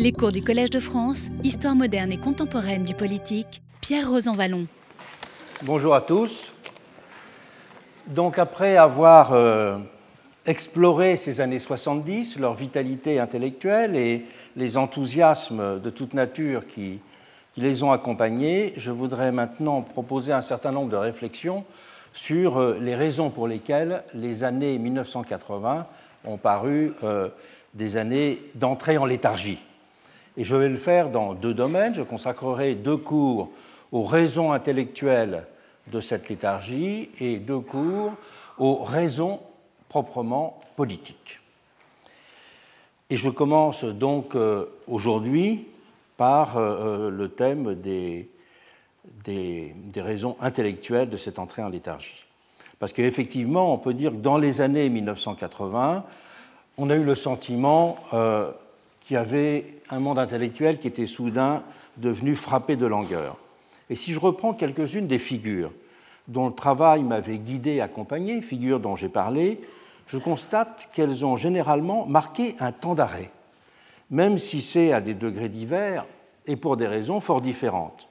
[0.00, 4.66] Les cours du Collège de France, Histoire moderne et contemporaine du politique, Pierre Rosanvallon.
[5.60, 6.54] Bonjour à tous.
[8.06, 9.76] Donc après avoir euh,
[10.46, 14.24] exploré ces années 70, leur vitalité intellectuelle et
[14.56, 17.00] les enthousiasmes de toute nature qui,
[17.58, 21.66] les ont accompagnés, je voudrais maintenant proposer un certain nombre de réflexions
[22.14, 25.86] sur euh, les raisons pour lesquelles les années 1980
[26.24, 27.28] ont paru euh,
[27.74, 29.58] des années d'entrée en léthargie.
[30.36, 31.94] Et je vais le faire dans deux domaines.
[31.94, 33.50] Je consacrerai deux cours
[33.92, 35.44] aux raisons intellectuelles
[35.88, 38.12] de cette léthargie et deux cours
[38.58, 39.40] aux raisons
[39.88, 41.40] proprement politiques.
[43.10, 45.66] Et je commence donc euh, aujourd'hui
[46.16, 48.28] par euh, euh, le thème des,
[49.24, 52.24] des, raisons intellectuelles de cette entrée en léthargie.
[52.78, 56.04] Parce qu'effectivement, on peut dire que dans les années 1980,
[56.78, 57.96] on a eu le sentiment
[59.00, 61.62] qu'il y avait un monde intellectuel qui était soudain
[61.96, 63.36] devenu frappé de langueur.
[63.88, 65.72] Et si je reprends quelques-unes des figures
[66.28, 69.60] dont le travail m'avait guidé accompagné, figures dont j'ai parlé,
[70.06, 73.30] je constate qu'elles ont généralement marqué un temps d'arrêt,
[74.10, 76.04] même si c'est à des degrés divers
[76.46, 78.08] et pour des raisons fort différentes.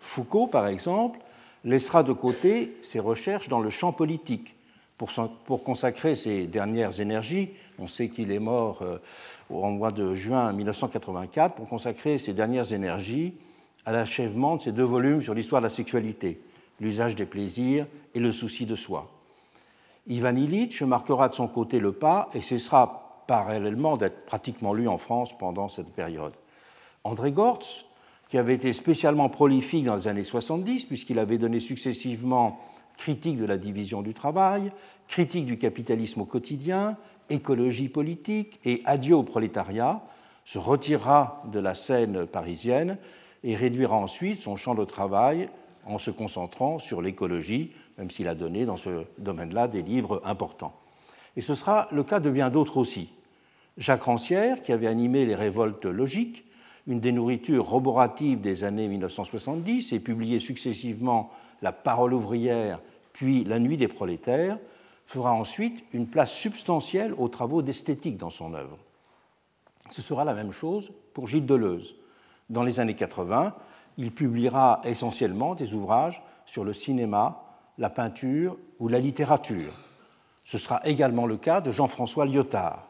[0.00, 1.18] Foucault, par exemple,
[1.64, 4.56] laissera de côté ses recherches dans le champ politique
[4.98, 5.10] pour,
[5.44, 7.50] pour consacrer ses dernières énergies.
[7.78, 8.98] On sait qu'il est mort euh,
[9.52, 13.34] au mois de juin 1984 pour consacrer ses dernières énergies
[13.84, 16.40] à l'achèvement de ses deux volumes sur l'histoire de la sexualité,
[16.80, 19.10] l'usage des plaisirs et le souci de soi.
[20.06, 24.98] Ivan Illich marquera de son côté le pas et cessera parallèlement d'être pratiquement lu en
[24.98, 26.34] France pendant cette période.
[27.04, 27.86] André Gortz,
[28.28, 32.58] qui avait été spécialement prolifique dans les années 70, puisqu'il avait donné successivement
[32.96, 34.72] critique de la division du travail,
[35.08, 36.96] critique du capitalisme au quotidien,
[37.30, 40.02] écologie politique et adieu au prolétariat,
[40.44, 42.98] se retirera de la scène parisienne
[43.44, 45.48] et réduira ensuite son champ de travail
[45.86, 50.74] en se concentrant sur l'écologie, même s'il a donné dans ce domaine-là des livres importants.
[51.36, 53.10] Et ce sera le cas de bien d'autres aussi.
[53.78, 56.44] Jacques Rancière, qui avait animé les révoltes logiques,
[56.86, 61.30] une des nourritures roboratives des années 1970 et publié successivement
[61.62, 62.80] La parole ouvrière
[63.12, 64.58] puis La nuit des prolétaires,
[65.06, 68.78] fera ensuite une place substantielle aux travaux d'esthétique dans son œuvre.
[69.90, 71.96] Ce sera la même chose pour Gilles Deleuze.
[72.48, 73.54] Dans les années 80,
[73.98, 77.42] il publiera essentiellement des ouvrages sur le cinéma,
[77.78, 79.72] la peinture ou la littérature.
[80.44, 82.86] Ce sera également le cas de Jean-François Lyotard.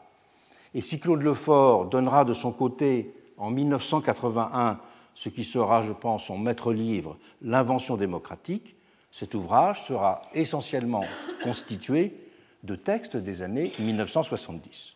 [0.73, 4.79] Et si Claude Lefort donnera de son côté en 1981
[5.15, 8.75] ce qui sera, je pense, son maître-livre, L'invention démocratique,
[9.13, 11.03] cet ouvrage sera essentiellement
[11.43, 12.15] constitué
[12.63, 14.95] de textes des années 1970.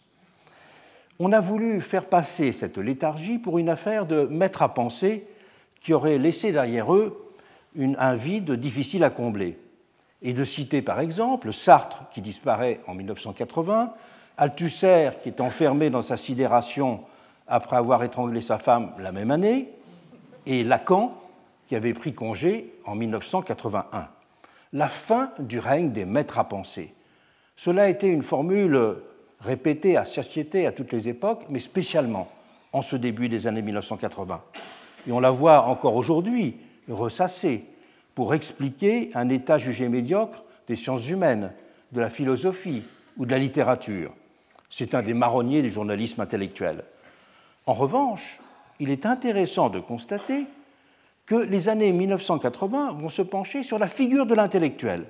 [1.19, 5.27] On a voulu faire passer cette léthargie pour une affaire de maître à penser
[5.81, 7.31] qui aurait laissé derrière eux
[7.75, 9.59] une, un vide difficile à combler,
[10.23, 13.93] et de citer par exemple Sartre qui disparaît en 1980,
[14.39, 17.01] Althusser qui est enfermé dans sa sidération
[17.47, 19.69] après avoir étranglé sa femme la même année,
[20.47, 21.13] et Lacan
[21.67, 24.09] qui avait pris congé en 1981.
[24.73, 26.93] La fin du règne des maîtres à penser.
[27.55, 28.97] Cela a été une formule
[29.41, 32.29] répétée à satiété à toutes les époques, mais spécialement
[32.73, 34.41] en ce début des années 1980.
[35.07, 36.57] Et on la voit encore aujourd'hui
[36.89, 37.63] ressassée
[38.15, 41.53] pour expliquer un état jugé médiocre des sciences humaines,
[41.91, 42.83] de la philosophie
[43.17, 44.13] ou de la littérature.
[44.69, 46.83] C'est un des marronniers du journalisme intellectuel.
[47.65, 48.39] En revanche,
[48.79, 50.45] il est intéressant de constater
[51.27, 55.03] que les années 1980 vont se pencher sur la figure de l'intellectuel.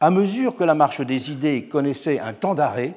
[0.00, 2.94] À mesure que la marche des idées connaissait un temps d'arrêt,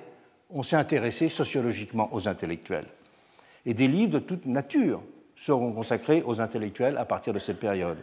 [0.52, 2.86] on s'est intéressé sociologiquement aux intellectuels.
[3.66, 5.02] Et des livres de toute nature
[5.36, 7.98] seront consacrés aux intellectuels à partir de cette période.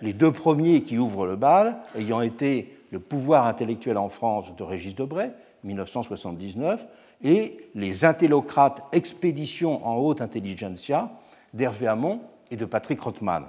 [0.00, 4.62] Les deux premiers qui ouvrent le bal ayant été Le pouvoir intellectuel en France de
[4.62, 5.32] Régis Debray,
[5.62, 6.84] 1979,
[7.22, 11.10] et Les intellocrates expéditions en haute intelligentsia
[11.54, 13.44] d'Hervé Hamon et de Patrick Rothman.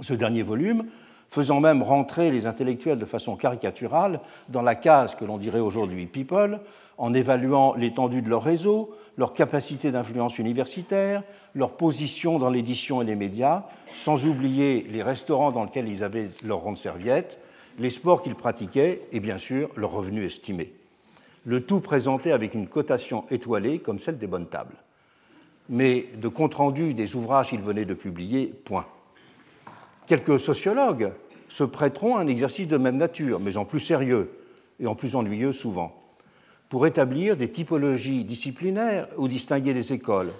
[0.00, 0.86] Ce dernier volume,
[1.28, 6.06] faisant même rentrer les intellectuels de façon caricaturale dans la case que l'on dirait aujourd'hui
[6.06, 6.60] people,
[6.96, 11.22] en évaluant l'étendue de leur réseau, leur capacité d'influence universitaire,
[11.54, 13.64] leur position dans l'édition et les médias,
[13.94, 17.38] sans oublier les restaurants dans lesquels ils avaient leur ronde serviette,
[17.78, 20.72] les sports qu'ils pratiquaient et bien sûr leurs revenus estimés.
[21.44, 24.76] Le tout présenté avec une cotation étoilée comme celle des bonnes tables
[25.68, 28.86] mais de compte-rendu des ouvrages qu'il venait de publier, point.
[30.06, 31.12] Quelques sociologues
[31.48, 34.30] se prêteront à un exercice de même nature, mais en plus sérieux
[34.80, 35.94] et en plus ennuyeux souvent,
[36.68, 40.32] pour établir des typologies disciplinaires ou distinguer des écoles.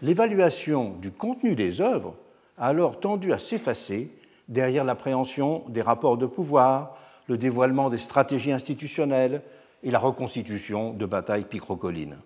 [0.00, 2.14] l'évaluation du contenu des œuvres
[2.58, 4.10] a alors tendu à s'effacer
[4.48, 6.96] derrière l'appréhension des rapports de pouvoir,
[7.28, 9.42] le dévoilement des stratégies institutionnelles
[9.82, 12.16] et la reconstitution de batailles picrocolines.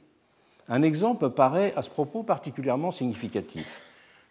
[0.69, 3.83] Un exemple paraît à ce propos particulièrement significatif.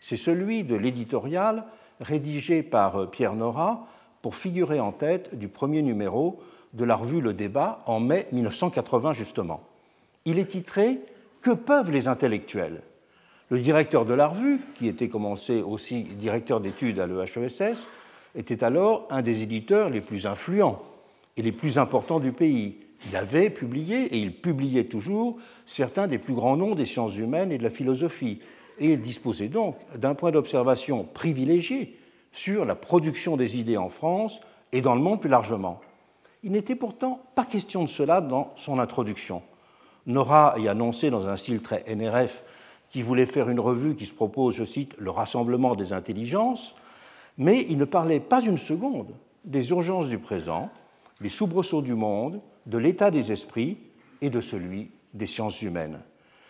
[0.01, 1.63] C'est celui de l'éditorial
[2.01, 3.87] rédigé par Pierre Nora
[4.21, 6.41] pour figurer en tête du premier numéro
[6.73, 9.63] de la revue Le Débat en mai 1980 justement.
[10.25, 10.99] Il est titré
[11.41, 12.81] Que peuvent les intellectuels?
[13.49, 17.87] Le directeur de la revue, qui était commencé aussi directeur d'études à l'EHESS,
[18.33, 20.81] était alors un des éditeurs les plus influents
[21.37, 22.84] et les plus importants du pays.
[23.07, 27.51] Il avait publié, et il publiait toujours, certains des plus grands noms des sciences humaines
[27.51, 28.39] et de la philosophie,
[28.79, 31.97] et il disposait donc d'un point d'observation privilégié
[32.31, 34.41] sur la production des idées en France
[34.71, 35.79] et dans le monde plus largement.
[36.43, 39.41] Il n'était pourtant pas question de cela dans son introduction.
[40.05, 42.43] Nora y annonçait dans un style très NRF
[42.89, 46.75] qu'il voulait faire une revue qui se propose, je cite, le rassemblement des intelligences,
[47.37, 49.13] mais il ne parlait pas une seconde
[49.43, 50.69] des urgences du présent,
[51.21, 53.77] des soubresauts du monde, de l'état des esprits
[54.21, 55.99] et de celui des sciences humaines.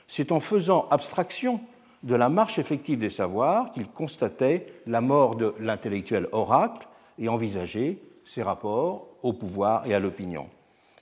[0.08, 1.62] C'est en faisant abstraction
[2.04, 7.98] de la marche effective des savoirs qu'il constatait la mort de l'intellectuel oracle et envisageait
[8.24, 10.48] ses rapports au pouvoir et à l'opinion.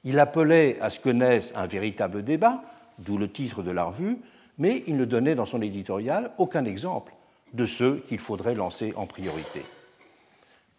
[0.03, 2.61] Il appelait à ce que naisse un véritable débat,
[2.99, 4.17] d'où le titre de la revue,
[4.57, 7.13] mais il ne donnait dans son éditorial aucun exemple
[7.53, 9.63] de ceux qu'il faudrait lancer en priorité.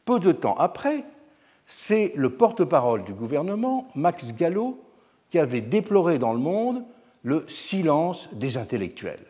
[0.04, 1.04] Peu de temps après,
[1.66, 4.80] c'est le porte-parole du gouvernement, Max Gallo,
[5.30, 6.84] qui avait déploré dans le monde
[7.22, 9.24] le silence des intellectuels,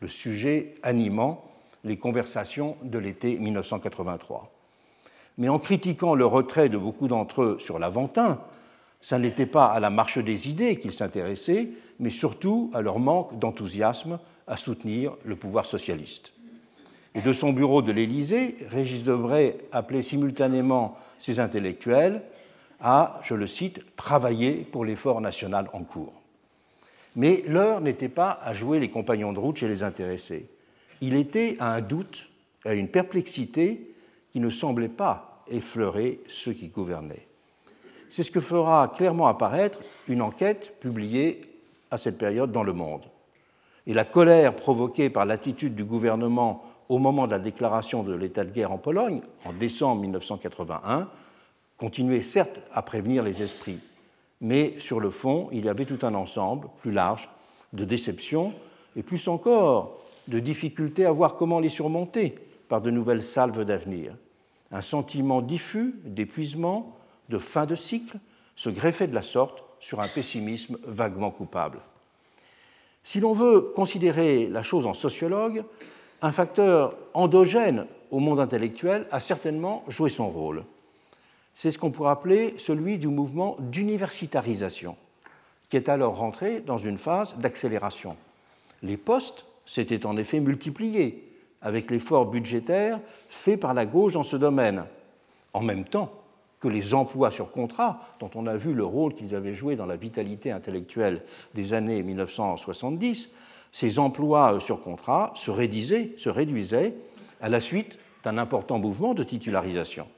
[0.00, 1.44] le sujet animant
[1.84, 4.52] les conversations de l'été 1983
[5.38, 8.40] mais en critiquant le retrait de beaucoup d'entre eux sur l'Aventin,
[9.02, 11.68] ça n'était pas à la marche des idées qu'ils s'intéressaient,
[12.00, 16.32] mais surtout à leur manque d'enthousiasme à soutenir le pouvoir socialiste.
[17.14, 22.22] Et de son bureau de l'Élysée, Régis Debray appelait simultanément ces intellectuels
[22.80, 26.12] à, je le cite, travailler pour l'effort national en cours.
[27.14, 30.48] Mais l'heure n'était pas à jouer les compagnons de route chez les intéressés.
[31.00, 32.28] Il était à un doute,
[32.64, 33.94] à une perplexité
[34.30, 37.26] qui ne semblait pas effleurer ceux qui gouvernaient.
[38.10, 41.42] C'est ce que fera clairement apparaître une enquête publiée
[41.90, 43.04] à cette période dans Le Monde.
[43.86, 48.44] Et la colère provoquée par l'attitude du gouvernement au moment de la déclaration de l'état
[48.44, 51.08] de guerre en Pologne, en décembre 1981,
[51.76, 53.80] continuait certes à prévenir les esprits,
[54.40, 57.28] mais sur le fond, il y avait tout un ensemble plus large
[57.72, 58.52] de déceptions
[58.96, 59.98] et plus encore
[60.28, 62.34] de difficultés à voir comment les surmonter
[62.68, 64.14] par de nouvelles salves d'avenir
[64.72, 66.96] un sentiment diffus d'épuisement,
[67.28, 68.18] de fin de cycle,
[68.54, 71.78] se greffait de la sorte sur un pessimisme vaguement coupable.
[73.02, 75.64] Si l'on veut considérer la chose en sociologue,
[76.22, 80.64] un facteur endogène au monde intellectuel a certainement joué son rôle.
[81.54, 84.96] C'est ce qu'on pourrait appeler celui du mouvement d'universitarisation,
[85.68, 88.16] qui est alors rentré dans une phase d'accélération.
[88.82, 91.26] Les postes s'étaient en effet multipliés
[91.62, 94.84] avec l'effort budgétaire fait par la gauche dans ce domaine,
[95.52, 96.12] en même temps
[96.60, 99.86] que les emplois sur contrat, dont on a vu le rôle qu'ils avaient joué dans
[99.86, 101.22] la vitalité intellectuelle
[101.54, 103.30] des années 1970,
[103.76, 106.94] ces emplois sur contrat se réduisaient,
[107.42, 110.08] à la suite d'un important mouvement de titularisation.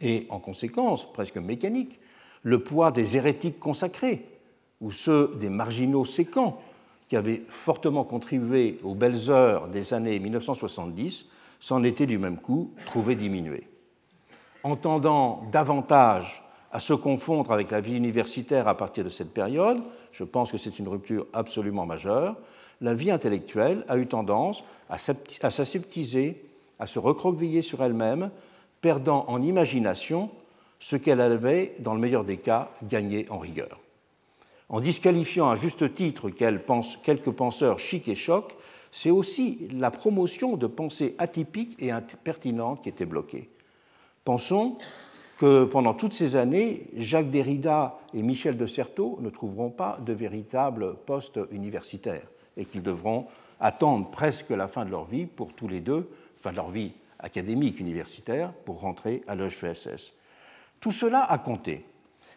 [0.00, 2.00] Et en conséquence, presque mécanique,
[2.42, 4.26] le poids des hérétiques consacrés
[4.80, 6.60] ou ceux des marginaux séquents
[7.06, 11.26] qui avait fortement contribué aux belles heures des années 1970,
[11.60, 13.68] s'en était du même coup trouvé diminué.
[14.64, 19.80] Entendant davantage à se confondre avec la vie universitaire à partir de cette période,
[20.12, 22.36] je pense que c'est une rupture absolument majeure,
[22.80, 24.98] la vie intellectuelle a eu tendance à
[25.50, 26.42] s'aseptiser,
[26.78, 28.30] à se recroqueviller sur elle-même,
[28.80, 30.30] perdant en imagination
[30.78, 33.78] ce qu'elle avait, dans le meilleur des cas, gagné en rigueur.
[34.70, 38.54] En disqualifiant à juste titre quelques penseurs chics et chocs,
[38.92, 43.50] c'est aussi la promotion de pensées atypiques et impertinentes qui était bloquée.
[44.24, 44.78] Pensons
[45.40, 50.12] que pendant toutes ces années, Jacques Derrida et Michel de Certeau ne trouveront pas de
[50.12, 52.28] véritables postes universitaires
[52.58, 53.26] et qu'ils devront
[53.58, 56.10] attendre presque la fin de leur vie pour tous les deux,
[56.42, 60.12] fin de leur vie académique universitaire, pour rentrer à l'EHESS.
[60.78, 61.86] Tout cela a compté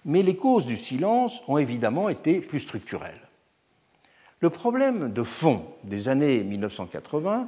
[0.05, 3.21] mais les causes du silence ont évidemment été plus structurelles.
[4.39, 7.47] Le problème de fond des années 1980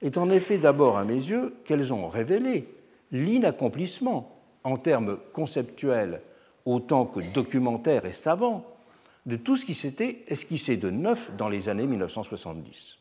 [0.00, 2.66] est en effet d'abord à mes yeux qu'elles ont révélé
[3.10, 6.20] l'inaccomplissement en termes conceptuels
[6.64, 8.64] autant que documentaires et savants
[9.26, 12.98] de tout ce qui s'était esquissé de neuf dans les années 1970.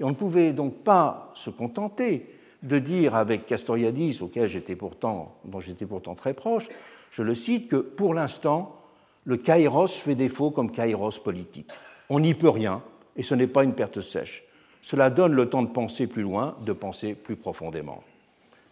[0.00, 2.30] Et on ne pouvait donc pas se contenter
[2.62, 6.68] de dire avec Castoriadis, auquel j'étais pourtant, dont j'étais pourtant très proche,
[7.10, 8.76] je le cite, que pour l'instant,
[9.24, 11.70] le kairos fait défaut comme kairos politique.
[12.08, 12.82] On n'y peut rien,
[13.16, 14.44] et ce n'est pas une perte sèche.
[14.82, 18.02] Cela donne le temps de penser plus loin, de penser plus profondément.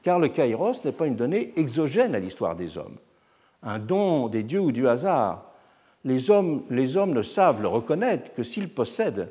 [0.05, 2.99] Car le kairos n'est pas une donnée exogène à l'histoire des hommes,
[3.63, 5.51] un don des dieux ou du hasard.
[6.05, 9.31] Les hommes, les hommes ne savent le reconnaître que s'ils possèdent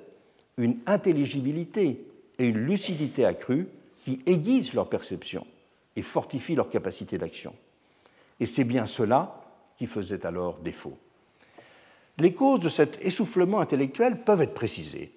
[0.58, 2.04] une intelligibilité
[2.40, 3.68] et une lucidité accrue
[4.04, 5.46] qui aiguisent leur perception
[5.96, 7.54] et fortifient leur capacité d'action.
[8.40, 9.42] Et c'est bien cela
[9.78, 10.98] qui faisait alors défaut.
[12.18, 15.12] Les causes de cet essoufflement intellectuel peuvent être précisées.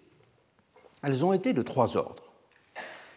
[1.03, 2.26] Elles ont été de trois ordres.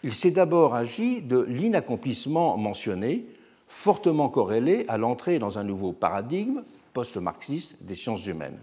[0.03, 3.25] Il s'est d'abord agi de l'inaccomplissement mentionné,
[3.67, 6.63] fortement corrélé à l'entrée dans un nouveau paradigme
[6.93, 8.57] post-marxiste des sciences humaines.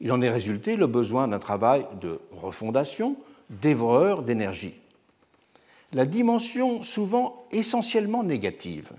[0.00, 3.16] Il en est résulté le besoin d'un travail de refondation,
[3.50, 4.74] dévoreur d'énergie.
[5.92, 8.90] La dimension souvent essentiellement négative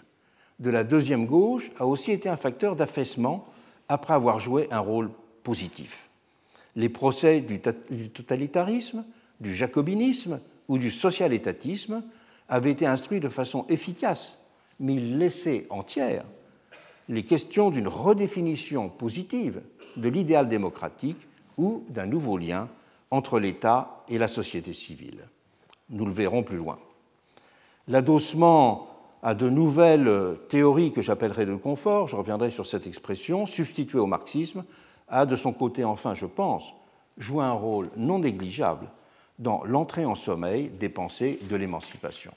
[0.59, 3.45] de la deuxième gauche a aussi été un facteur d'affaissement
[3.89, 5.09] après avoir joué un rôle
[5.43, 6.07] positif.
[6.75, 9.05] Les procès du totalitarisme,
[9.41, 12.03] du jacobinisme ou du social-étatisme
[12.49, 14.39] avaient été instruits de façon efficace,
[14.79, 16.25] mais ils laissaient entières
[17.09, 19.61] les questions d'une redéfinition positive
[19.97, 22.67] de l'idéal démocratique ou d'un nouveau lien
[23.11, 25.27] entre l'État et la société civile.
[25.89, 26.79] Nous le verrons plus loin.
[27.87, 28.87] L'adossement
[29.21, 34.07] à de nouvelles théories que j'appellerai de confort, je reviendrai sur cette expression, substituée au
[34.07, 34.63] marxisme,
[35.07, 36.73] a de son côté, enfin, je pense,
[37.17, 38.87] joué un rôle non négligeable
[39.39, 42.31] dans l'entrée en sommeil des pensées de l'émancipation.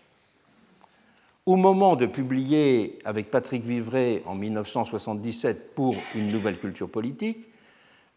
[1.47, 7.49] Au moment de publier avec Patrick Vivray en 1977 pour une nouvelle culture politique,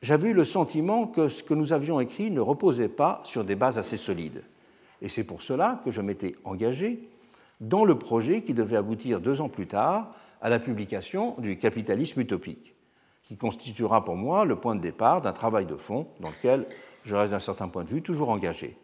[0.01, 3.55] j'avais eu le sentiment que ce que nous avions écrit ne reposait pas sur des
[3.55, 4.43] bases assez solides.
[5.01, 7.07] Et c'est pour cela que je m'étais engagé
[7.61, 12.19] dans le projet qui devait aboutir deux ans plus tard à la publication du Capitalisme
[12.19, 12.73] utopique,
[13.23, 16.65] qui constituera pour moi le point de départ d'un travail de fond dans lequel
[17.03, 18.77] je reste d'un certain point de vue toujours engagé.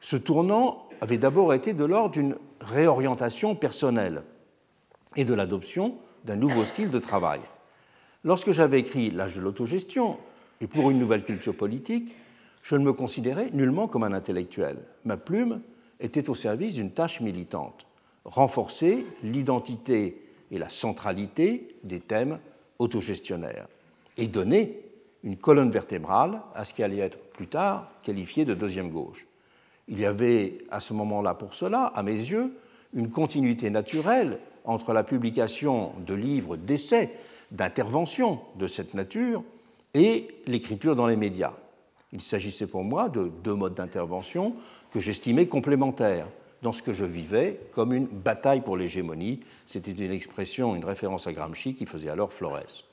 [0.00, 4.22] Ce tournant avait d'abord été de l'ordre d'une réorientation personnelle
[5.16, 7.40] et de l'adoption d'un nouveau style de travail.
[8.24, 10.18] Lorsque j'avais écrit L'âge de l'autogestion
[10.60, 12.14] et pour une nouvelle culture politique,
[12.62, 14.78] je ne me considérais nullement comme un intellectuel.
[15.04, 15.60] Ma plume
[16.00, 17.86] était au service d'une tâche militante,
[18.24, 22.38] renforcer l'identité et la centralité des thèmes
[22.78, 23.68] autogestionnaires
[24.16, 24.85] et donner
[25.26, 29.26] une colonne vertébrale à ce qui allait être plus tard qualifié de deuxième gauche.
[29.88, 32.56] Il y avait à ce moment-là pour cela, à mes yeux,
[32.94, 37.10] une continuité naturelle entre la publication de livres d'essais,
[37.50, 39.42] d'interventions de cette nature
[39.94, 41.54] et l'écriture dans les médias.
[42.12, 44.54] Il s'agissait pour moi de deux modes d'intervention
[44.92, 46.28] que j'estimais complémentaires
[46.62, 49.40] dans ce que je vivais comme une bataille pour l'hégémonie.
[49.66, 52.84] C'était une expression, une référence à Gramsci qui faisait alors Flores.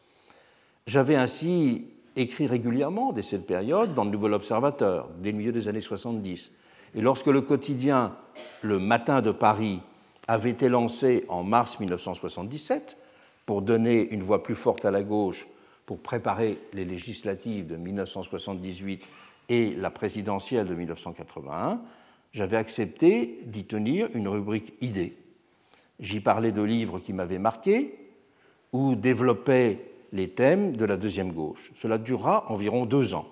[0.88, 5.68] J'avais ainsi écrit régulièrement dès cette période dans le Nouvel Observateur, dès le milieu des
[5.68, 6.52] années 70.
[6.96, 8.16] Et lorsque le quotidien
[8.62, 9.80] Le Matin de Paris
[10.28, 12.98] avait été lancé en mars 1977
[13.46, 15.48] pour donner une voix plus forte à la gauche
[15.86, 19.06] pour préparer les législatives de 1978
[19.50, 21.82] et la présidentielle de 1981,
[22.32, 25.18] j'avais accepté d'y tenir une rubrique idées.
[26.00, 27.96] J'y parlais de livres qui m'avaient marqué
[28.72, 31.72] ou développais les thèmes de la deuxième gauche.
[31.76, 33.26] Cela durera environ deux ans.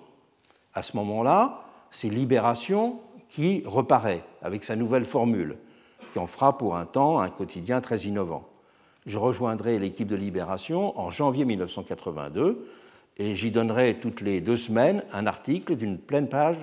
[0.74, 5.56] À ce moment-là, c'est Libération qui reparaît avec sa nouvelle formule,
[6.12, 8.48] qui en fera pour un temps un quotidien très innovant.
[9.06, 12.68] Je rejoindrai l'équipe de Libération en janvier 1982
[13.18, 16.58] et j'y donnerai toutes les deux semaines un article d'une pleine page,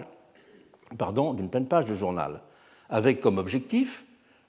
[0.92, 2.42] d'une page de journal,
[2.90, 4.04] avec comme objectif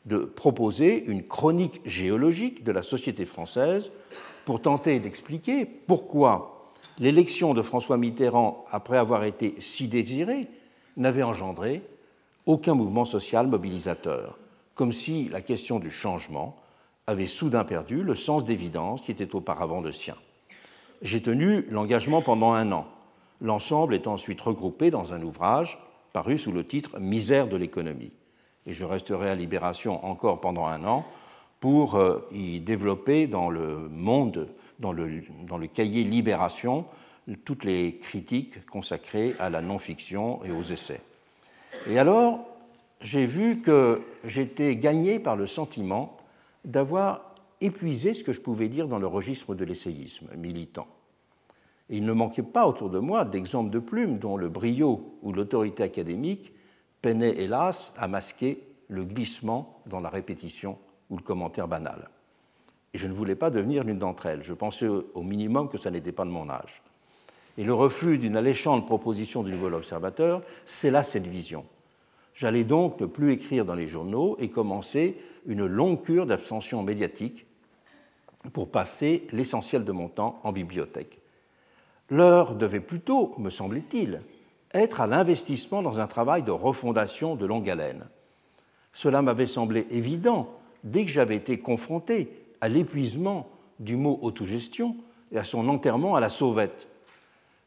[0.07, 3.93] de proposer une chronique géologique de la société française
[4.45, 10.49] pour tenter d'expliquer pourquoi l'élection de François Mitterrand, après avoir été si désirée,
[10.97, 11.83] n'avait engendré
[12.47, 14.39] aucun mouvement social mobilisateur,
[14.75, 16.57] comme si la question du changement
[17.07, 20.17] avait soudain perdu le sens d'évidence qui était auparavant le sien.
[21.03, 22.87] J'ai tenu l'engagement pendant un an.
[23.41, 25.79] L'ensemble est ensuite regroupé dans un ouvrage
[26.13, 28.13] paru sous le titre Misère de l'économie.
[28.67, 31.07] Et je resterai à Libération encore pendant un an
[31.61, 34.49] pour euh, y développer dans le monde,
[34.79, 36.87] dans le, cahier Libération,
[37.45, 41.01] toutes les critiques consacrées à la non-fiction et aux essais.
[41.89, 42.47] Et alors,
[43.01, 46.17] j'ai vu que j'étais gagné par le sentiment
[46.65, 50.89] d'avoir épuisé ce que je pouvais dire dans le registre de l'essayisme militant.
[51.91, 55.33] Et il ne manquait pas autour de moi d'exemples de plumes dont le brio ou
[55.33, 56.53] l'autorité académique
[57.03, 60.79] peinaient hélas à masquer le glissement dans la répétition
[61.11, 62.09] ou le commentaire banal.
[62.95, 64.43] Et je ne voulais pas devenir l'une d'entre elles.
[64.43, 66.83] Je pensais au minimum que ça n'était pas de mon âge.
[67.59, 71.67] Et le refus d'une alléchante proposition du Nouvel Observateur, c'est là cette vision.
[72.35, 77.47] J'allais donc ne plus écrire dans les journaux et commencer une longue cure d'abstention médiatique
[78.53, 81.21] pour passer l'essentiel de mon temps en bibliothèque.
[82.09, 84.23] L'heure devait plutôt, me semblait-il,
[84.73, 88.07] être à l'investissement dans un travail de refondation de longue haleine.
[88.93, 90.49] Cela m'avait semblé évident
[90.85, 94.97] dès que j'avais été confronté à l'épuisement du mot autogestion
[95.33, 96.89] et à son enterrement à la sauvette.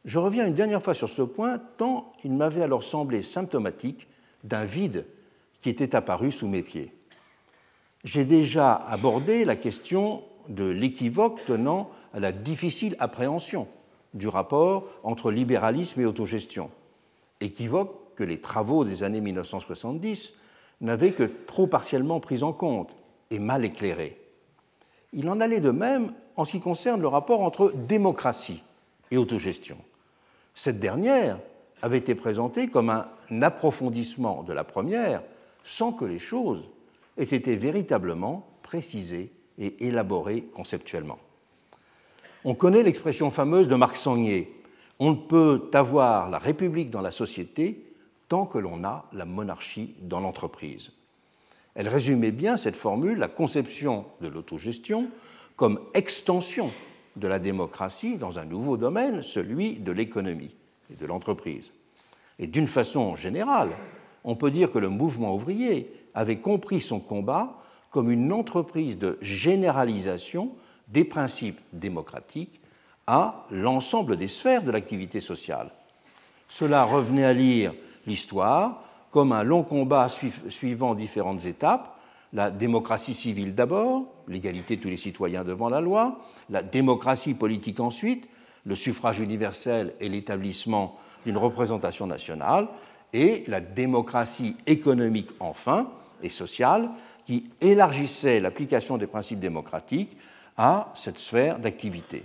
[0.05, 4.07] Je reviens une dernière fois sur ce point, tant il m'avait alors semblé symptomatique
[4.43, 5.05] d'un vide
[5.61, 6.93] qui était apparu sous mes pieds.
[8.03, 13.67] J'ai déjà abordé la question de l'équivoque tenant à la difficile appréhension
[14.13, 16.69] du rapport entre libéralisme et autogestion,
[17.39, 20.33] équivoque que les travaux des années 1970
[20.81, 22.93] n'avaient que trop partiellement pris en compte
[23.33, 24.17] et mal éclairé.
[25.11, 28.63] Il en allait de même en ce qui concerne le rapport entre démocratie
[29.11, 29.77] et autogestion.
[30.55, 31.39] Cette dernière
[31.81, 33.07] avait été présentée comme un
[33.41, 35.21] approfondissement de la première
[35.63, 36.69] sans que les choses
[37.17, 41.19] aient été véritablement précisées et élaborées conceptuellement.
[42.45, 44.63] On connaît l'expression fameuse de Marc Sangnier
[44.99, 47.83] on ne peut avoir la République dans la société
[48.29, 50.91] tant que l'on a la monarchie dans l'entreprise.
[51.75, 55.07] Elle résumait bien cette formule, la conception de l'autogestion,
[55.55, 56.71] comme extension
[57.15, 60.55] de la démocratie dans un nouveau domaine, celui de l'économie
[60.91, 61.71] et de l'entreprise.
[62.39, 63.69] Et d'une façon générale,
[64.23, 67.59] on peut dire que le mouvement ouvrier avait compris son combat
[67.91, 70.51] comme une entreprise de généralisation
[70.87, 72.59] des principes démocratiques
[73.05, 75.71] à l'ensemble des sphères de l'activité sociale.
[76.47, 77.73] Cela revenait à lire
[78.07, 80.07] l'histoire comme un long combat
[80.49, 81.99] suivant différentes étapes,
[82.33, 87.79] la démocratie civile d'abord, l'égalité de tous les citoyens devant la loi, la démocratie politique
[87.79, 88.27] ensuite,
[88.65, 92.67] le suffrage universel et l'établissement d'une représentation nationale,
[93.13, 95.91] et la démocratie économique enfin
[96.23, 96.89] et sociale,
[97.23, 100.17] qui élargissait l'application des principes démocratiques
[100.57, 102.23] à cette sphère d'activité.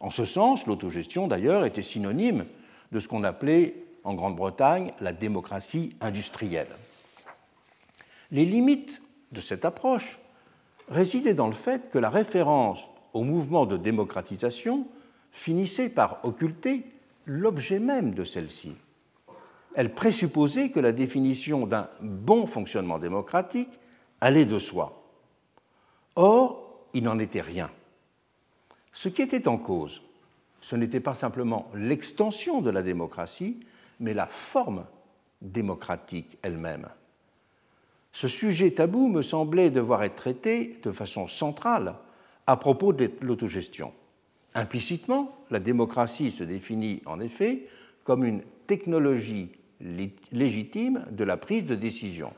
[0.00, 2.46] En ce sens, l'autogestion, d'ailleurs, était synonyme
[2.90, 6.68] de ce qu'on appelait en Grande-Bretagne la démocratie industrielle.
[8.30, 10.20] Les limites de cette approche
[10.88, 14.86] résidaient dans le fait que la référence au mouvement de démocratisation
[15.32, 16.84] finissait par occulter
[17.24, 18.76] l'objet même de celle-ci.
[19.74, 23.78] Elle présupposait que la définition d'un bon fonctionnement démocratique
[24.20, 25.02] allait de soi.
[26.14, 27.70] Or, il n'en était rien.
[28.92, 30.02] Ce qui était en cause,
[30.60, 33.60] ce n'était pas simplement l'extension de la démocratie,
[34.00, 34.86] mais la forme
[35.40, 36.88] démocratique elle-même.
[38.12, 41.96] Ce sujet tabou me semblait devoir être traité de façon centrale
[42.46, 43.92] à propos de l'autogestion.
[44.54, 47.66] Implicitement, la démocratie se définit en effet
[48.04, 49.50] comme une technologie
[50.32, 52.32] légitime de la prise de décision.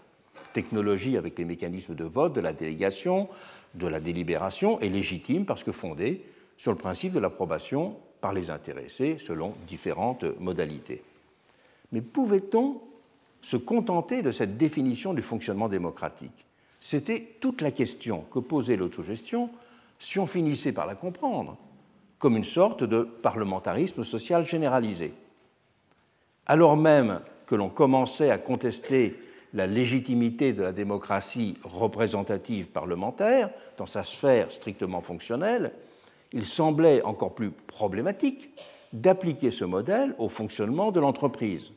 [0.52, 3.28] Technologie avec les mécanismes de vote, de la délégation,
[3.74, 6.24] de la délibération, est légitime parce que fondée
[6.56, 11.02] sur le principe de l'approbation par les intéressés selon différentes modalités.
[11.92, 12.80] Mais pouvait-on
[13.40, 16.46] se contenter de cette définition du fonctionnement démocratique?
[16.80, 19.50] C'était toute la question que posait l'autogestion
[19.98, 21.56] si on finissait par la comprendre
[22.18, 25.12] comme une sorte de parlementarisme social généralisé.
[26.46, 29.16] Alors même que l'on commençait à contester
[29.54, 35.72] la légitimité de la démocratie représentative parlementaire dans sa sphère strictement fonctionnelle,
[36.32, 38.50] il semblait encore plus problématique
[38.92, 41.70] d'appliquer ce modèle au fonctionnement de l'entreprise.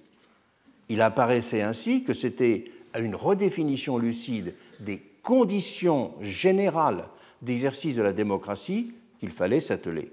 [0.92, 7.06] Il apparaissait ainsi que c'était à une redéfinition lucide des conditions générales
[7.42, 10.12] d'exercice de la démocratie qu'il fallait s'atteler.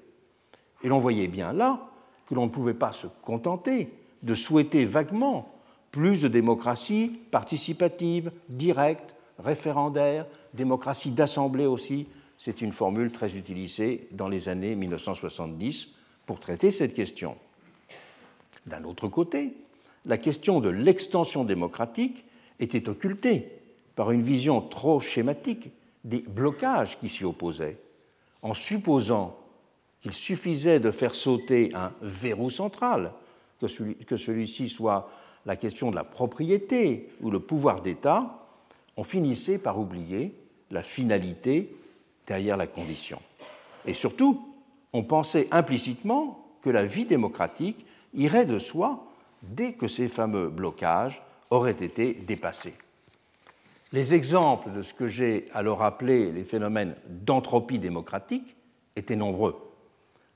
[0.85, 1.91] Et l'on voyait bien là
[2.29, 3.91] que l'on ne pouvait pas se contenter
[4.23, 5.53] de souhaiter vaguement
[5.91, 12.07] plus de démocratie participative, directe, référendaire, démocratie d'assemblée aussi,
[12.39, 17.37] c'est une formule très utilisée dans les années 1970 pour traiter cette question.
[18.67, 19.57] D'un autre côté,
[20.09, 22.25] la question de l'extension démocratique
[22.59, 23.53] était occultée
[23.95, 25.71] par une vision trop schématique
[26.03, 27.79] des blocages qui s'y opposaient,
[28.43, 29.37] en supposant
[30.01, 33.13] qu'il suffisait de faire sauter un verrou central,
[33.61, 35.11] que celui-ci soit
[35.45, 38.47] la question de la propriété ou le pouvoir d'État,
[38.97, 40.33] on finissait par oublier
[40.71, 41.75] la finalité
[42.27, 43.21] derrière la condition.
[43.87, 44.55] Et surtout,
[44.93, 49.08] on pensait implicitement que la vie démocratique irait de soi
[49.43, 52.75] dès que ces fameux blocages aurait été dépassé.
[53.93, 58.57] Les exemples de ce que j'ai alors appelé les phénomènes d'entropie démocratique
[58.97, 59.57] étaient nombreux.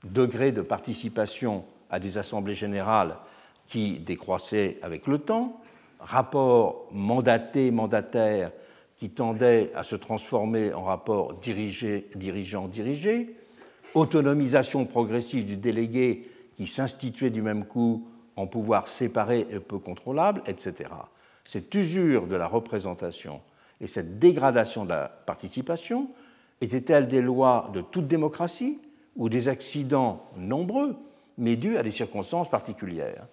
[0.03, 3.15] Degré de participation à des assemblées générales
[3.67, 5.61] qui décroissaient avec le temps,
[5.99, 8.51] rapport mandaté-mandataire
[8.97, 13.35] qui tendait à se transformer en rapport dirigeant-dirigé,
[13.93, 20.41] autonomisation progressive du délégué qui s'instituait du même coup en pouvoir séparé et peu contrôlable,
[20.47, 20.89] etc.
[21.45, 23.41] Cette usure de la représentation
[23.81, 26.09] et cette dégradation de la participation
[26.61, 28.79] étaient-elles des lois de toute démocratie
[29.15, 30.95] ou des accidents nombreux,
[31.37, 33.27] mais dus à des circonstances particulières?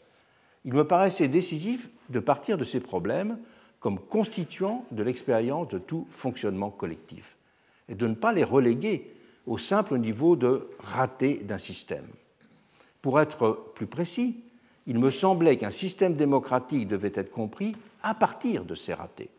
[0.64, 3.38] Il me paraissait décisif de partir de ces problèmes
[3.78, 7.36] comme constituant de l'expérience de tout fonctionnement collectif
[7.88, 9.14] et de ne pas les reléguer
[9.46, 12.06] au simple niveau de raté d'un système.
[13.00, 14.36] Pour être plus précis,
[14.86, 19.30] il me semblait qu'un système démocratique devait être compris à partir de ces ratés,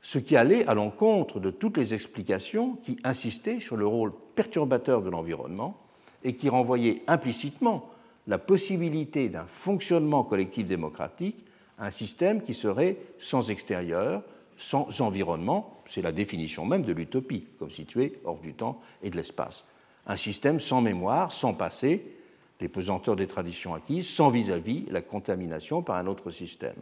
[0.00, 5.02] ce qui allait à l'encontre de toutes les explications qui insistaient sur le rôle perturbateur
[5.02, 5.76] de l'environnement
[6.24, 7.90] et qui renvoyaient implicitement
[8.26, 11.44] la possibilité d'un fonctionnement collectif démocratique
[11.78, 14.22] à un système qui serait sans extérieur,
[14.56, 19.16] sans environnement, c'est la définition même de l'utopie, comme située hors du temps et de
[19.16, 19.64] l'espace.
[20.06, 22.17] Un système sans mémoire, sans passé,
[22.60, 26.74] les pesanteurs des traditions acquises, sans vis-à-vis la contamination par un autre système.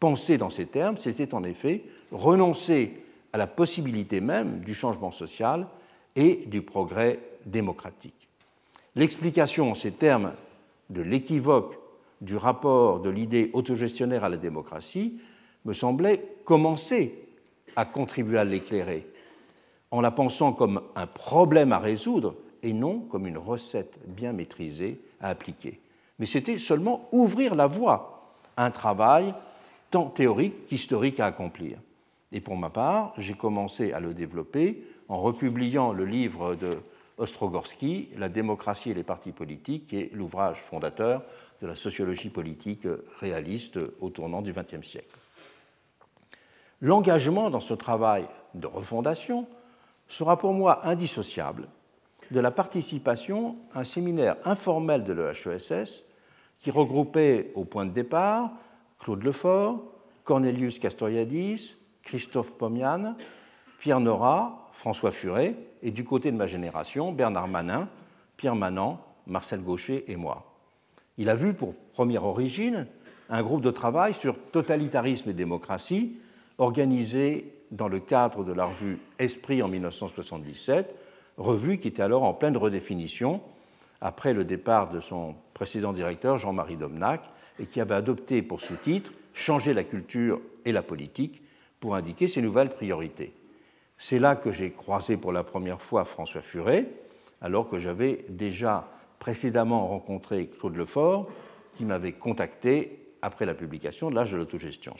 [0.00, 1.82] Penser dans ces termes, c'était en effet
[2.12, 5.66] renoncer à la possibilité même du changement social
[6.16, 8.28] et du progrès démocratique.
[8.94, 10.32] L'explication en ces termes
[10.90, 11.78] de l'équivoque
[12.20, 15.20] du rapport de l'idée autogestionnaire à la démocratie
[15.64, 17.14] me semblait commencer
[17.76, 19.06] à contribuer à l'éclairer,
[19.90, 22.34] en la pensant comme un problème à résoudre
[22.68, 25.80] et non comme une recette bien maîtrisée à appliquer.
[26.18, 29.34] Mais c'était seulement ouvrir la voie à un travail
[29.90, 31.78] tant théorique qu'historique à accomplir.
[32.30, 36.78] Et pour ma part, j'ai commencé à le développer en republiant le livre de
[37.16, 41.22] Ostrogorsky, La démocratie et les partis politiques, qui est l'ouvrage fondateur
[41.62, 42.86] de la sociologie politique
[43.18, 45.18] réaliste au tournant du XXe siècle.
[46.80, 49.48] L'engagement dans ce travail de refondation
[50.06, 51.66] sera pour moi indissociable
[52.30, 56.04] de la participation à un séminaire informel de l'EHESS
[56.58, 58.52] qui regroupait au point de départ
[58.98, 59.82] Claude Lefort,
[60.24, 63.14] Cornelius Castoriadis, Christophe Pomian,
[63.78, 67.88] Pierre Nora, François Furet, et du côté de ma génération, Bernard Manin,
[68.36, 70.54] Pierre Manant, Marcel Gaucher et moi.
[71.16, 72.86] Il a vu pour première origine
[73.30, 76.16] un groupe de travail sur totalitarisme et démocratie
[76.58, 80.94] organisé dans le cadre de la revue Esprit en 1977,
[81.38, 83.40] revue qui était alors en pleine redéfinition
[84.00, 87.22] après le départ de son précédent directeur Jean-Marie Domnac
[87.58, 91.42] et qui avait adopté pour sous-titre Changer la culture et la politique
[91.78, 93.32] pour indiquer ses nouvelles priorités.
[93.96, 96.88] C'est là que j'ai croisé pour la première fois François Furet,
[97.40, 98.88] alors que j'avais déjà
[99.20, 101.28] précédemment rencontré Claude Lefort,
[101.74, 104.94] qui m'avait contacté après la publication de l'âge de l'autogestion.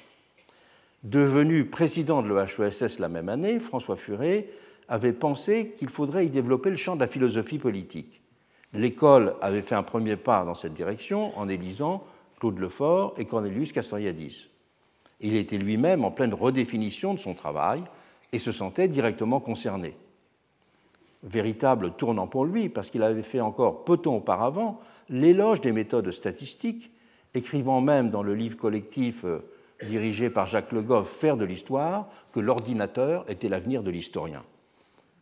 [1.02, 4.48] Devenu président de l'EHESS la même année, François Furet
[4.88, 8.22] avait pensé qu'il faudrait y développer le champ de la philosophie politique.
[8.72, 12.04] L'école avait fait un premier pas dans cette direction en élisant
[12.38, 14.50] Claude Lefort et Cornelius Castoriadis.
[15.20, 17.82] Il était lui-même en pleine redéfinition de son travail
[18.32, 19.96] et se sentait directement concerné.
[21.24, 25.72] Véritable tournant pour lui, parce qu'il avait fait encore peu de temps auparavant l'éloge des
[25.72, 26.92] méthodes statistiques,
[27.34, 29.40] écrivant même dans le livre collectif euh,
[29.86, 34.44] dirigé par Jacques Le Goff, Faire de l'histoire, que l'ordinateur était l'avenir de l'historien,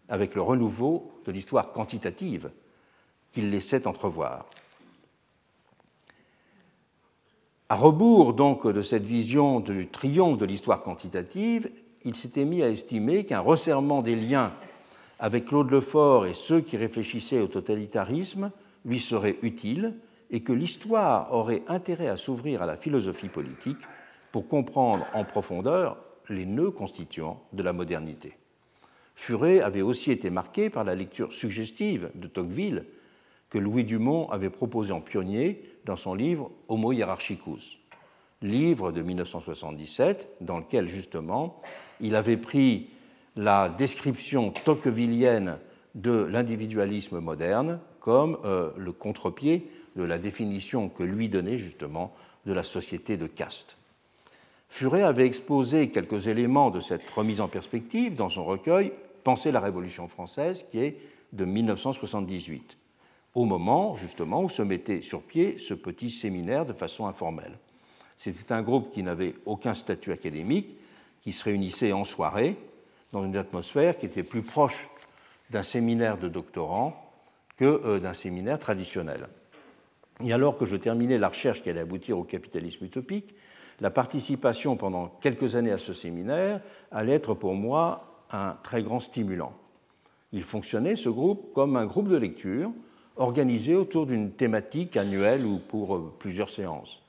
[0.09, 2.51] avec le renouveau de l'histoire quantitative
[3.33, 4.47] qu'il laissait entrevoir.
[7.69, 11.71] À rebours donc de cette vision du triomphe de l'histoire quantitative,
[12.05, 14.53] il s'était mis à estimer qu'un resserrement des liens
[15.19, 18.53] avec Claude Lefort et ceux qui réfléchissaient au totalitarisme
[18.85, 19.95] lui serait utile
[20.31, 23.81] et que l'histoire aurait intérêt à s'ouvrir à la philosophie politique
[24.31, 25.97] pour comprendre en profondeur
[26.29, 28.37] les nœuds constituants de la modernité.
[29.17, 32.85] Furet avait aussi été marqué par la lecture suggestive de Tocqueville
[33.49, 37.79] que Louis Dumont avait proposé en pionnier dans son livre Homo hierarchicus,
[38.43, 41.61] livre de 1977 dans lequel justement
[42.01, 42.91] il avait pris
[43.37, 45.59] la description tocquevillienne
[45.95, 52.13] de l'individualisme moderne comme euh, le contre-pied de la définition que lui donnait justement
[52.45, 53.79] de la société de caste.
[54.69, 58.93] Furet avait exposé quelques éléments de cette remise en perspective dans son recueil
[59.27, 61.01] Penser la Révolution française, qui est
[61.33, 62.79] de 1978,
[63.35, 67.59] au moment justement où se mettait sur pied ce petit séminaire de façon informelle.
[68.17, 70.77] C'était un groupe qui n'avait aucun statut académique,
[71.23, 72.57] qui se réunissait en soirée
[73.11, 74.89] dans une atmosphère qui était plus proche
[75.51, 77.11] d'un séminaire de doctorants
[77.57, 79.27] que euh, d'un séminaire traditionnel.
[80.25, 83.35] Et alors que je terminais la recherche qui allait aboutir au capitalisme utopique,
[83.81, 86.61] la participation pendant quelques années à ce séminaire
[86.93, 89.53] allait être pour moi un très grand stimulant.
[90.33, 92.71] Il fonctionnait, ce groupe, comme un groupe de lecture
[93.17, 97.03] organisé autour d'une thématique annuelle ou pour euh, plusieurs séances.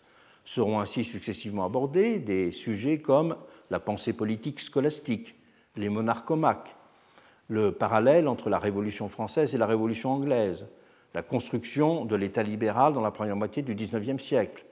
[0.46, 3.36] Seront ainsi successivement abordés des sujets comme
[3.70, 5.36] la pensée politique scolastique,
[5.76, 6.76] les monarchomaques,
[7.50, 10.68] le parallèle entre la Révolution française et la Révolution anglaise,
[11.14, 14.66] la construction de l'État libéral dans la première moitié du XIXe siècle,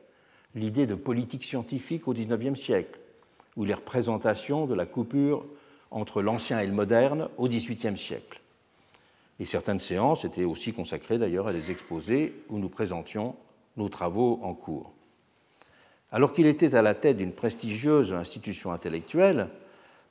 [0.54, 3.00] l'idée de politique scientifique au XIXe siècle,
[3.58, 5.46] ou les représentations de la coupure
[5.92, 8.42] entre l'ancien et le moderne au XVIIIe siècle.
[9.40, 13.36] Et certaines séances étaient aussi consacrées d'ailleurs à des exposés où nous présentions
[13.78, 14.94] nos travaux en cours.
[16.12, 19.50] Alors qu'il était à la tête d'une prestigieuse institution intellectuelle,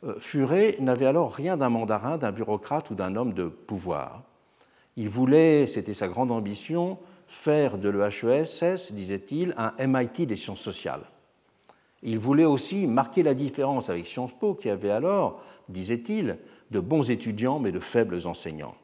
[0.04, 4.22] euh, Furet n'avait alors rien d'un mandarin, d'un bureaucrate ou d'un homme de pouvoir.
[4.96, 11.04] Il voulait, c'était sa grande ambition, faire de l'EHESS, disait-il, un MIT des sciences sociales.
[12.02, 16.38] Il voulait aussi marquer la différence avec Sciences Po, qui avait alors, disait-il,
[16.70, 18.74] de bons étudiants mais de faibles enseignants.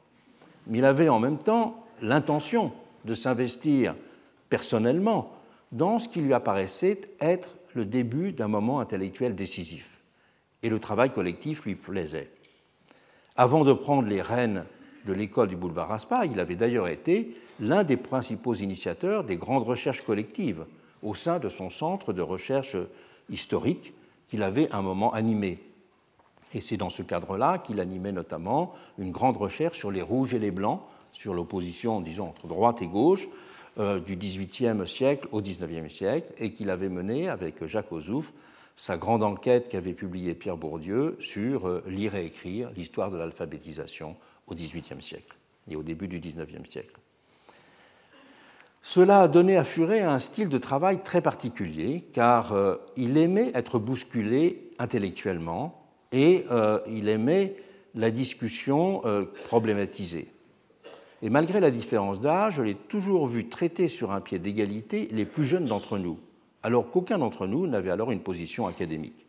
[0.66, 2.72] Mais il avait en même temps l'intention
[3.04, 3.94] de s'investir
[4.48, 5.32] personnellement
[5.72, 9.88] dans ce qui lui apparaissait être le début d'un moment intellectuel décisif.
[10.62, 12.30] Et le travail collectif lui plaisait.
[13.36, 14.64] Avant de prendre les rênes
[15.06, 19.62] de l'école du boulevard Raspail, il avait d'ailleurs été l'un des principaux initiateurs des grandes
[19.62, 20.66] recherches collectives
[21.02, 22.76] au sein de son centre de recherche
[23.30, 23.94] historique
[24.26, 25.58] qu'il avait un moment animé.
[26.52, 30.38] Et c'est dans ce cadre-là qu'il animait notamment une grande recherche sur les rouges et
[30.38, 30.80] les blancs,
[31.12, 33.28] sur l'opposition, disons, entre droite et gauche,
[33.78, 38.32] euh, du XVIIIe siècle au XIXe siècle, et qu'il avait mené avec Jacques Ozouf
[38.80, 44.16] sa grande enquête qu'avait publiée Pierre Bourdieu sur euh, lire et écrire, l'histoire de l'alphabétisation
[44.46, 45.36] au XVIIIe siècle
[45.68, 46.98] et au début du XIXe siècle.
[48.82, 53.52] Cela a donné à Furet un style de travail très particulier, car euh, il aimait
[53.54, 55.79] être bousculé intellectuellement
[56.12, 57.56] et euh, il aimait
[57.94, 60.28] la discussion euh, problématisée.
[61.22, 65.24] Et malgré la différence d'âge, je l'ai toujours vu traiter sur un pied d'égalité les
[65.24, 66.18] plus jeunes d'entre nous,
[66.62, 69.26] alors qu'aucun d'entre nous n'avait alors une position académique.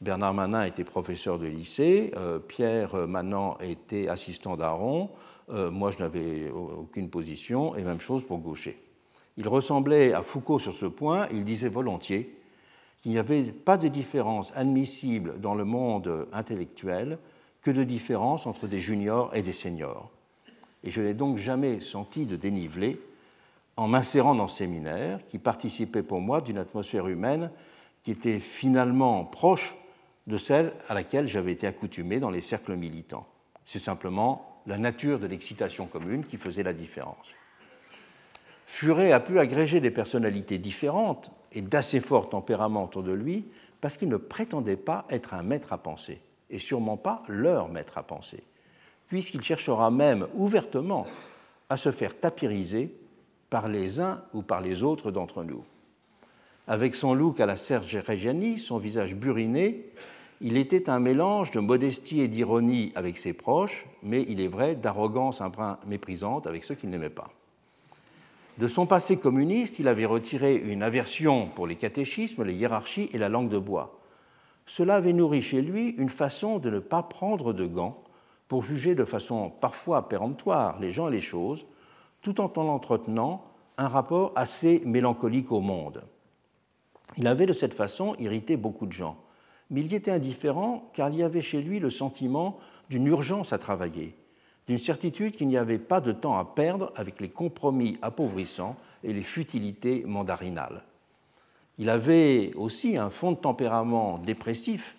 [0.00, 2.12] Bernard Manin était professeur de lycée,
[2.48, 5.10] Pierre Manan était assistant d'Aaron,
[5.50, 8.80] euh, moi, je n'avais aucune position, et même chose pour Gaucher.
[9.36, 12.35] Il ressemblait à Foucault sur ce point, il disait volontiers
[12.98, 17.18] qu'il n'y avait pas de différence admissible dans le monde intellectuel
[17.62, 20.10] que de différence entre des juniors et des seniors.
[20.84, 23.00] Et je n'ai donc jamais senti de dénivelé
[23.76, 27.50] en m'insérant dans ce séminaire qui participait pour moi d'une atmosphère humaine
[28.02, 29.74] qui était finalement proche
[30.26, 33.26] de celle à laquelle j'avais été accoutumé dans les cercles militants.
[33.64, 37.34] C'est simplement la nature de l'excitation commune qui faisait la différence.
[38.66, 43.46] Furet a pu agréger des personnalités différentes et d'assez fort tempérament autour de lui
[43.80, 47.98] parce qu'il ne prétendait pas être un maître à penser, et sûrement pas leur maître
[47.98, 48.42] à penser,
[49.08, 51.06] puisqu'il cherchera même ouvertement
[51.68, 52.92] à se faire tapiriser
[53.48, 55.64] par les uns ou par les autres d'entre nous.
[56.66, 59.86] Avec son look à la Serge Reggiani, son visage buriné,
[60.40, 64.74] il était un mélange de modestie et d'ironie avec ses proches, mais il est vrai
[64.74, 67.30] d'arrogance un brin méprisante avec ceux qu'il n'aimait pas.
[68.58, 73.18] De son passé communiste, il avait retiré une aversion pour les catéchismes, les hiérarchies et
[73.18, 74.00] la langue de bois.
[74.64, 78.02] Cela avait nourri chez lui une façon de ne pas prendre de gants
[78.48, 81.66] pour juger de façon parfois péremptoire les gens et les choses,
[82.22, 83.44] tout en entretenant
[83.78, 86.04] un rapport assez mélancolique au monde.
[87.16, 89.18] Il avait de cette façon irrité beaucoup de gens
[89.70, 93.52] mais il y était indifférent car il y avait chez lui le sentiment d'une urgence
[93.52, 94.16] à travailler,
[94.66, 99.12] d'une certitude qu'il n'y avait pas de temps à perdre avec les compromis appauvrissants et
[99.12, 100.82] les futilités mandarinales.
[101.78, 104.96] Il avait aussi un fond de tempérament dépressif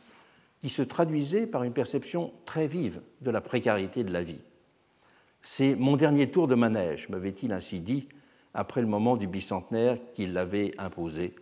[0.62, 4.42] qui se traduisait par une perception très vive de la précarité de la vie.
[5.42, 8.08] C'est mon dernier tour de manège, m'avait-il ainsi dit
[8.54, 11.36] après le moment du bicentenaire qu'il l'avait imposé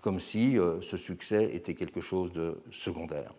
[0.00, 3.34] comme si euh, ce succès était quelque chose de secondaire.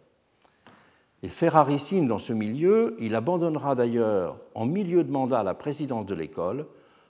[1.21, 6.05] Et fait rarissime dans ce milieu, il abandonnera d'ailleurs en milieu de mandat la présidence
[6.05, 6.65] de l'école,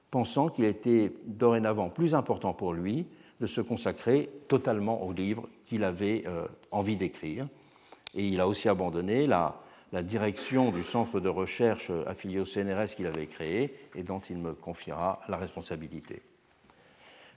[0.09, 3.05] pensant qu'il était dorénavant plus important pour lui
[3.39, 7.47] de se consacrer totalement au livre qu'il avait euh, envie d'écrire.
[8.15, 9.61] Et il a aussi abandonné la,
[9.93, 14.37] la, direction du centre de recherche affilié au CNRS qu'il avait créé et dont il
[14.37, 16.23] me confiera la responsabilité.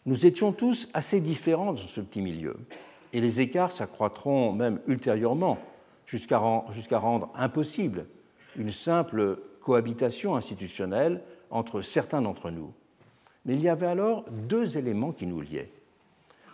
[0.06, 2.56] Nous étions tous assez différents dans ce petit milieu,
[3.12, 5.58] et les écarts s'accroîtront même ultérieurement
[6.06, 8.06] jusqu'à rendre impossible
[8.56, 12.72] une simple cohabitation institutionnelle entre certains d'entre nous.
[13.44, 15.70] Mais il y avait alors deux éléments qui nous liaient.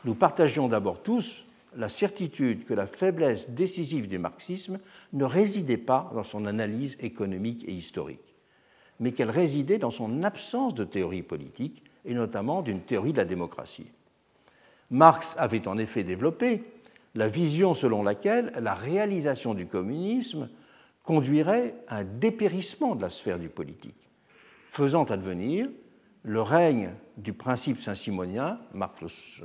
[0.04, 4.78] Nous partagions d'abord tous la certitude que la faiblesse décisive du marxisme
[5.12, 8.34] ne résidait pas dans son analyse économique et historique,
[9.00, 13.26] mais qu'elle résidait dans son absence de théorie politique, et notamment d'une théorie de la
[13.26, 13.90] démocratie.
[14.90, 16.62] Marx avait en effet développé
[17.18, 20.48] la vision selon laquelle la réalisation du communisme
[21.02, 24.08] conduirait à un dépérissement de la sphère du politique,
[24.70, 25.68] faisant advenir
[26.22, 29.40] le règne du principe saint-simonien, Marx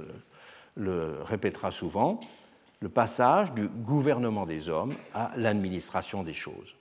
[0.75, 2.19] le, répétera souvent,
[2.79, 6.75] le passage du gouvernement des hommes à l'administration des choses.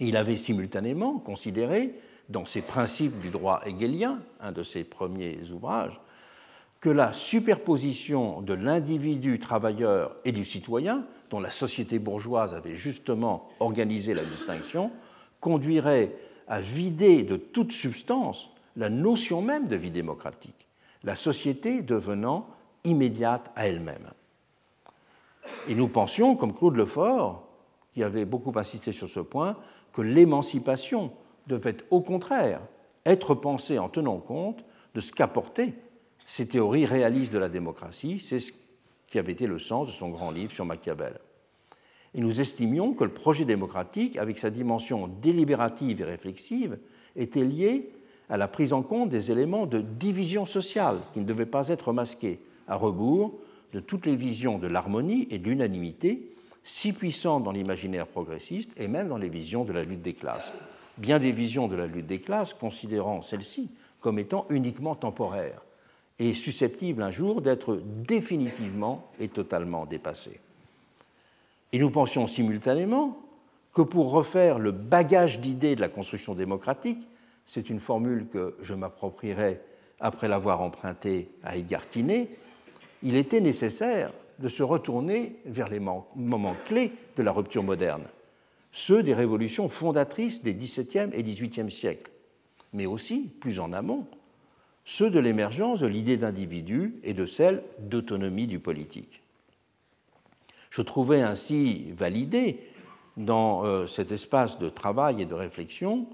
[0.00, 1.94] il avait simultanément considéré,
[2.28, 6.00] dans ses principes du droit hegelien, un de ses premiers ouvrages,
[6.80, 13.48] que la superposition de l'individu travailleur et du citoyen, dont la société bourgeoise avait justement
[13.58, 14.90] organisé la distinction,
[15.40, 16.14] conduirait
[16.46, 20.68] à vider de toute substance la notion même de vie démocratique,
[21.02, 22.46] la société devenant
[22.84, 24.10] immédiate à elle-même.
[25.68, 27.48] Et nous pensions, comme Claude Lefort,
[27.90, 29.56] qui avait beaucoup insisté sur ce point,
[29.92, 31.10] que l'émancipation
[31.46, 32.60] devait au contraire
[33.04, 34.64] être pensée en tenant compte
[34.94, 35.74] de ce qu'apportaient
[36.28, 38.20] ces théories réalistes de la démocratie.
[38.20, 38.52] C'est ce
[39.06, 41.14] qui avait été le sens de son grand livre sur Machiavel.
[42.14, 46.78] Et nous estimions que le projet démocratique, avec sa dimension délibérative et réflexive,
[47.16, 47.90] était lié
[48.28, 51.94] à la prise en compte des éléments de division sociale qui ne devaient pas être
[51.94, 53.32] masqués, à rebours
[53.72, 56.30] de toutes les visions de l'harmonie et de l'unanimité,
[56.62, 60.52] si puissantes dans l'imaginaire progressiste et même dans les visions de la lutte des classes.
[60.98, 65.62] Bien des visions de la lutte des classes considérant celle-ci comme étant uniquement temporaire
[66.18, 70.40] et susceptible un jour d'être définitivement et totalement dépassée.
[71.72, 73.18] Et nous pensions simultanément
[73.72, 77.06] que pour refaire le bagage d'idées de la construction démocratique,
[77.46, 79.60] c'est une formule que je m'approprierai
[80.00, 82.28] après l'avoir empruntée à Edgar Quinet,
[83.02, 88.04] il était nécessaire de se retourner vers les moments clés de la rupture moderne,
[88.70, 92.10] ceux des révolutions fondatrices des XVIIe et XVIIIe siècles,
[92.72, 94.06] mais aussi, plus en amont,
[94.88, 99.20] ceux de l'émergence de l'idée d'individu et de celle d'autonomie du politique.
[100.70, 102.58] Je trouvais ainsi validé
[103.18, 106.06] dans euh, cet espace de travail et de réflexion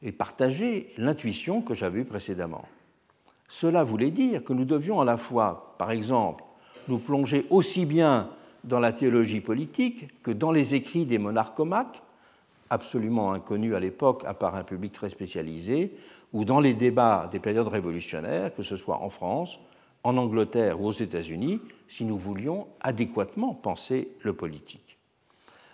[0.00, 2.64] et partager l'intuition que j'avais eue précédemment.
[3.48, 6.42] Cela voulait dire que nous devions à la fois, par exemple,
[6.88, 8.30] nous plonger aussi bien
[8.64, 12.00] dans la théologie politique que dans les écrits des monarchomaques,
[12.70, 15.92] absolument inconnus à l'époque à part un public très spécialisé,
[16.36, 19.58] ou dans les débats des périodes révolutionnaires, que ce soit en France,
[20.04, 24.98] en Angleterre ou aux États-Unis, si nous voulions adéquatement penser le politique.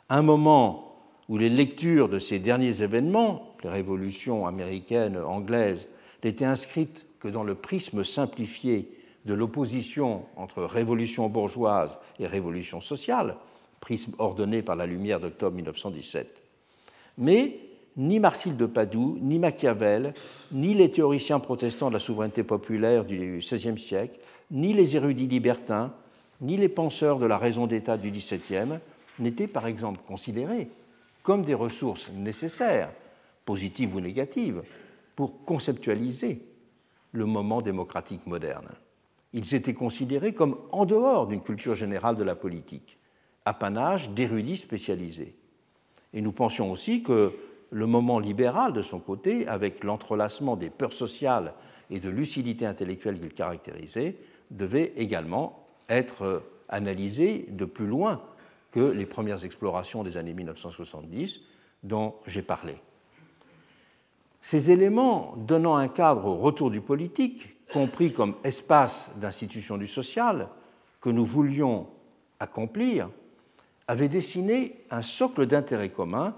[0.08, 0.94] un moment
[1.28, 5.88] où les lectures de ces derniers événements, les révolutions américaines, anglaises,
[6.22, 8.88] n'étaient inscrites que dans le prisme simplifié
[9.24, 13.34] de l'opposition entre révolution bourgeoise et révolution sociale,
[13.80, 16.40] prisme ordonné par la lumière d'octobre 1917.
[17.18, 20.14] Mais ni Marcille de Padoue, ni Machiavel,
[20.50, 24.18] ni les théoriciens protestants de la souveraineté populaire du XVIe siècle,
[24.50, 25.92] ni les érudits libertins,
[26.40, 28.78] ni les penseurs de la raison d'État du XVIIe
[29.18, 30.68] n'étaient par exemple considérés
[31.22, 32.90] comme des ressources nécessaires,
[33.44, 34.62] positives ou négatives,
[35.14, 36.42] pour conceptualiser
[37.12, 38.68] le moment démocratique moderne.
[39.32, 42.98] Ils étaient considérés comme en dehors d'une culture générale de la politique,
[43.44, 45.34] apanage d'érudits spécialisés.
[46.12, 47.32] Et nous pensions aussi que
[47.72, 51.54] le moment libéral, de son côté, avec l'entrelacement des peurs sociales
[51.90, 54.16] et de lucidité intellectuelle qu'il caractérisait,
[54.50, 58.22] devait également être analysé de plus loin
[58.70, 61.40] que les premières explorations des années 1970
[61.82, 62.76] dont j'ai parlé.
[64.42, 70.48] Ces éléments donnant un cadre au retour du politique, compris comme espace d'institution du social,
[71.00, 71.86] que nous voulions
[72.38, 73.08] accomplir,
[73.88, 76.34] avaient dessiné un socle d'intérêt commun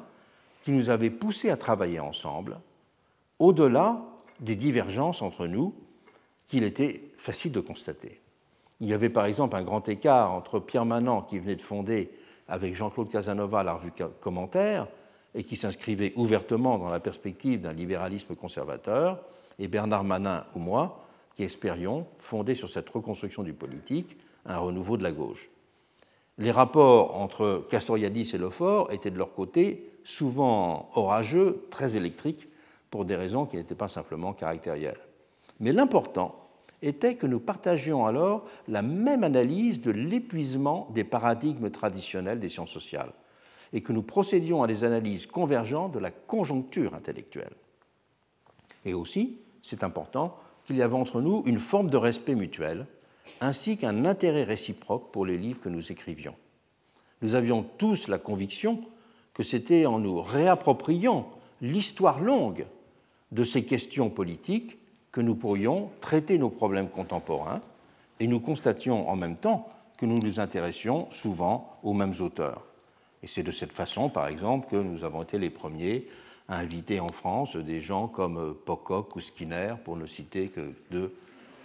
[0.65, 2.59] qui nous avait poussé à travailler ensemble,
[3.39, 4.01] au-delà
[4.41, 5.75] des divergences entre nous
[6.47, 8.23] qu'il était facile de constater.
[8.81, 12.11] Il y avait par exemple un grand écart entre Pierre Manant, qui venait de fonder
[12.49, 13.93] avec Jean-Claude Casanova la revue
[14.23, 14.89] Commentaire,
[15.35, 19.21] et qui s'inscrivait ouvertement dans la perspective d'un libéralisme conservateur,
[19.59, 21.05] et Bernard Manin ou moi,
[21.35, 25.51] qui espérions, fondé sur cette reconstruction du politique, un renouveau de la gauche.
[26.39, 32.49] Les rapports entre Castoriadis et Lefort étaient de leur côté souvent orageux, très électriques,
[32.91, 35.01] pour des raisons qui n'étaient pas simplement caractérielles.
[35.61, 36.49] Mais l'important
[36.83, 42.71] était que nous partagions alors la même analyse de l'épuisement des paradigmes traditionnels des sciences
[42.71, 43.13] sociales
[43.73, 47.55] et que nous procédions à des analyses convergentes de la conjoncture intellectuelle.
[48.85, 52.87] Et aussi, c'est important, qu'il y avait entre nous une forme de respect mutuel,
[53.41, 56.35] ainsi qu'un intérêt réciproque pour les livres que nous écrivions.
[57.23, 58.83] Nous avions tous la conviction
[59.35, 61.29] que c'était en nous réappropriant
[61.61, 62.67] l'histoire longue
[63.33, 64.79] de ces questions politiques
[65.13, 67.61] que nous pourrions traiter nos problèmes contemporains
[68.21, 69.69] et nous constations en même temps
[69.99, 72.63] que nous nous intéressions souvent aux mêmes auteurs.
[73.23, 76.07] Et c'est de cette façon, par exemple, que nous avons été les premiers
[76.49, 81.15] à inviter en France des gens comme Pocock ou Skinner, pour ne citer que deux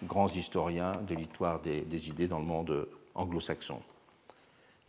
[0.03, 3.79] grands historiens de l'histoire des, des, idées dans le monde anglo-saxon.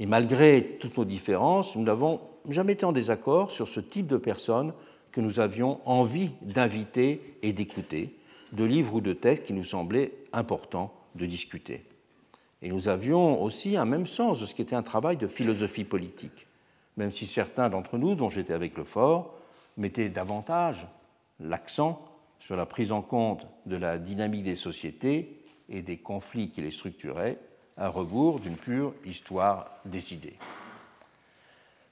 [0.01, 4.17] Et malgré toutes nos différences, nous n'avons jamais été en désaccord sur ce type de
[4.17, 4.73] personnes
[5.13, 8.17] que nous avions envie d'inviter et d'écouter,
[8.53, 11.85] de livres ou de textes qui nous semblaient importants de discuter.
[12.63, 15.85] Et nous avions aussi un même sens de ce qui était un travail de philosophie
[15.85, 16.49] politique
[17.01, 19.35] même si certains d'entre nous, dont j'étais avec le fort,
[19.79, 20.87] mettaient davantage
[21.41, 22.05] l'accent
[22.39, 26.71] sur la prise en compte de la dynamique des sociétés et des conflits qui les
[26.71, 27.39] structuraient,
[27.77, 30.35] à rebours d'une pure histoire décidée.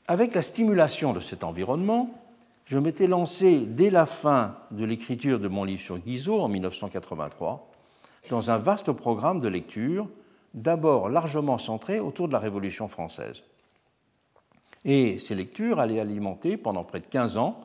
[0.07, 2.11] Avec la stimulation de cet environnement,
[2.65, 7.69] je m'étais lancé dès la fin de l'écriture de mon livre sur Guizot en 1983
[8.31, 10.09] dans un vaste programme de lecture,
[10.55, 13.43] d'abord largement centré autour de la Révolution française.
[14.85, 17.61] Et ces lectures allaient alimenter pendant près de 15 ans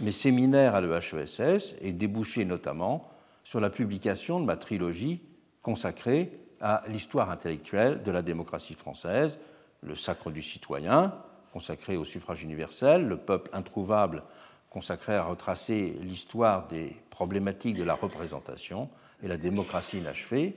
[0.00, 3.08] mes séminaires à l'EHESS et déboucher notamment
[3.44, 5.20] sur la publication de ma trilogie
[5.62, 9.38] consacrée à l'histoire intellectuelle de la démocratie française,
[9.82, 11.14] Le Sacre du citoyen,
[11.52, 14.22] consacré au suffrage universel, Le peuple introuvable,
[14.68, 18.88] consacré à retracer l'histoire des problématiques de la représentation,
[19.22, 20.54] et La démocratie inachevée,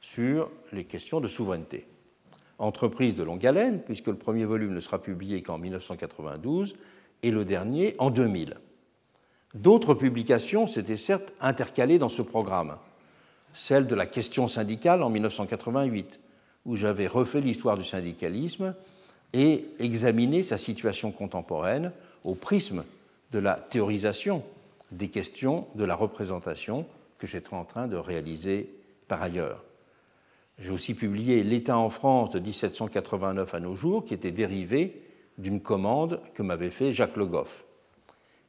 [0.00, 1.86] sur les questions de souveraineté
[2.58, 6.76] entreprise de longue haleine, puisque le premier volume ne sera publié qu'en 1992
[7.22, 8.56] et le dernier en 2000.
[9.54, 12.76] D'autres publications s'étaient certes intercalées dans ce programme,
[13.54, 16.20] celle de la question syndicale en 1988,
[16.66, 18.74] où j'avais refait l'histoire du syndicalisme
[19.32, 21.92] et examiné sa situation contemporaine
[22.24, 22.84] au prisme
[23.32, 24.42] de la théorisation
[24.90, 26.86] des questions de la représentation
[27.18, 28.70] que j'étais en train de réaliser
[29.06, 29.64] par ailleurs.
[30.58, 35.02] J'ai aussi publié L'État en France de 1789 à nos jours, qui était dérivé
[35.36, 37.64] d'une commande que m'avait fait Jacques Le Goff.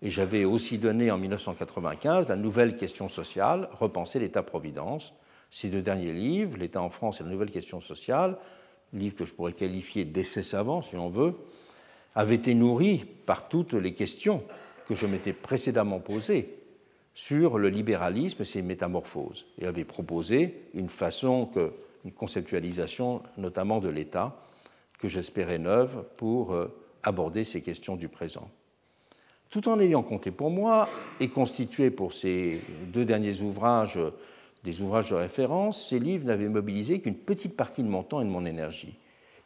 [0.02, 5.14] Et j'avais aussi donné en 1995 la nouvelle question sociale, Repenser l'État-providence.
[5.52, 8.38] Ces deux derniers livres, L'État en France et la nouvelle question sociale,
[8.94, 11.34] livre que je pourrais qualifier d'essai savant si on veut,
[12.16, 14.44] avaient été nourris par toutes les questions
[14.88, 16.56] que je m'étais précédemment posées
[17.14, 21.50] sur le libéralisme et ses métamorphoses, et avaient proposé une façon
[22.06, 24.42] une conceptualisation notamment de l'État
[25.00, 26.68] que j'espérais neuve pour euh,
[27.04, 28.50] aborder ces questions du présent.
[29.50, 30.88] Tout en ayant compté pour moi
[31.20, 34.00] et constitué pour ces deux derniers ouvrages
[34.64, 38.26] des ouvrages de référence, ces livres n'avaient mobilisé qu'une petite partie de mon temps et
[38.26, 38.98] de mon énergie.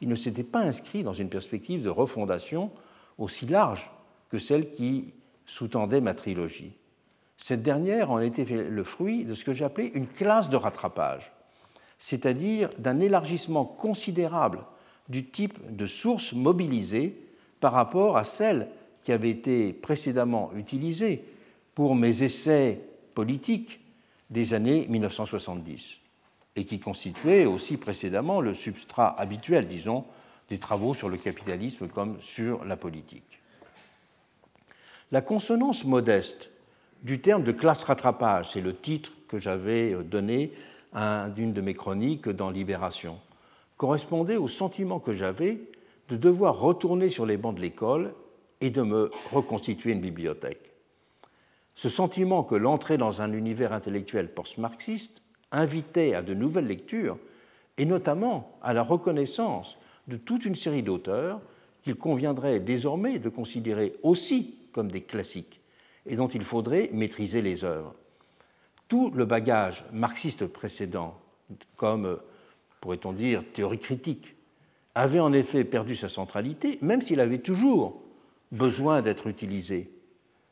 [0.01, 2.71] Ils ne s'étaient pas inscrits dans une perspective de refondation
[3.19, 3.91] aussi large
[4.29, 5.13] que celle qui
[5.45, 6.73] sous-tendait ma trilogie.
[7.37, 11.31] Cette dernière en était le fruit de ce que j'appelais une classe de rattrapage
[12.03, 14.65] c'est-à-dire d'un élargissement considérable
[15.07, 17.17] du type de sources mobilisées
[17.61, 18.67] par rapport à celles
[19.03, 21.23] qui avaient été précédemment utilisées
[21.75, 22.79] pour mes essais
[23.13, 23.81] politiques
[24.29, 25.99] des années 1970
[26.55, 30.05] et qui constituaient aussi précédemment le substrat habituel, disons,
[30.49, 33.39] des travaux sur le capitalisme comme sur la politique.
[35.11, 36.49] La consonance modeste
[37.03, 40.53] du terme de classe rattrapage, c'est le titre que j'avais donné
[41.35, 43.19] d'une de mes chroniques dans Libération,
[43.77, 45.59] correspondait au sentiment que j'avais
[46.09, 48.13] de devoir retourner sur les bancs de l'école
[48.63, 50.71] et de me reconstituer une bibliothèque.
[51.75, 57.17] Ce sentiment que l'entrée dans un univers intellectuel post-marxiste invitait à de nouvelles lectures,
[57.77, 61.41] et notamment à la reconnaissance de toute une série d'auteurs
[61.81, 65.59] qu'il conviendrait désormais de considérer aussi comme des classiques,
[66.05, 67.93] et dont il faudrait maîtriser les œuvres
[68.93, 71.19] tout le bagage marxiste précédent,
[71.77, 72.19] comme,
[72.79, 74.35] pourrait-on dire, théorie critique,
[74.93, 78.02] avait en effet perdu sa centralité, même s'il avait toujours
[78.53, 79.91] besoin d'être utilisé.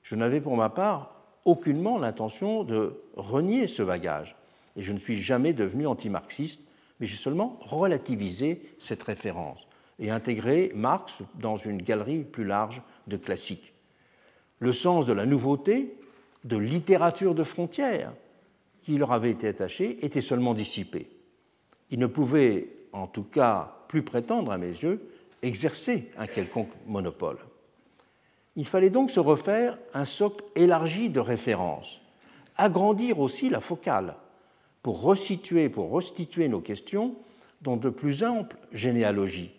[0.01, 4.35] Je n'avais pour ma part aucunement l'intention de renier ce bagage,
[4.75, 6.61] et je ne suis jamais devenu anti-marxiste,
[6.99, 9.67] mais j'ai seulement relativisé cette référence
[9.99, 13.73] et intégré Marx dans une galerie plus large de classiques.
[14.59, 15.95] Le sens de la nouveauté,
[16.43, 18.13] de littérature de frontières,
[18.81, 21.07] qui leur avaient été attachés étaient seulement dissipés.
[21.91, 25.07] Ils ne pouvaient, en tout cas, plus prétendre, à mes yeux,
[25.43, 27.37] exercer un quelconque monopole.
[28.55, 32.01] Il fallait donc se refaire un socle élargi de références,
[32.57, 34.15] agrandir aussi la focale
[34.83, 37.15] pour resituer, pour restituer nos questions
[37.61, 39.51] dans de plus amples généalogies,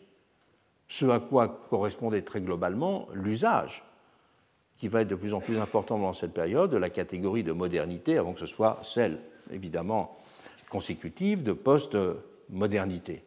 [0.89, 3.85] ce à quoi correspondait très globalement l'usage,
[4.77, 7.53] qui va être de plus en plus important dans cette période, de la catégorie de
[7.53, 9.21] modernité, avant que ce soit celle,
[9.53, 10.19] évidemment,
[10.69, 13.23] consécutive de post-modernité.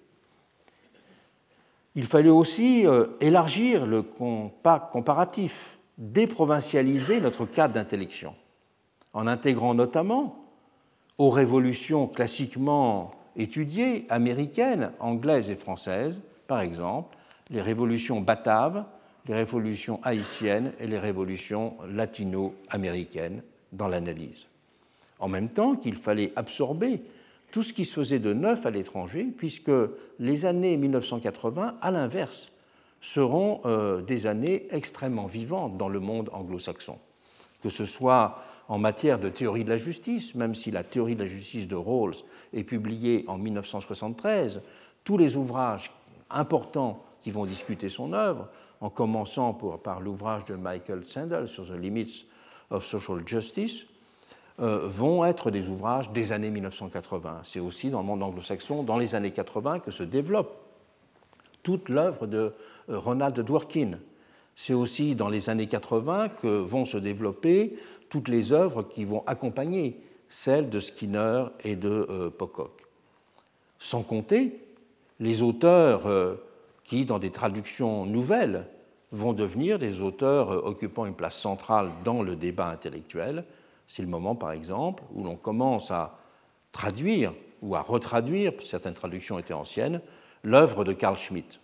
[1.95, 8.35] Il fallait aussi euh, élargir le comparatif, déprovincialiser notre cadre d'intellection,
[9.13, 10.45] en intégrant notamment
[11.17, 17.17] aux révolutions classiquement étudiées, américaines, anglaises et françaises, par exemple,
[17.49, 18.83] les révolutions bataves,
[19.27, 23.41] les révolutions haïtiennes et les révolutions latino-américaines
[23.71, 24.45] dans l'analyse.
[25.19, 27.01] En même temps qu'il fallait absorber
[27.51, 29.71] tout ce qui se faisait de neuf à l'étranger, puisque
[30.19, 32.51] les années 1980, à l'inverse,
[33.01, 36.97] seront euh, des années extrêmement vivantes dans le monde anglo-saxon,
[37.61, 41.23] que ce soit en matière de théorie de la justice, même si la théorie de
[41.23, 42.15] la justice de Rawls
[42.53, 44.61] est publiée en 1973,
[45.03, 45.91] tous les ouvrages
[46.29, 48.47] importants qui vont discuter son œuvre,
[48.81, 52.25] en commençant par l'ouvrage de Michael Sandel sur The Limits
[52.71, 53.85] of Social Justice,
[54.57, 57.41] vont être des ouvrages des années 1980.
[57.43, 60.65] C'est aussi dans le monde anglo-saxon, dans les années 80, que se développe
[61.65, 62.53] toute l'œuvre de
[62.89, 63.99] euh, Ronald Dworkin.
[64.55, 67.75] C'est aussi dans les années 80 que vont se développer
[68.07, 69.99] toutes les œuvres qui vont accompagner
[70.29, 72.83] celles de Skinner et de euh, Pocock.
[73.79, 74.61] Sans compter
[75.19, 76.03] les auteurs
[76.83, 78.65] qui, dans des traductions nouvelles,
[79.11, 83.45] vont devenir des auteurs occupant une place centrale dans le débat intellectuel,
[83.87, 86.17] c'est le moment, par exemple, où l'on commence à
[86.71, 90.01] traduire ou à retraduire, certaines traductions étaient anciennes,
[90.43, 91.59] l'œuvre de Carl Schmitt.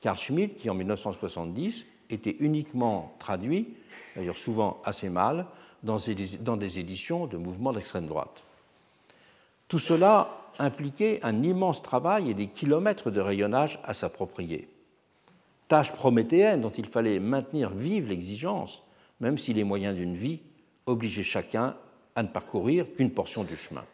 [0.00, 3.74] Carl Schmitt, qui en 1970 était uniquement traduit,
[4.16, 5.46] d'ailleurs souvent assez mal,
[5.82, 8.44] dans des éditions de mouvements d'extrême droite.
[9.68, 14.68] Tout cela impliquait un immense travail et des kilomètres de rayonnage à s'approprier.
[15.68, 18.82] Tâche prométhéenne dont il fallait maintenir vive l'exigence,
[19.20, 20.40] même si les moyens d'une vie
[20.90, 21.76] obliger chacun
[22.14, 23.84] à ne parcourir qu'une portion du chemin.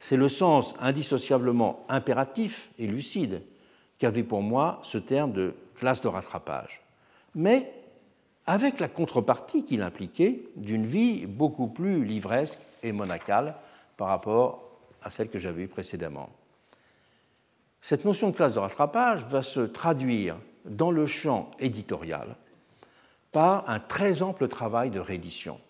[0.00, 3.42] C'est le sens indissociablement impératif et lucide
[3.98, 6.82] qu'avait pour moi ce terme de classe de rattrapage,
[7.34, 7.72] mais
[8.46, 13.56] avec la contrepartie qu'il impliquait d'une vie beaucoup plus livresque et monacale
[13.96, 14.62] par rapport
[15.02, 16.28] à celle que j'avais eue précédemment.
[17.80, 22.36] Cette notion de classe de rattrapage va se traduire dans le champ éditorial
[23.32, 25.60] par un très ample travail de réédition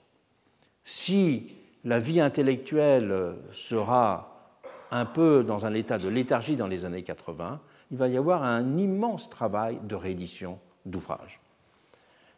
[0.84, 1.54] si
[1.84, 4.52] la vie intellectuelle sera
[4.90, 7.60] un peu dans un état de léthargie dans les années 80,
[7.90, 11.40] il va y avoir un immense travail de réédition d'ouvrages.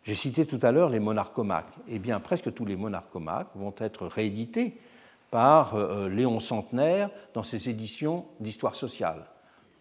[0.05, 1.75] J'ai cité tout à l'heure les monarchomaques.
[1.89, 4.79] Eh bien, presque tous les monarchomaques vont être réédités
[5.31, 9.27] par euh, Léon Centenaire dans ses éditions d'histoire sociale.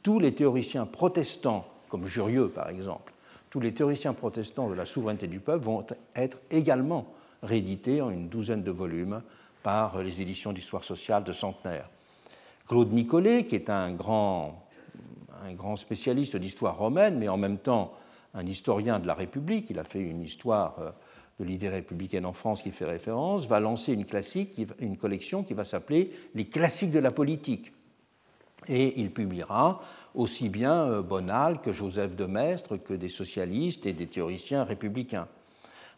[0.01, 3.13] Tous les théoriciens protestants, comme Jurieux par exemple,
[3.51, 5.85] tous les théoriciens protestants de la souveraineté du peuple vont
[6.15, 7.13] être également
[7.45, 9.21] réédité en une douzaine de volumes
[9.63, 11.89] par les éditions d'histoire sociale de Centenaire.
[12.67, 14.67] Claude Nicolet, qui est un grand,
[15.43, 17.93] un grand spécialiste d'histoire romaine, mais en même temps
[18.33, 20.91] un historien de la République, il a fait une histoire euh,
[21.39, 25.53] de l'idée républicaine en France qui fait référence, va lancer une, classique, une collection qui
[25.53, 27.71] va s'appeler Les classiques de la politique.
[28.67, 29.81] Et il publiera
[30.13, 35.27] aussi bien euh, Bonal que Joseph de Maistre que des socialistes et des théoriciens républicains.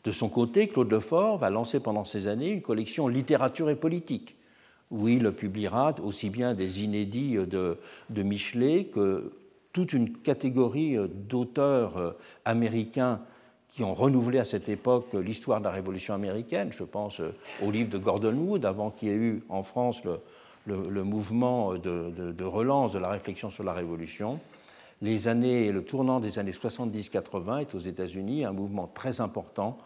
[0.07, 4.37] De son côté, Claude Lefort va lancer pendant ces années une collection littérature et politique,
[4.89, 7.77] où il publiera aussi bien des inédits de,
[8.23, 9.33] Michelet que
[9.73, 10.95] toute une catégorie
[11.27, 13.19] d'auteurs américains
[13.67, 16.69] qui ont renouvelé à cette époque l'histoire de la Révolution américaine.
[16.71, 17.21] Je pense
[17.61, 20.03] au livre de Gordon Wood, avant qu'il y ait eu en France
[20.65, 24.39] le, mouvement de, de, relance de la réflexion sur la Révolution.
[25.01, 29.77] Les années, le tournant des années 70-80 est aux États-Unis un mouvement très important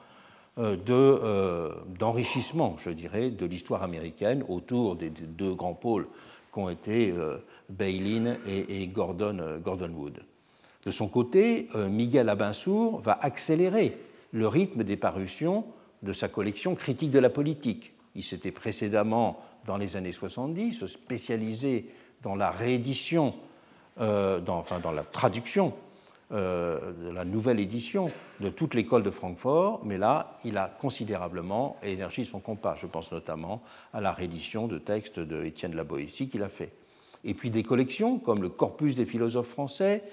[0.58, 6.10] euh, euh, d'enrichissement, je dirais, de l'histoire américaine autour des deux grands pôles
[6.52, 7.38] qu'ont été euh,
[7.70, 10.20] Bailyn et, Gordon, Gordon, Wood.
[10.84, 13.98] De son côté, Miguel Abinsour va accélérer
[14.34, 15.64] le rythme des parutions
[16.02, 17.94] de sa collection Critique de la politique.
[18.16, 21.86] Il s'était précédemment, dans les années 70, spécialisé
[22.24, 23.36] dans la réédition,
[23.98, 25.74] dans, enfin dans la traduction
[26.32, 28.10] de la nouvelle édition
[28.40, 32.76] de toute l'école de Francfort, mais là, il a considérablement énergie son compas.
[32.76, 33.62] Je pense notamment
[33.94, 36.72] à la réédition de textes de Étienne de la qu'il a fait.
[37.24, 40.04] Et puis des collections comme le Corpus des philosophes français,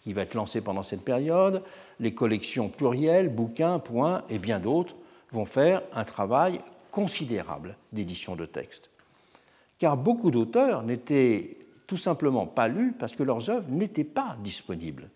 [0.00, 1.62] qui va être lancé pendant cette période,
[1.98, 4.94] les collections plurielles, bouquins, points et bien d'autres
[5.32, 6.60] vont faire un travail
[6.90, 8.90] considérable d'édition de textes.
[9.78, 11.56] Car beaucoup d'auteurs n'étaient
[11.86, 15.08] tout simplement pas lus parce que leurs œuvres n'étaient pas disponibles.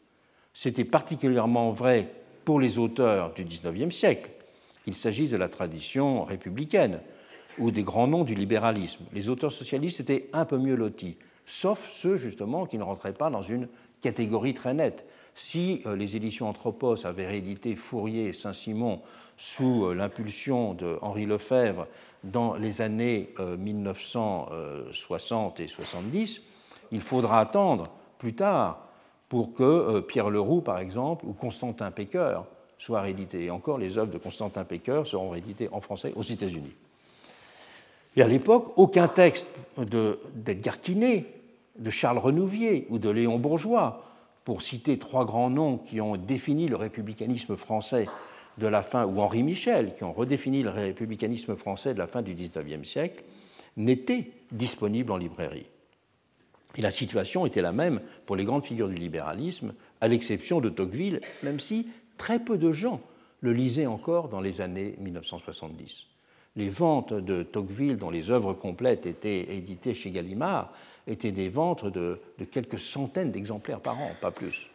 [0.60, 2.10] C'était particulièrement vrai
[2.44, 4.28] pour les auteurs du XIXe siècle,
[4.82, 6.98] qu'il s'agisse de la tradition républicaine
[7.60, 9.04] ou des grands noms du libéralisme.
[9.12, 13.30] Les auteurs socialistes étaient un peu mieux lotis, sauf ceux justement qui ne rentraient pas
[13.30, 13.68] dans une
[14.00, 15.06] catégorie très nette.
[15.32, 19.00] Si euh, les éditions Anthropos avaient réédité Fourier et Saint-Simon
[19.36, 21.86] sous euh, l'impulsion de Henri Lefebvre
[22.24, 26.42] dans les années 1960 euh, et 70,
[26.90, 27.84] il faudra attendre
[28.18, 28.87] plus tard
[29.28, 32.46] pour que euh, Pierre Leroux, par exemple, ou Constantin Pécœur
[32.78, 33.44] soient réédités.
[33.44, 36.74] Et encore, les œuvres de Constantin Pécœur seront rééditées en français aux États-Unis.
[38.16, 41.26] Et à l'époque, aucun texte d'Edgar Quinet,
[41.78, 44.02] de Charles Renouvier ou de Léon Bourgeois,
[44.44, 48.06] pour citer trois grands noms qui ont défini le républicanisme français
[48.56, 52.22] de la fin, ou Henri Michel, qui ont redéfini le républicanisme français de la fin
[52.22, 53.24] du XIXe siècle,
[53.76, 55.66] n'était disponible en librairie.
[56.76, 60.68] Et la situation était la même pour les grandes figures du libéralisme, à l'exception de
[60.68, 63.00] Tocqueville, même si très peu de gens
[63.40, 66.06] le lisaient encore dans les années 1970.
[66.56, 70.72] Les ventes de Tocqueville, dont les œuvres complètes étaient éditées chez Gallimard,
[71.06, 74.68] étaient des ventes de, de quelques centaines d'exemplaires par an, pas plus.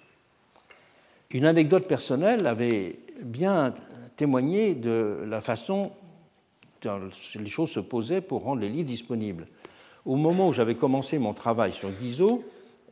[1.31, 3.73] Une anecdote personnelle avait bien
[4.15, 5.91] témoigné de la façon
[6.81, 9.47] dont les choses se posaient pour rendre les livres disponibles.
[10.05, 12.43] Au moment où j'avais commencé mon travail sur Guizot,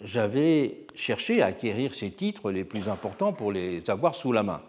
[0.02, 4.62] j'avais cherché à acquérir ces titres les plus importants pour les avoir sous la main.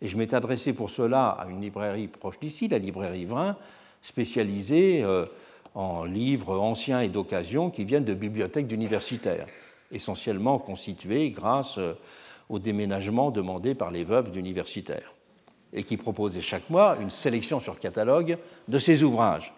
[0.00, 3.56] Et je m'étais adressé pour cela à une librairie proche d'ici, la librairie Vrin,
[4.02, 5.26] spécialisée euh,
[5.74, 9.46] en livres anciens et d'occasion qui viennent de bibliothèques universitaires,
[9.90, 11.94] essentiellement constituées grâce euh,
[12.48, 15.12] au déménagement demandé par les veuves d'universitaires,
[15.72, 19.52] et qui proposaient chaque mois une sélection sur catalogue de ces ouvrages.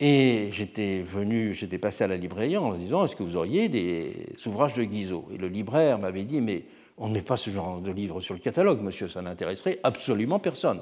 [0.00, 4.14] Et j'étais venu, j'étais passé à la librairie en disant Est-ce que vous auriez des
[4.46, 5.28] ouvrages de Guizot?
[5.34, 6.64] Et le libraire m'avait dit Mais
[6.98, 10.38] on ne met pas ce genre de livre sur le catalogue, monsieur, ça n'intéresserait absolument
[10.38, 10.80] personne.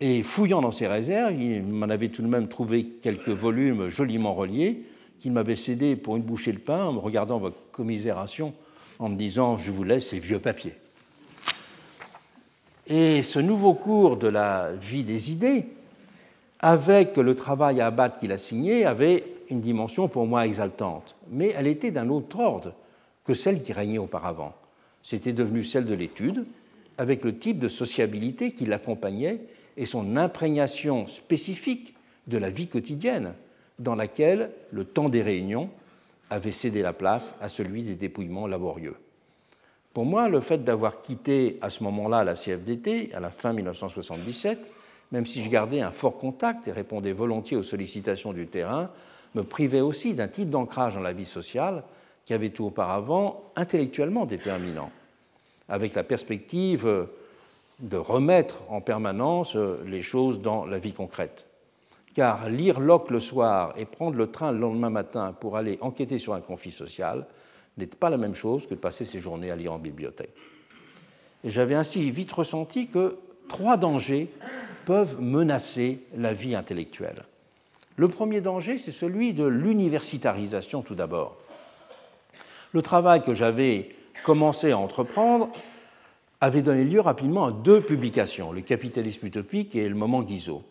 [0.00, 4.34] Et fouillant dans ses réserves, il m'en avait tout de même trouvé quelques volumes joliment
[4.34, 4.82] reliés
[5.18, 8.52] qu'il m'avait cédés pour une bouchée de pain en me regardant votre commisération
[8.98, 10.74] en me disant Je vous laisse ces vieux papiers.
[12.88, 15.64] Et ce nouveau cours de la vie des idées
[16.62, 21.16] avec le travail à abattre qu'il a signé, avait une dimension pour moi exaltante.
[21.28, 22.72] Mais elle était d'un autre ordre
[23.24, 24.54] que celle qui régnait auparavant.
[25.02, 26.46] C'était devenu celle de l'étude,
[26.98, 29.40] avec le type de sociabilité qui l'accompagnait
[29.76, 31.94] et son imprégnation spécifique
[32.28, 33.34] de la vie quotidienne,
[33.78, 35.68] dans laquelle le temps des réunions
[36.30, 38.96] avait cédé la place à celui des dépouillements laborieux.
[39.92, 44.58] Pour moi, le fait d'avoir quitté à ce moment-là la CFDT, à la fin 1977,
[45.12, 48.90] même si je gardais un fort contact et répondais volontiers aux sollicitations du terrain,
[49.34, 51.84] me privait aussi d'un type d'ancrage dans la vie sociale
[52.24, 54.90] qui avait tout auparavant intellectuellement déterminant,
[55.68, 57.06] avec la perspective
[57.80, 59.56] de remettre en permanence
[59.86, 61.46] les choses dans la vie concrète.
[62.14, 66.18] Car lire Locke le soir et prendre le train le lendemain matin pour aller enquêter
[66.18, 67.26] sur un conflit social
[67.78, 70.34] n'est pas la même chose que de passer ses journées à lire en bibliothèque.
[71.42, 73.16] Et j'avais ainsi vite ressenti que
[73.48, 74.30] trois dangers
[74.84, 77.24] peuvent menacer la vie intellectuelle.
[77.96, 81.36] Le premier danger, c'est celui de l'universitarisation tout d'abord.
[82.72, 83.90] Le travail que j'avais
[84.24, 85.50] commencé à entreprendre
[86.40, 90.64] avait donné lieu rapidement à deux publications, Le capitalisme utopique et Le moment Guizot.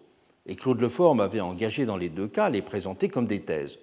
[0.47, 3.79] Et Claude Lefort m'avait engagé dans les deux cas à les présenter comme des thèses.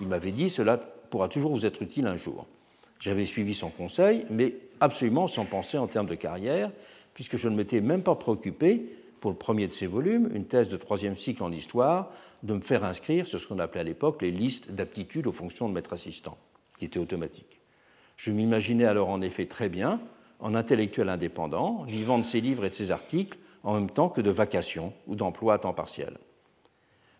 [0.00, 2.46] Il m'avait dit cela pourra toujours vous être utile un jour.
[2.98, 6.70] J'avais suivi son conseil, mais absolument sans penser en termes de carrière,
[7.14, 8.86] puisque je ne m'étais même pas préoccupé
[9.20, 12.10] pour le premier de ces volumes, une thèse de troisième cycle en histoire,
[12.42, 15.68] de me faire inscrire sur ce qu'on appelait à l'époque les listes d'aptitude aux fonctions
[15.68, 16.38] de maître assistant,
[16.78, 17.60] qui étaient automatiques.
[18.16, 20.00] Je m'imaginais alors en effet très bien
[20.40, 24.22] en intellectuel indépendant, vivant de ses livres et de ses articles en même temps que
[24.22, 26.16] de vacations ou d'emplois à temps partiel.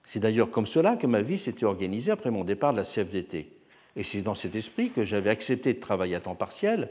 [0.04, 3.52] C'est d'ailleurs comme cela que ma vie s'était organisée après mon départ de la CFDT.
[3.96, 6.88] Et c'est dans cet esprit que j'avais accepté de travailler à temps partiel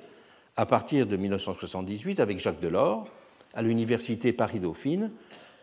[0.56, 3.08] à partir de 1978 avec Jacques Delors,
[3.54, 5.12] à l'université Paris-Dauphine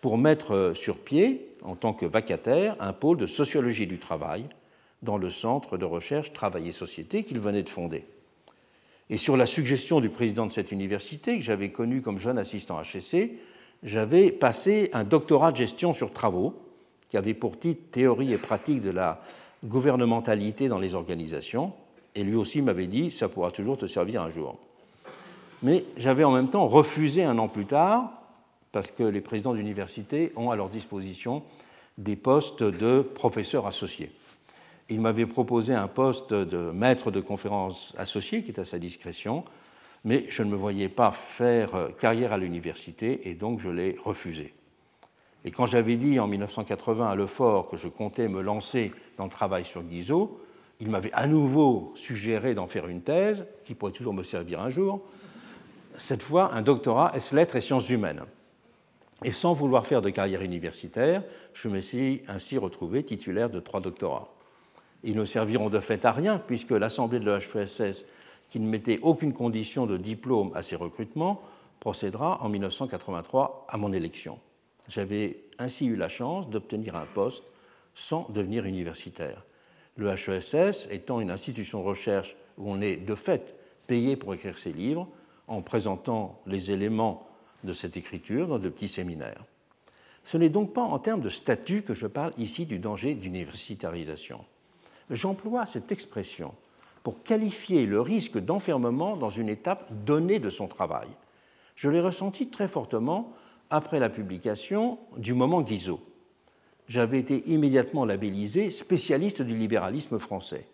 [0.00, 4.44] pour mettre sur pied, en tant que vacataire, un pôle de sociologie du travail
[5.02, 8.04] dans le centre de recherche Travail et Société qu'il venait de fonder.
[9.08, 12.80] Et sur la suggestion du président de cette université, que j'avais connu comme jeune assistant
[12.82, 13.32] HSC,
[13.82, 16.54] j'avais passé un doctorat de gestion sur travaux,
[17.08, 19.22] qui avait pour titre Théorie et pratique de la
[19.64, 21.72] gouvernementalité dans les organisations.
[22.16, 24.58] Et lui aussi m'avait dit Ça pourra toujours te servir un jour.
[25.66, 28.12] Mais j'avais en même temps refusé un an plus tard,
[28.70, 31.42] parce que les présidents d'université ont à leur disposition
[31.98, 34.12] des postes de professeurs associés.
[34.90, 39.42] Il m'avait proposé un poste de maître de conférence associé, qui est à sa discrétion,
[40.04, 44.54] mais je ne me voyais pas faire carrière à l'université et donc je l'ai refusé.
[45.44, 49.30] Et quand j'avais dit en 1980 à Lefort que je comptais me lancer dans le
[49.30, 50.40] travail sur Guizot,
[50.78, 54.70] il m'avait à nouveau suggéré d'en faire une thèse, qui pourrait toujours me servir un
[54.70, 55.02] jour,
[55.98, 58.22] cette fois un doctorat S-lettres et sciences humaines.
[59.24, 61.22] Et sans vouloir faire de carrière universitaire,
[61.54, 64.28] je me suis ainsi retrouvé titulaire de trois doctorats.
[65.04, 68.04] Ils ne serviront de fait à rien, puisque l'Assemblée de l'HFSS,
[68.50, 71.40] qui ne mettait aucune condition de diplôme à ces recrutements,
[71.80, 74.38] procédera en 1983 à mon élection.
[74.88, 77.44] J'avais ainsi eu la chance d'obtenir un poste
[77.94, 79.44] sans devenir universitaire.
[79.96, 83.54] Le HESS étant une institution de recherche où on est de fait
[83.86, 85.08] payé pour écrire ses livres,
[85.48, 87.26] en présentant les éléments
[87.64, 89.44] de cette écriture dans de petits séminaires.
[90.24, 94.44] Ce n'est donc pas en termes de statut que je parle ici du danger d'universitarisation.
[95.10, 96.52] J'emploie cette expression
[97.04, 101.06] pour qualifier le risque d'enfermement dans une étape donnée de son travail.
[101.76, 103.32] Je l'ai ressenti très fortement
[103.70, 106.00] après la publication du moment Guizot.
[106.88, 110.66] J'avais été immédiatement labellisé spécialiste du libéralisme français.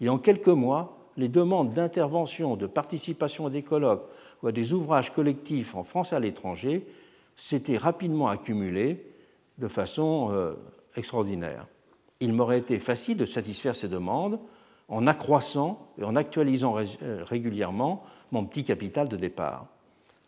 [0.00, 4.08] Et en quelques mois, les demandes d'intervention, de participation à des colloques
[4.42, 6.86] ou à des ouvrages collectifs en France et à l'étranger
[7.36, 9.04] s'étaient rapidement accumulées
[9.58, 10.54] de façon euh,
[10.96, 11.66] extraordinaire.
[12.20, 14.38] Il m'aurait été facile de satisfaire ces demandes
[14.88, 18.02] en accroissant et en actualisant euh, régulièrement
[18.32, 19.66] mon petit capital de départ.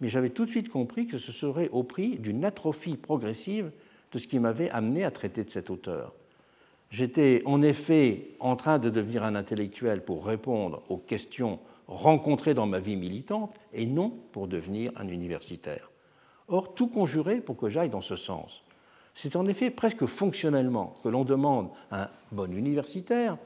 [0.00, 3.70] Mais j'avais tout de suite compris que ce serait au prix d'une atrophie progressive
[4.12, 6.12] de ce qui m'avait amené à traiter de cette auteur.
[6.92, 12.66] J'étais en effet en train de devenir un intellectuel pour répondre aux questions rencontrées dans
[12.66, 15.90] ma vie militante et non pour devenir un universitaire.
[16.48, 18.62] Or, tout conjurait pour que j'aille dans ce sens.
[19.14, 23.38] C'est en effet presque fonctionnellement que l'on demande à un bon universitaire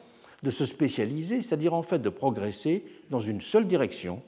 [0.42, 4.22] de se spécialiser, c'est-à-dire en fait de progresser dans une seule direction,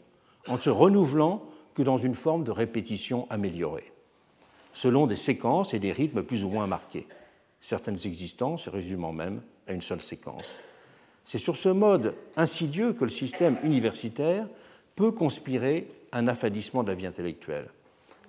[0.47, 1.43] en se renouvelant
[1.75, 3.93] que dans une forme de répétition améliorée,
[4.75, 7.09] selon des séquences et des rythmes plus ou moins marqués,
[7.61, 10.55] certaines existences résumant même à une seule séquence.
[11.25, 14.47] C'est sur ce mode insidieux que le système universitaire
[14.97, 17.69] peut conspirer un affadissement de la vie intellectuelle,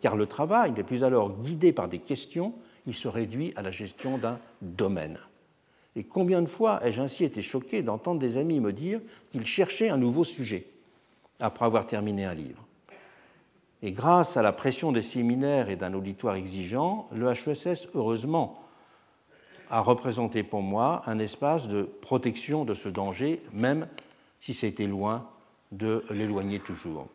[0.02, 2.54] car le travail n'est plus alors guidé par des questions,
[2.86, 5.18] il se réduit à la gestion d'un domaine.
[5.96, 9.02] Et combien de fois ai-je ainsi été choqué d'entendre des amis me dire
[9.32, 10.66] qu'ils cherchaient un nouveau sujet
[11.40, 12.64] après avoir terminé un livre
[13.82, 18.62] Et grâce à la pression des séminaires et d'un auditoire exigeant, le HESS, heureusement,
[19.70, 23.88] a représenté pour moi un espace de protection de ce danger, même
[24.40, 25.28] si c'était loin
[25.72, 27.08] de l'éloigner toujours.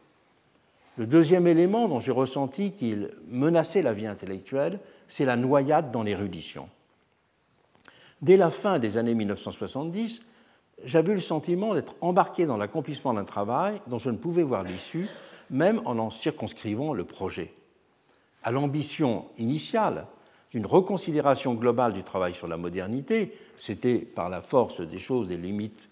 [0.97, 4.79] Le deuxième élément dont j'ai ressenti qu'il menaçait la vie intellectuelle,
[5.09, 6.69] c'est la noyade dans l'érudition.
[8.23, 10.23] Dès la fin des années 1970,
[10.85, 14.63] j'avais eu le sentiment d'être embarqué dans l'accomplissement d'un travail dont je ne pouvais voir
[14.63, 15.09] l'issue,
[15.51, 17.53] même en en circonscrivant le projet.
[18.45, 20.07] À l'ambition initiale
[20.55, 25.37] d'une reconsidération globale du travail sur la modernité, c'était par la force des choses et
[25.37, 25.91] limites,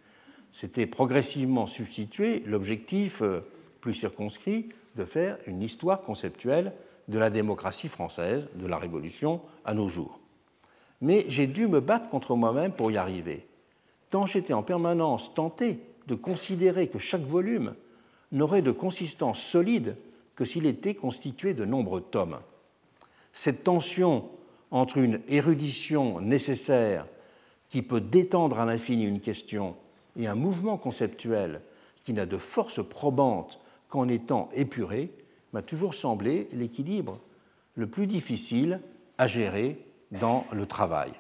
[0.52, 3.40] c'était progressivement substitué l'objectif euh,
[3.82, 6.72] plus circonscrit de faire une histoire conceptuelle
[7.08, 10.22] de la démocratie française, de la Révolution à nos jours
[11.02, 13.44] mais j'ai dû me battre contre moi-même pour y arriver,
[14.08, 17.74] tant j'étais en permanence tenté de considérer que chaque volume
[18.30, 19.96] n'aurait de consistance solide
[20.36, 22.38] que s'il était constitué de nombreux tomes.
[23.34, 24.30] Cette tension
[24.72, 27.06] entre une érudition nécessaire
[27.68, 29.76] qui peut détendre à l'infini une question
[30.16, 31.60] et un mouvement conceptuel
[32.02, 35.12] qui n'a de force probante qu'en étant épuré
[35.52, 37.20] m'a toujours semblé l'équilibre
[37.74, 38.80] le plus difficile
[39.18, 39.78] à gérer
[40.10, 41.12] dans le travail.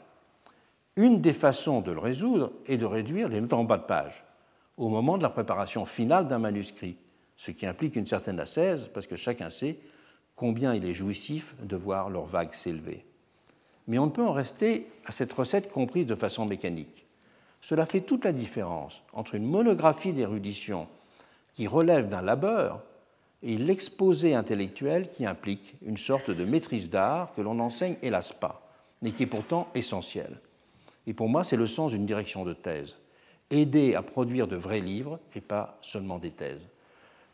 [0.96, 4.24] Une des façons de le résoudre est de réduire les notes en bas de page
[4.78, 6.96] au moment de la préparation finale d'un manuscrit,
[7.36, 9.78] ce qui implique une certaine assaise parce que chacun sait
[10.36, 13.04] combien il est jouissif de voir leurs vagues s'élever.
[13.86, 17.06] Mais on ne peut en rester à cette recette comprise de façon mécanique.
[17.60, 20.88] Cela fait toute la différence entre une monographie d'érudition
[21.54, 22.82] qui relève d'un labeur
[23.42, 28.62] et l'exposé intellectuel qui implique une sorte de maîtrise d'art que l'on n'enseigne hélas pas
[29.02, 30.38] mais qui est pourtant essentiel.
[31.06, 32.96] Et pour moi, c'est le sens d'une direction de thèse.
[33.50, 36.68] Aider à produire de vrais livres et pas seulement des thèses.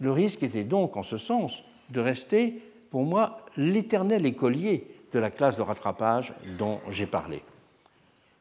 [0.01, 5.31] Le risque était donc, en ce sens, de rester, pour moi, l'éternel écolier de la
[5.31, 7.43] classe de rattrapage dont j'ai parlé.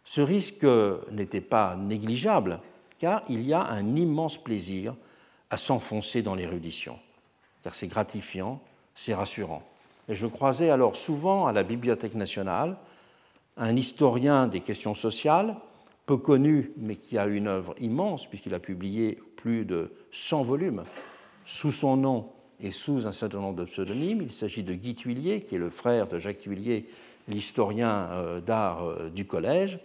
[0.04, 0.66] Ce risque
[1.12, 2.60] n'était pas négligeable,
[2.98, 4.96] car il y a un immense plaisir
[5.50, 6.98] à s'enfoncer dans l'érudition,
[7.64, 8.62] car c'est gratifiant,
[8.96, 9.64] c'est rassurant.
[10.10, 12.78] Et je croisais alors souvent à la Bibliothèque nationale
[13.58, 15.56] un historien des questions sociales,
[16.06, 20.84] peu connu, mais qui a une œuvre immense, puisqu'il a publié plus de 100 volumes
[21.46, 22.30] sous son nom
[22.62, 24.22] et sous un certain nombre de pseudonymes.
[24.22, 26.86] Il s'agit de Guy Tuillier, qui est le frère de Jacques Tuillier,
[27.28, 29.80] l'historien euh, d'art euh, du collège,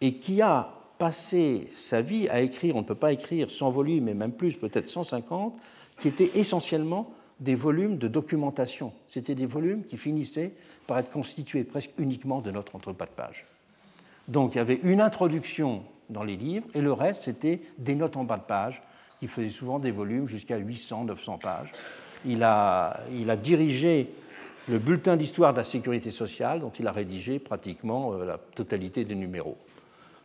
[0.00, 4.08] et qui a passé sa vie à écrire, on ne peut pas écrire 100 volumes,
[4.08, 5.58] et même plus, peut-être 150,
[6.00, 8.92] qui étaient essentiellement des volumes de documentation.
[9.08, 10.52] C'était des volumes qui finissaient
[10.86, 13.46] par être constitués presque uniquement de notre entrepas de page.
[14.28, 18.16] Donc il y avait une introduction dans les livres, et le reste, c'était des notes
[18.16, 18.82] en bas de page,
[19.18, 21.72] qui faisaient souvent des volumes jusqu'à 800, 900 pages.
[22.24, 24.10] Il a, il a dirigé
[24.68, 29.04] le bulletin d'histoire de la sécurité sociale, dont il a rédigé pratiquement euh, la totalité
[29.04, 29.56] des numéros,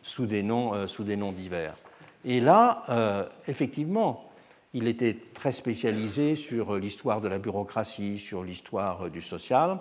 [0.02, 1.76] sous des noms, euh, divers.
[2.24, 4.28] Et là, euh, effectivement,
[4.74, 9.78] il était très spécialisé sur l'histoire de la bureaucratie, sur l'histoire du social.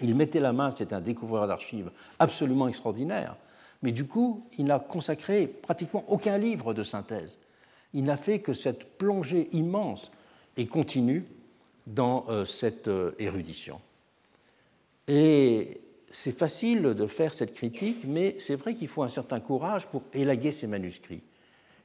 [0.00, 3.36] Il mettait la main, c'était un découvreur d'archives absolument extraordinaire,
[3.82, 7.38] mais du coup, il n'a consacré pratiquement aucun livre de synthèse.
[7.96, 10.12] Il n'a fait que cette plongée immense
[10.58, 11.24] et continue
[11.86, 13.80] dans euh, cette euh, érudition.
[15.08, 15.80] Et
[16.10, 20.02] c'est facile de faire cette critique, mais c'est vrai qu'il faut un certain courage pour
[20.12, 21.22] élaguer ces manuscrits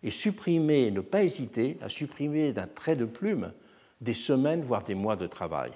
[0.04, 3.54] et supprimer, ne pas hésiter à supprimer d'un trait de plume
[4.02, 5.72] des semaines, voire des mois de travail.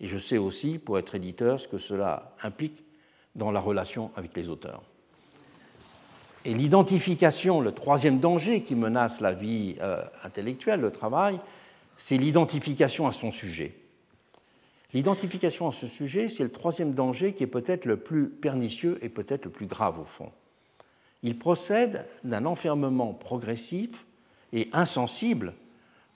[0.00, 2.84] Et je sais aussi, pour être éditeur, ce que cela implique
[3.34, 4.82] dans la relation avec les auteurs.
[6.46, 11.40] Et l'identification, le troisième danger qui menace la vie euh, intellectuelle, le travail,
[11.96, 13.74] c'est l'identification à son sujet.
[14.94, 19.08] L'identification à ce sujet, c'est le troisième danger qui est peut-être le plus pernicieux et
[19.08, 20.30] peut-être le plus grave au fond.
[21.24, 24.04] Il procède d'un enfermement progressif
[24.52, 25.52] et insensible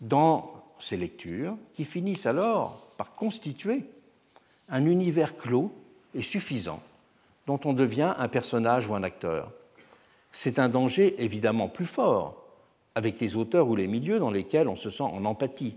[0.01, 3.83] dans ces lectures qui finissent alors par constituer
[4.69, 5.73] un univers clos
[6.15, 6.81] et suffisant
[7.49, 9.51] dont on devient un personnage ou un acteur.
[10.33, 12.37] C'est un danger évidemment plus fort
[12.95, 15.77] avec les auteurs ou les milieux dans lesquels on se sent en empathie,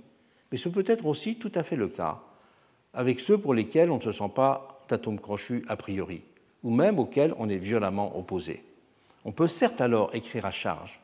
[0.52, 2.22] mais ce peut être aussi tout à fait le cas
[2.94, 6.22] avec ceux pour lesquels on ne se sent pas d'atome crochu a priori,
[6.64, 8.64] ou même auxquels on est violemment opposé.
[9.26, 11.00] On peut certes alors écrire à charge,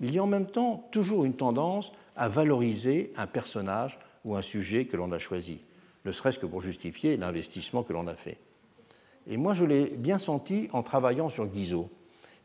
[0.00, 4.34] mais il y a en même temps toujours une tendance à valoriser un personnage ou
[4.34, 5.60] un sujet que l'on a choisi,
[6.04, 8.38] ne serait-ce que pour justifier l'investissement que l'on a fait.
[9.30, 11.90] Et moi, je l'ai bien senti en travaillant sur Guizot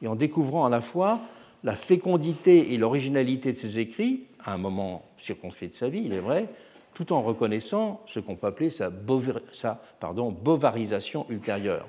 [0.04, 1.22] et en découvrant à la fois
[1.64, 6.14] la fécondité et l'originalité de ses écrits, à un moment circonscrit de sa vie, il
[6.14, 6.50] est vrai,
[6.94, 11.88] tout en reconnaissant ce qu'on peut appeler sa, bovarisation ultérieure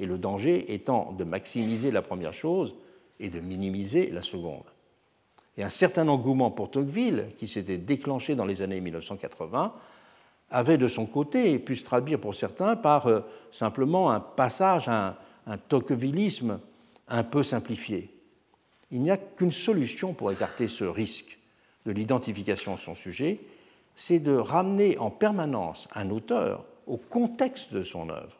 [0.00, 2.74] et le danger étant de maximiser la première chose
[3.20, 4.64] et de minimiser la seconde.
[5.58, 9.74] Et un certain engouement pour Tocqueville, qui s'était déclenché dans les années 1980,
[10.50, 15.08] avait de son côté pu se traduire pour certains par euh, simplement un passage à
[15.08, 16.58] un, un tocquevillisme
[17.12, 18.10] un peu simplifié.
[18.90, 21.38] Il n'y a qu'une solution pour écarter ce risque
[21.86, 23.40] de l'identification à son sujet,
[23.94, 28.38] c'est de ramener en permanence un auteur au contexte de son œuvre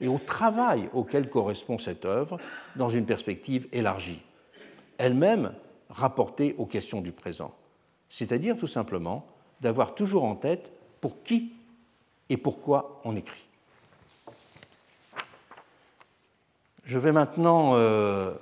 [0.00, 2.38] et au travail auquel correspond cette œuvre
[2.76, 4.20] dans une perspective élargie,
[4.98, 5.54] elle-même
[5.88, 7.54] rapportée aux questions du présent,
[8.10, 9.26] c'est-à-dire tout simplement
[9.60, 11.52] d'avoir toujours en tête pour qui
[12.28, 13.46] et pourquoi on écrit.
[16.84, 18.32] Je vais maintenant euh,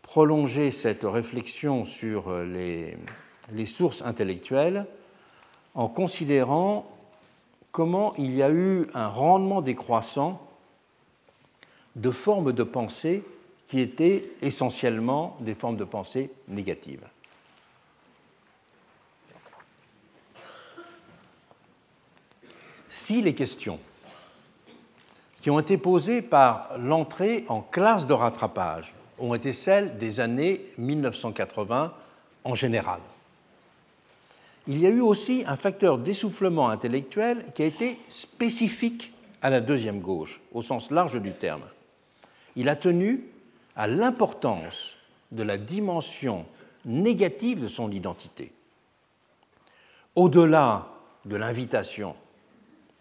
[0.00, 2.96] prolonger cette réflexion sur euh, les,
[3.52, 4.86] les sources intellectuelles
[5.74, 6.86] en considérant
[7.70, 10.40] comment il y a eu un rendement décroissant
[11.96, 13.22] de formes de pensée
[13.66, 17.06] qui étaient essentiellement des formes de pensée négatives.
[22.88, 23.78] Si les questions
[25.42, 30.62] qui ont été posées par l'entrée en classe de rattrapage ont été celles des années
[30.78, 31.92] 1980
[32.44, 33.00] en général,
[34.66, 39.12] il y a eu aussi un facteur d'essoufflement intellectuel qui a été spécifique
[39.42, 41.62] à la deuxième gauche, au sens large du terme
[42.56, 43.24] il a tenu
[43.76, 44.96] à l'importance
[45.30, 46.44] de la dimension
[46.84, 48.52] négative de son identité.
[50.14, 50.88] Au-delà
[51.24, 52.14] de l'invitation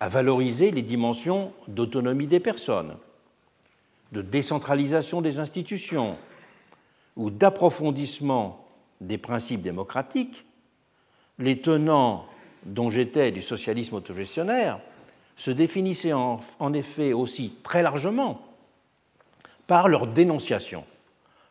[0.01, 2.97] à valoriser les dimensions d'autonomie des personnes,
[4.11, 6.17] de décentralisation des institutions
[7.15, 8.65] ou d'approfondissement
[8.99, 10.43] des principes démocratiques,
[11.37, 12.25] les tenants
[12.65, 14.79] dont j'étais du socialisme autogestionnaire
[15.35, 18.41] se définissaient en, effet aussi très largement
[19.67, 20.83] par leur dénonciation.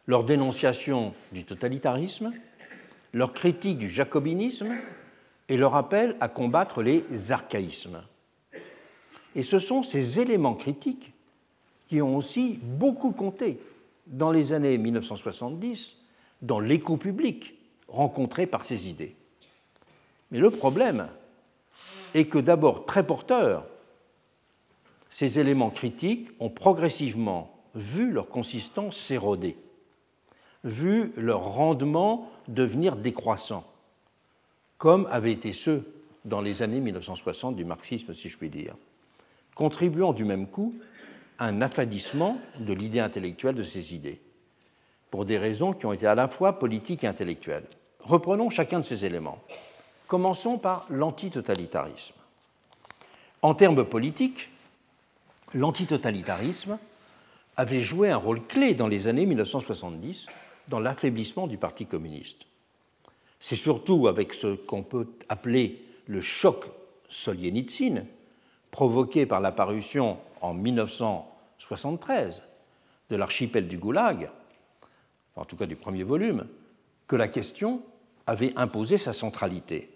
[0.06, 2.32] Leur dénonciation du totalitarisme,
[3.12, 4.74] leur critique du jacobinisme
[5.48, 8.02] et leur appel à combattre les archaïsmes.
[9.36, 11.12] Et ce sont ces éléments critiques
[11.86, 13.58] qui ont aussi beaucoup compté
[14.06, 15.98] dans les années 1970
[16.42, 17.54] dans l'écho public
[17.88, 19.14] rencontré par ces idées.
[20.30, 21.08] Mais le problème
[22.14, 23.66] est que d'abord très porteurs,
[25.08, 29.56] ces éléments critiques ont progressivement vu leur consistance s'éroder,
[30.64, 33.64] vu leur rendement devenir décroissant,
[34.78, 35.84] comme avaient été ceux
[36.24, 38.76] dans les années 1960 du marxisme, si je puis dire,
[39.60, 40.74] contribuant du même coup
[41.38, 44.18] à un affadissement de l'idée intellectuelle de ces idées,
[45.10, 47.66] pour des raisons qui ont été à la fois politiques et intellectuelles.
[48.02, 49.38] Reprenons chacun de ces éléments.
[50.06, 52.14] Commençons par l'antitotalitarisme.
[53.42, 54.48] En termes politiques,
[55.52, 56.78] l'antitotalitarisme
[57.54, 60.26] avait joué un rôle clé dans les années 1970
[60.68, 62.46] dans l'affaiblissement du Parti communiste.
[63.38, 66.64] C'est surtout avec ce qu'on peut appeler le choc
[67.10, 68.06] Solzhenitsyn,
[68.70, 72.42] provoqué par l'apparition en 1973
[73.10, 74.30] de l'archipel du Goulag,
[75.36, 76.46] en tout cas du premier volume,
[77.06, 77.82] que la question
[78.26, 79.90] avait imposé sa centralité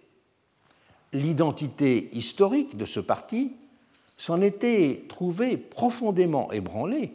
[1.14, 3.52] l'identité historique de ce parti
[4.18, 7.12] s'en était trouvée profondément ébranlée,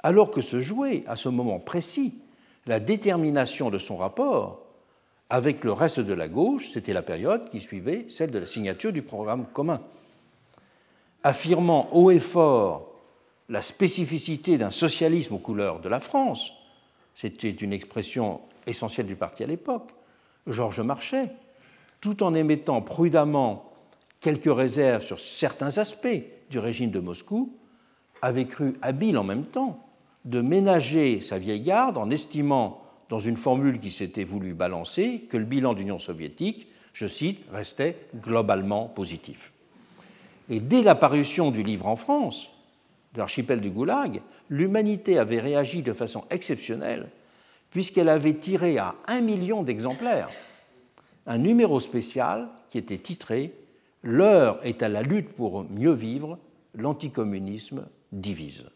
[0.00, 2.14] alors que se jouait à ce moment précis
[2.66, 4.62] la détermination de son rapport
[5.28, 8.92] avec le reste de la gauche, c'était la période qui suivait celle de la signature
[8.92, 9.80] du programme commun.
[11.26, 12.92] Affirmant haut et fort
[13.48, 16.52] la spécificité d'un socialisme aux couleurs de la France,
[17.16, 19.90] c'était une expression essentielle du parti à l'époque,
[20.46, 21.32] Georges Marchais,
[22.00, 23.72] tout en émettant prudemment
[24.20, 27.52] quelques réserves sur certains aspects du régime de Moscou,
[28.22, 29.84] avait cru habile en même temps
[30.26, 35.36] de ménager sa vieille garde en estimant, dans une formule qui s'était voulu balancer, que
[35.36, 39.52] le bilan de l'Union soviétique, je cite, restait globalement positif.
[40.48, 42.52] Et dès l'apparition du livre en France,
[43.14, 47.08] de l'archipel du Goulag, l'humanité avait réagi de façon exceptionnelle,
[47.70, 50.28] puisqu'elle avait tiré à un million d'exemplaires
[51.26, 53.52] un numéro spécial qui était titré
[54.02, 56.38] L'heure est à la lutte pour mieux vivre,
[56.74, 58.66] l'anticommunisme divise.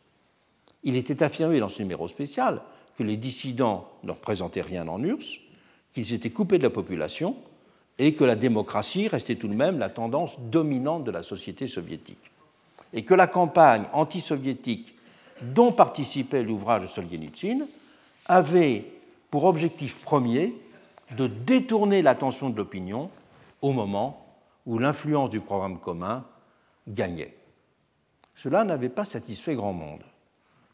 [0.83, 2.63] Il était affirmé dans ce numéro spécial
[2.97, 5.39] que les dissidents ne représentaient rien en URSS,
[5.93, 7.37] qu'ils étaient coupés de la population
[8.01, 12.33] et que la démocratie restait tout de même la tendance dominante de la société soviétique.
[12.95, 14.97] Et que la campagne anti-soviétique
[15.43, 17.67] dont participait l'ouvrage de Solzhenitsyn
[18.25, 18.87] avait
[19.31, 20.55] pour objectif premier
[21.15, 23.11] de détourner l'attention de l'opinion
[23.61, 24.27] au moment
[24.65, 26.25] où l'influence du programme commun
[26.89, 27.37] gagnait.
[28.35, 30.05] Cela n'avait pas satisfait grand monde,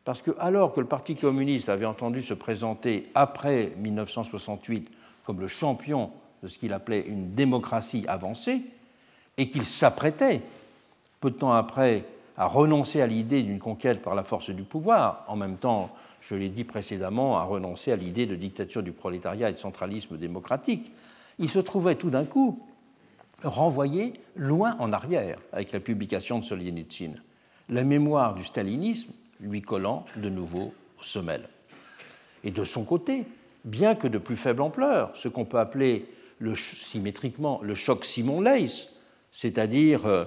[0.05, 4.93] parce que alors que le Parti communiste avait entendu se présenter après 1968
[5.25, 6.13] comme le champion
[6.43, 8.63] de ce qu'il appelait une démocratie avancée,
[9.39, 10.43] et qu'il s'apprêtait,
[11.21, 12.05] peu de temps après,
[12.37, 16.35] à renoncer à l'idée d'une conquête par la force du pouvoir, en même temps je
[16.35, 20.91] l'ai dit précédemment, à renoncer à l'idée de dictature du prolétariat et de centralisme démocratique.
[21.39, 22.61] Il se trouvait tout d'un coup
[23.45, 27.13] renvoyé loin en arrière avec la publication de Solzhenitsyn,
[27.69, 31.49] la mémoire du stalinisme lui collant de nouveau aux semelles.
[32.43, 33.25] Et de son côté,
[33.65, 36.07] bien que de plus faible ampleur, ce qu'on peut appeler
[36.39, 38.89] le, symétriquement le choc Simon Leys,
[39.31, 40.25] c'est-à-dire euh,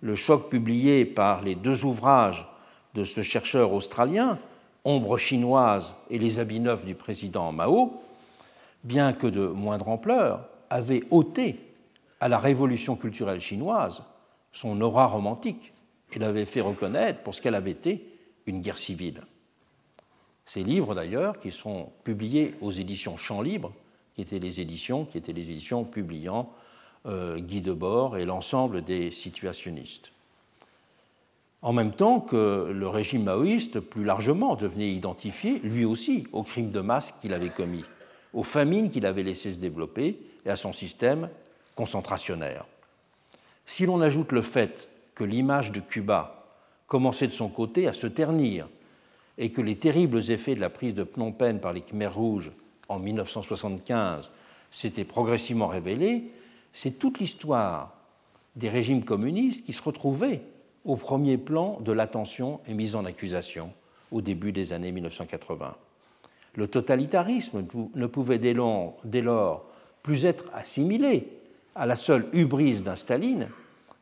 [0.00, 2.46] le choc publié par les deux ouvrages
[2.94, 4.38] de ce chercheur australien,
[4.84, 8.00] ombre chinoise et les habits neufs du président Mao,
[8.84, 11.60] bien que de moindre ampleur, avaient ôté
[12.20, 14.02] à la révolution culturelle chinoise
[14.52, 15.72] son aura romantique
[16.12, 18.04] et l'avaient fait reconnaître pour ce qu'elle avait été
[18.46, 19.22] une guerre civile.
[20.46, 23.72] Ces livres, d'ailleurs, qui sont publiés aux éditions Champs Libre,
[24.18, 26.50] qui étaient les éditions, publiant
[27.06, 30.12] euh, Guy Debord et l'ensemble des situationnistes
[31.62, 36.70] en même temps que le régime maoïste, plus largement, devenait identifié, lui aussi, aux crimes
[36.70, 37.84] de masse qu'il avait commis,
[38.32, 41.28] aux famines qu'il avait laissé se développer et à son système
[41.74, 42.64] concentrationnaire.
[43.66, 46.46] Si l'on ajoute le fait que l'image de Cuba
[46.86, 48.68] commençait de son côté à se ternir
[49.36, 52.52] et que les terribles effets de la prise de Phnom Penh par les Khmers rouges
[52.88, 54.30] en 1975
[54.70, 56.30] s'étaient progressivement révélés,
[56.72, 57.94] c'est toute l'histoire
[58.56, 60.42] des régimes communistes qui se retrouvaient
[60.84, 63.72] au premier plan de l'attention et mise en accusation
[64.10, 65.76] au début des années 1980.
[66.54, 67.64] Le totalitarisme
[67.94, 69.66] ne pouvait dès lors
[70.02, 71.28] plus être assimilé
[71.74, 73.48] à la seule hubris d'un Staline,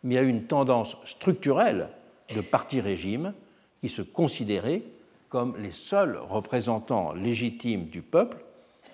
[0.02, 1.88] mais à une tendance structurelle
[2.34, 3.34] de parti-régime
[3.80, 4.82] qui se considéraient
[5.28, 8.38] comme les seuls représentants légitimes du peuple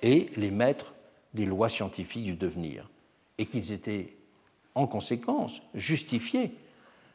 [0.02, 0.94] et les maîtres
[1.34, 2.88] des lois scientifiques du devenir,
[3.38, 4.14] et qu'ils étaient
[4.74, 6.52] en conséquence justifiés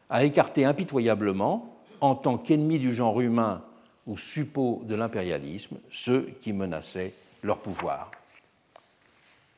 [0.09, 3.63] à écarter impitoyablement, en tant qu'ennemis du genre humain
[4.05, 7.13] ou suppôts de l'impérialisme, ceux qui menaçaient
[7.43, 8.11] leur pouvoir.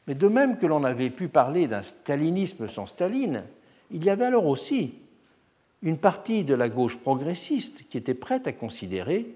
[0.08, 3.44] Mais de même que l'on avait pu parler d'un stalinisme sans Staline,
[3.92, 4.94] il y avait alors aussi
[5.84, 9.28] une partie de la gauche progressiste qui était prête à considérer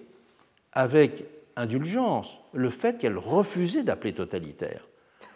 [0.72, 1.24] avec
[1.56, 4.88] indulgence le fait qu'elle refusait d'appeler totalitaire,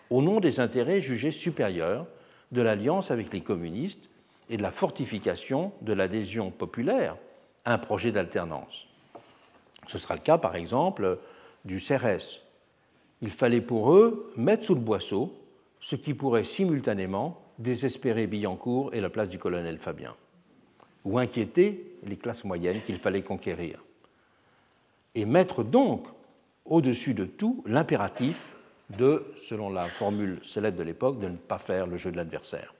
[0.09, 2.07] au nom des intérêts jugés supérieurs
[2.51, 4.09] de l'alliance avec les communistes
[4.49, 7.17] et de la fortification de l'adhésion populaire
[7.65, 8.87] à un projet d'alternance.
[9.87, 11.19] Ce sera le cas, par exemple,
[11.65, 12.43] du CRS.
[13.21, 15.33] Il fallait pour eux mettre sous le boisseau
[15.79, 20.15] ce qui pourrait simultanément désespérer Billancourt et la place du colonel Fabien,
[21.03, 23.83] ou inquiéter les classes moyennes qu'il fallait conquérir,
[25.17, 26.05] et mettre donc
[26.65, 28.53] au-dessus de tout l'impératif
[28.95, 32.75] de, selon la formule célèbre de l'époque, de ne pas faire le jeu de l'adversaire.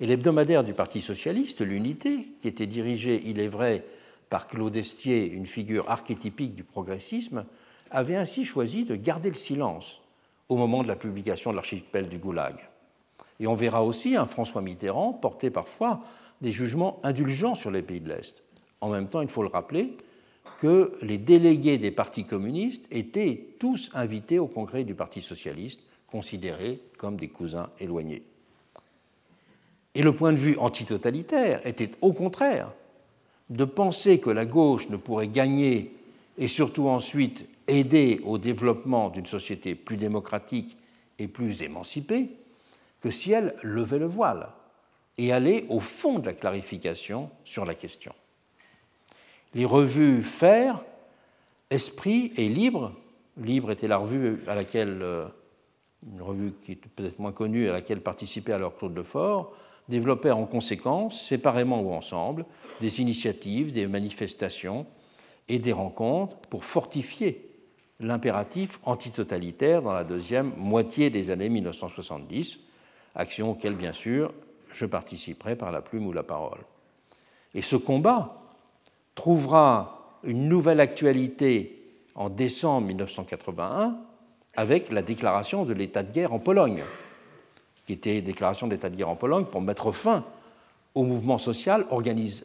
[0.00, 3.86] Et l'hebdomadaire du Parti socialiste, l'Unité, qui était dirigé, il est vrai,
[4.28, 7.46] par Claude Estier, une figure archétypique du progressisme,
[7.90, 10.02] avait ainsi choisi de garder le silence
[10.50, 12.56] au moment de la publication de l'archipel du Goulag.
[13.40, 16.00] Et on verra aussi un François Mitterrand porter parfois
[16.42, 18.42] des jugements indulgents sur les pays de l'Est.
[18.82, 19.96] En même temps, il faut le rappeler,
[20.60, 26.80] que les délégués des partis communistes étaient tous invités au congrès du Parti socialiste, considérés
[26.98, 28.22] comme des cousins éloignés.
[29.94, 32.72] Et le point de vue antitotalitaire était au contraire
[33.48, 35.94] de penser que la gauche ne pourrait gagner
[36.38, 40.76] et surtout ensuite aider au développement d'une société plus démocratique
[41.18, 42.30] et plus émancipée
[43.00, 44.48] que si elle levait le voile
[45.18, 48.14] et allait au fond de la clarification sur la question
[49.54, 50.82] les revues Faire,
[51.70, 52.92] Esprit et Libre,
[53.36, 55.26] Libre était la revue à laquelle, euh,
[56.10, 59.52] une revue qui est peut-être moins connue, à laquelle participait alors Claude Lefort,
[59.88, 62.44] développèrent en conséquence, séparément ou ensemble,
[62.80, 64.86] des initiatives, des manifestations
[65.48, 67.50] et des rencontres pour fortifier
[67.98, 72.60] l'impératif antitotalitaire dans la deuxième moitié des années 1970,
[73.14, 74.32] action auxquelles, bien sûr,
[74.70, 76.60] je participerai par la plume ou la parole.
[77.54, 78.39] Et ce combat
[79.14, 81.80] trouvera une nouvelle actualité
[82.14, 83.98] en décembre 1981
[84.56, 86.82] avec la déclaration de l'état de guerre en Pologne,
[87.86, 90.24] qui était déclaration d'état de guerre en Pologne pour mettre fin
[90.94, 91.86] au mouvement social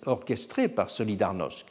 [0.06, 1.66] orchestré par Solidarnosc,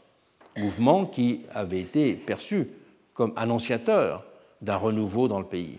[0.56, 2.68] mouvement qui avait été perçu
[3.12, 4.24] comme annonciateur
[4.60, 5.78] d'un renouveau dans le pays.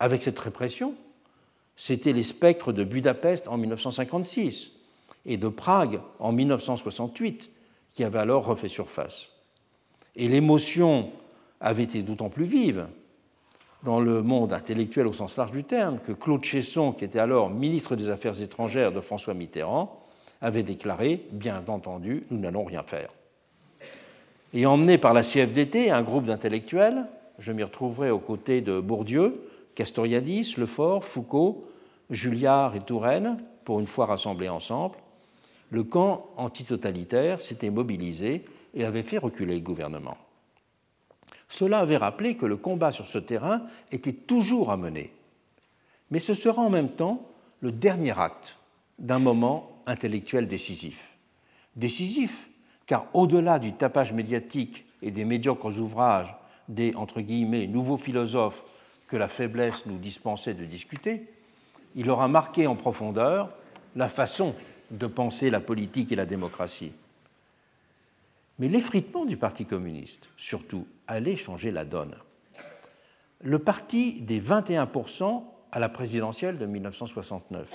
[0.00, 0.94] Avec cette répression,
[1.76, 4.72] c'était les spectres de Budapest en 1956
[5.26, 7.50] et de Prague en 1968
[7.94, 9.30] qui avait alors refait surface.
[10.16, 11.10] Et l'émotion
[11.60, 12.86] avait été d'autant plus vive
[13.84, 17.50] dans le monde intellectuel au sens large du terme que Claude Chesson, qui était alors
[17.50, 20.04] ministre des Affaires étrangères de François Mitterrand,
[20.40, 23.10] avait déclaré Bien entendu, nous n'allons rien faire.
[24.52, 27.06] Et emmené par la CFDT, un groupe d'intellectuels,
[27.38, 29.42] je m'y retrouverai aux côtés de Bourdieu,
[29.74, 31.68] Castoriadis, Lefort, Foucault,
[32.10, 34.96] Julliard et Touraine, pour une fois rassemblés ensemble,
[35.74, 38.44] le camp antitotalitaire s'était mobilisé
[38.74, 40.16] et avait fait reculer le gouvernement.
[41.48, 45.12] Cela avait rappelé que le combat sur ce terrain était toujours à mener.
[46.12, 47.28] Mais ce sera en même temps
[47.60, 48.56] le dernier acte
[49.00, 51.16] d'un moment intellectuel décisif.
[51.74, 52.48] Décisif
[52.86, 56.34] car au-delà du tapage médiatique et des médiocres ouvrages
[56.68, 58.64] des entre guillemets, nouveaux philosophes
[59.08, 61.28] que la faiblesse nous dispensait de discuter,
[61.96, 63.50] il aura marqué en profondeur
[63.96, 64.54] la façon
[64.90, 66.92] de penser la politique et la démocratie.
[68.58, 72.14] Mais l'effritement du Parti communiste, surtout, allait changer la donne.
[73.40, 75.42] Le parti des 21%
[75.72, 77.70] à la présidentielle de 1969,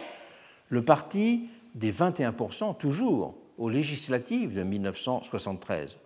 [0.70, 5.98] le parti des 21% toujours aux législatives de 1973,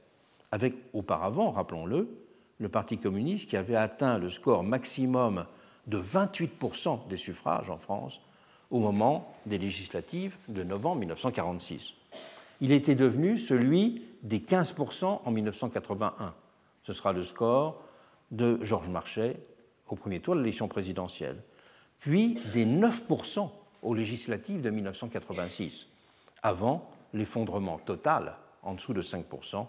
[0.52, 2.10] avec auparavant, rappelons-le,
[2.60, 5.46] le Parti communiste qui avait atteint le score maximum
[5.88, 8.22] de 28% des suffrages en France
[8.74, 11.94] au moment des législatives de novembre 1946.
[12.60, 16.34] Il était devenu celui des 15% en 1981.
[16.82, 17.80] Ce sera le score
[18.32, 19.38] de Georges Marchais
[19.88, 21.44] au premier tour de l'élection présidentielle.
[22.00, 23.48] Puis des 9%
[23.84, 25.88] aux législatives de 1986,
[26.42, 28.34] avant l'effondrement total
[28.64, 29.68] en dessous de 5%,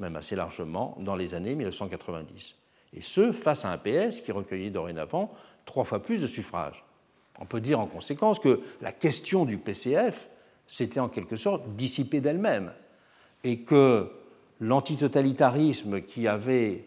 [0.00, 2.56] même assez largement, dans les années 1990.
[2.94, 5.32] Et ce, face à un PS qui recueillait dorénavant
[5.64, 6.84] trois fois plus de suffrages.
[7.40, 10.28] On peut dire en conséquence que la question du PCF
[10.66, 12.72] s'était en quelque sorte dissipée d'elle-même
[13.44, 14.10] et que
[14.60, 16.84] l'antitotalitarisme qui avait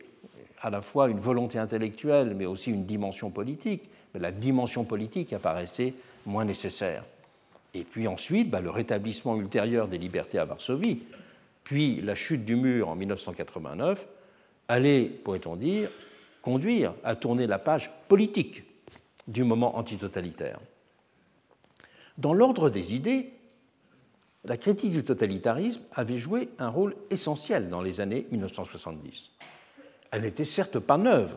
[0.62, 5.94] à la fois une volonté intellectuelle mais aussi une dimension politique, la dimension politique apparaissait
[6.26, 7.04] moins nécessaire.
[7.74, 11.06] Et puis ensuite, bah, le rétablissement ultérieur des libertés à Varsovie,
[11.64, 14.08] puis la chute du mur en 1989,
[14.68, 15.92] allait, pourrait-on dire,
[16.42, 18.64] conduire à tourner la page politique
[19.28, 20.60] du moment antitotalitaire.
[22.18, 23.34] Dans l'ordre des idées,
[24.46, 29.32] la critique du totalitarisme avait joué un rôle essentiel dans les années 1970.
[30.12, 31.36] Elle n'était certes pas neuve,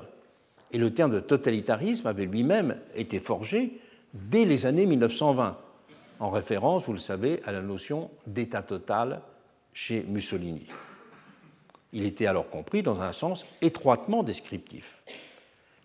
[0.72, 3.80] et le terme de totalitarisme avait lui-même été forgé
[4.12, 5.56] dès les années 1920,
[6.20, 9.20] en référence, vous le savez, à la notion d'État total
[9.72, 10.66] chez Mussolini.
[11.92, 15.02] Il était alors compris dans un sens étroitement descriptif.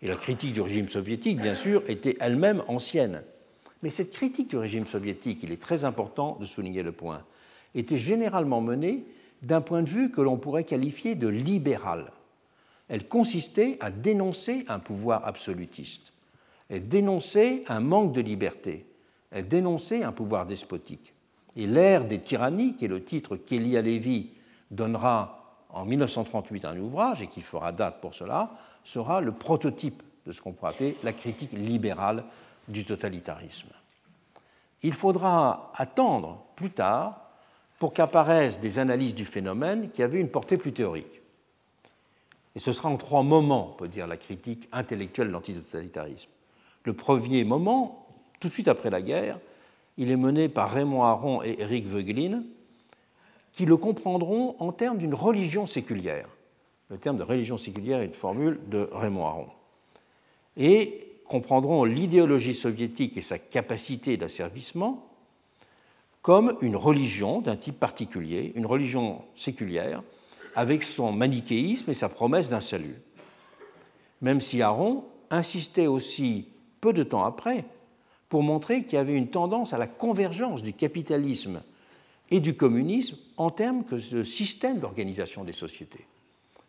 [0.04, 3.24] Et la critique du régime soviétique, bien sûr, était elle-même ancienne.
[3.82, 7.24] Mais cette critique du régime soviétique, il est très important de souligner le point,
[7.74, 9.06] était généralement menée
[9.44, 12.12] d'un point de vue que l'on pourrait qualifier de libéral.
[12.90, 16.12] Elle consistait à dénoncer un pouvoir absolutiste,
[16.68, 18.86] elle dénonçait un manque de liberté,
[19.32, 21.14] elle dénonçait un pouvoir despotique.
[21.56, 24.32] Et l'ère des tyrannies, qui est le titre qu'Elia Levy
[24.70, 28.52] donnera en 1938 un ouvrage et qui fera date pour cela,
[28.84, 32.24] sera le prototype de ce qu'on pourrait appeler la critique libérale
[32.68, 33.70] du totalitarisme.
[34.82, 37.22] Il faudra attendre plus tard
[37.80, 41.22] pour qu'apparaissent des analyses du phénomène qui avaient une portée plus théorique.
[42.56, 46.30] Et ce sera en trois moments, on peut dire, la critique intellectuelle de l'antitotalitarisme.
[46.84, 48.08] Le premier moment,
[48.40, 49.40] tout de suite après la guerre,
[49.98, 52.44] il est mené par Raymond Aron et Éric Veuglin,
[53.54, 56.28] qui le comprendront en termes d'une religion séculière.
[56.94, 59.48] Le terme de religion séculière est une formule de Raymond Aron.
[60.58, 65.10] Et comprendront l'idéologie soviétique et sa capacité d'asservissement
[66.22, 70.04] comme une religion d'un type particulier, une religion séculière,
[70.54, 73.02] avec son manichéisme et sa promesse d'un salut.
[74.22, 76.48] Même si Aron insistait aussi
[76.80, 77.66] peu de temps après
[78.30, 81.64] pour montrer qu'il y avait une tendance à la convergence du capitalisme
[82.30, 86.06] et du communisme en termes de système d'organisation des sociétés.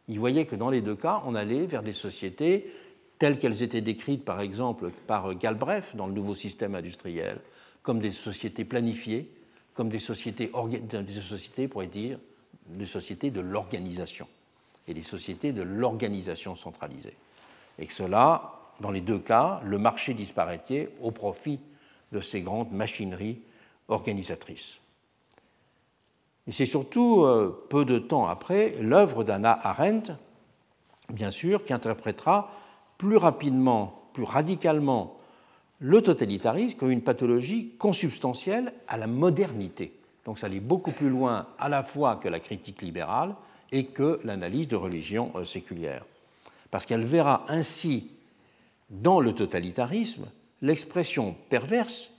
[0.08, 2.70] Il voyait que dans les deux cas, on allait vers des sociétés
[3.18, 7.40] telles qu'elles étaient décrites par exemple par Galbraith dans le nouveau système industriel,
[7.82, 9.30] comme des sociétés planifiées,
[9.72, 12.18] comme des sociétés, des sociétés pourrait dire,
[12.66, 14.26] des sociétés de l'organisation
[14.86, 17.16] et des sociétés de l'organisation centralisée.
[17.78, 21.60] Et que cela, dans les deux cas, le marché disparaîtait au profit
[22.12, 23.40] de ces grandes machineries
[23.88, 24.78] organisatrices.
[26.46, 30.12] Et c'est surtout euh, peu de temps après l'œuvre d'Anna Arendt,
[31.10, 32.50] bien sûr, qui interprétera
[32.98, 35.18] plus rapidement, plus radicalement
[35.78, 39.92] le totalitarisme comme une pathologie consubstantielle à la modernité.
[40.24, 43.34] Donc ça allait beaucoup plus loin à la fois que la critique libérale
[43.72, 46.04] et que l'analyse de religion euh, séculière.
[46.70, 48.10] Parce qu'elle verra ainsi
[48.90, 50.26] dans le totalitarisme
[50.62, 52.12] l'expression perverse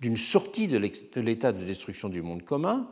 [0.00, 0.78] d'une sortie de
[1.20, 2.86] l'état de destruction du monde commun,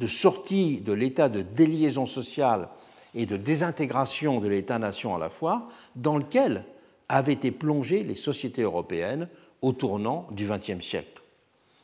[0.00, 2.68] de sortie de l'état de déliaison sociale
[3.14, 6.64] et de désintégration de l'État-nation à la fois, dans lequel
[7.08, 9.28] avaient été plongées les sociétés européennes
[9.60, 11.20] au tournant du XXe siècle.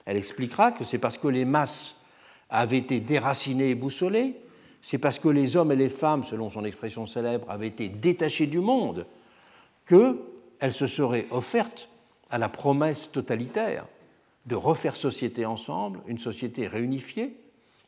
[0.07, 1.97] Elle expliquera que c'est parce que les masses
[2.49, 4.37] avaient été déracinées et boussolées,
[4.81, 8.47] c'est parce que les hommes et les femmes, selon son expression célèbre, avaient été détachés
[8.47, 9.05] du monde,
[9.85, 11.91] qu'elles se seraient offertes
[12.31, 13.85] à la promesse totalitaire
[14.47, 17.37] de refaire société ensemble, une société réunifiée,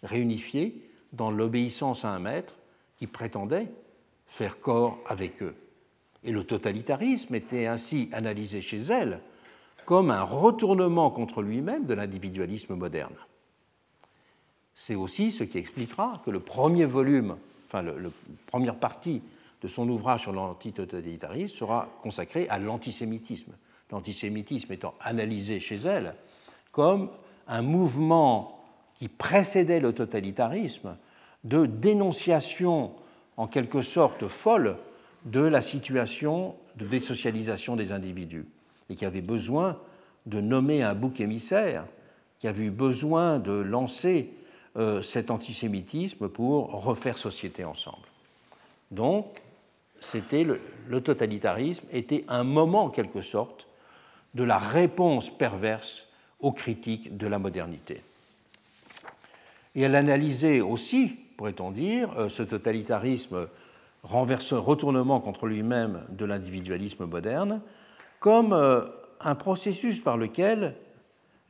[0.03, 2.55] réunifiée dans l'obéissance à un maître
[2.97, 3.69] qui prétendait
[4.27, 5.55] faire corps avec eux.
[6.25, 9.21] Et le totalitarisme était ainsi analysé chez elle
[9.85, 13.15] comme un retournement contre lui-même de l'individualisme moderne.
[14.75, 18.11] C'est aussi ce qui expliquera que le premier volume, enfin la
[18.47, 19.23] première partie
[19.63, 23.53] de son ouvrage sur l'antitotalitarisme sera consacré à l'antisémitisme.
[23.91, 26.15] L'antisémitisme étant analysé chez elle
[26.71, 27.11] comme
[27.47, 28.58] un mouvement
[28.99, 30.97] qui précédait le totalitarisme
[31.45, 32.93] de dénonciation
[33.37, 34.77] en quelque sorte folle
[35.25, 38.45] de la situation de désocialisation des individus
[38.91, 39.79] et qui avait besoin
[40.27, 41.87] de nommer un bouc émissaire,
[42.41, 44.31] qui avait eu besoin de lancer
[44.77, 48.07] euh, cet antisémitisme pour refaire société ensemble.
[48.91, 49.27] Donc,
[50.01, 53.69] c'était le, le, totalitarisme était un moment en quelque sorte
[54.35, 56.07] de la réponse perverse
[56.41, 58.03] aux critiques de la modernité.
[59.75, 63.49] Et elle analysait aussi, pourrait-on dire, euh, ce totalitarisme
[64.03, 67.61] renverse retournement contre lui-même de l'individualisme moderne
[68.21, 68.83] comme euh,
[69.21, 70.75] un processus par lequel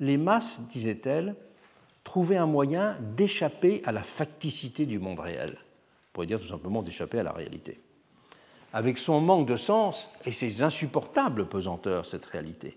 [0.00, 1.34] les masses, disait-elle,
[2.04, 5.58] trouvaient un moyen d'échapper à la facticité du monde réel.
[6.18, 7.80] On dire tout simplement d'échapper à la réalité.
[8.72, 12.76] Avec son manque de sens et ses insupportables pesanteurs, cette réalité.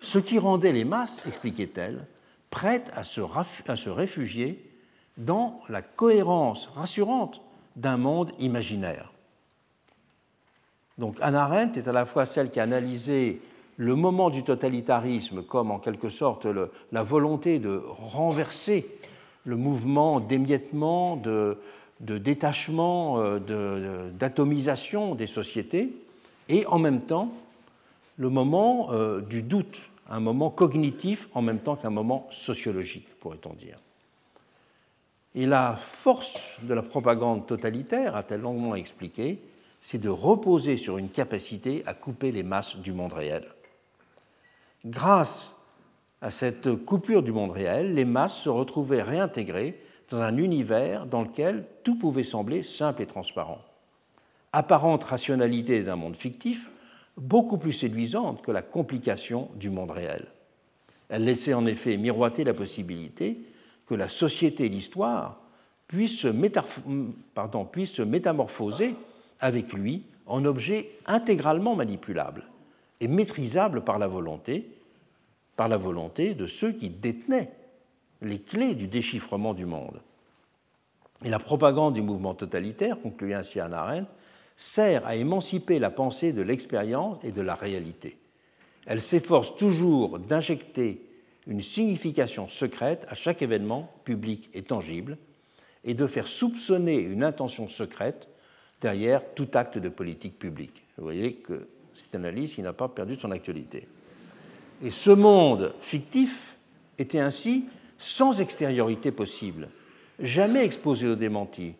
[0.00, 2.06] Ce qui rendait les masses, expliquait-elle,
[2.52, 3.20] se,
[3.70, 4.64] à se réfugier
[5.16, 7.40] dans la cohérence rassurante
[7.76, 9.12] d'un monde imaginaire.
[10.98, 13.40] Donc Anna Arendt est à la fois celle qui a analysé
[13.76, 16.46] le moment du totalitarisme comme en quelque sorte
[16.92, 18.86] la volonté de renverser
[19.44, 21.56] le mouvement d'émiettement, de,
[22.00, 25.94] détachement, euh, d'atomisation des sociétés,
[26.48, 27.30] et en même temps
[28.18, 33.54] le moment euh, du doute, un moment cognitif en même temps qu'un moment sociologique, pourrait-on
[33.54, 33.78] dire.
[35.34, 39.40] Et la force de la propagande totalitaire, a-t-elle longuement expliqué,
[39.80, 43.46] c'est de reposer sur une capacité à couper les masses du monde réel.
[44.84, 45.54] Grâce
[46.20, 49.80] à cette coupure du monde réel, les masses se retrouvaient réintégrées
[50.10, 53.60] dans un univers dans lequel tout pouvait sembler simple et transparent.
[54.52, 56.70] Apparente rationalité d'un monde fictif,
[57.16, 60.26] beaucoup plus séduisante que la complication du monde réel.
[61.08, 63.38] Elle laissait en effet miroiter la possibilité
[63.86, 65.40] que la société et l'histoire
[65.88, 68.94] puissent, se métamorphoser
[69.40, 72.44] avec lui en objet intégralement manipulable
[73.00, 74.70] et maîtrisable par la volonté,
[75.56, 77.50] par la volonté de ceux qui détenaient
[78.22, 80.00] les clés du déchiffrement du monde.
[81.24, 84.08] Et la propagande du mouvement totalitaire, conclut ainsi Anna Arendt,
[84.60, 88.18] sert à émanciper la pensée de l'expérience et de la réalité.
[88.84, 91.00] Elle s'efforce toujours d'injecter
[91.46, 95.16] une signification secrète à chaque événement public et tangible
[95.82, 98.28] et de faire soupçonner une intention secrète
[98.82, 100.84] derrière tout acte de politique publique.
[100.98, 103.88] Vous voyez que cette analyse n'a pas perdu de son actualité.
[104.84, 106.58] Et ce monde fictif
[106.98, 107.64] était ainsi
[107.96, 109.70] sans extériorité possible,
[110.18, 111.76] jamais exposé au démenti,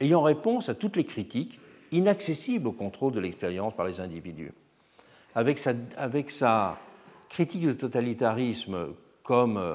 [0.00, 1.60] ayant réponse à toutes les critiques,
[1.92, 4.52] inaccessible au contrôle de l'expérience par les individus.
[5.34, 6.78] Avec sa,
[7.28, 8.88] critique du totalitarisme
[9.22, 9.74] comme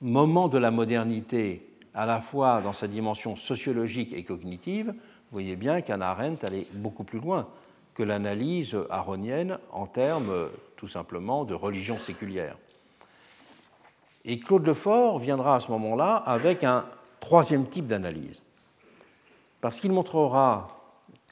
[0.00, 5.56] moment de la modernité, à la fois dans sa dimension sociologique et cognitive, vous voyez
[5.56, 7.48] bien qu'Anna Arendt allait beaucoup plus loin
[7.94, 12.56] que l'analyse aronienne en termes tout simplement de religion séculière.
[14.24, 16.84] Et Claude Lefort viendra à ce moment-là avec un
[17.20, 18.42] troisième type d'analyse,
[19.60, 20.75] parce qu'il montrera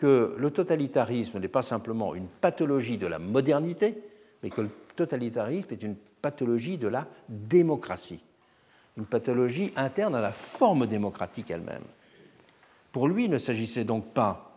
[0.05, 3.97] que le totalitarisme n'est pas simplement une pathologie de la modernité,
[4.43, 8.21] mais que le totalitarisme est une pathologie de la démocratie,
[8.99, 11.85] une pathologie interne à la forme démocratique elle-même.
[12.93, 14.53] Pour lui, il ne s'agissait donc pas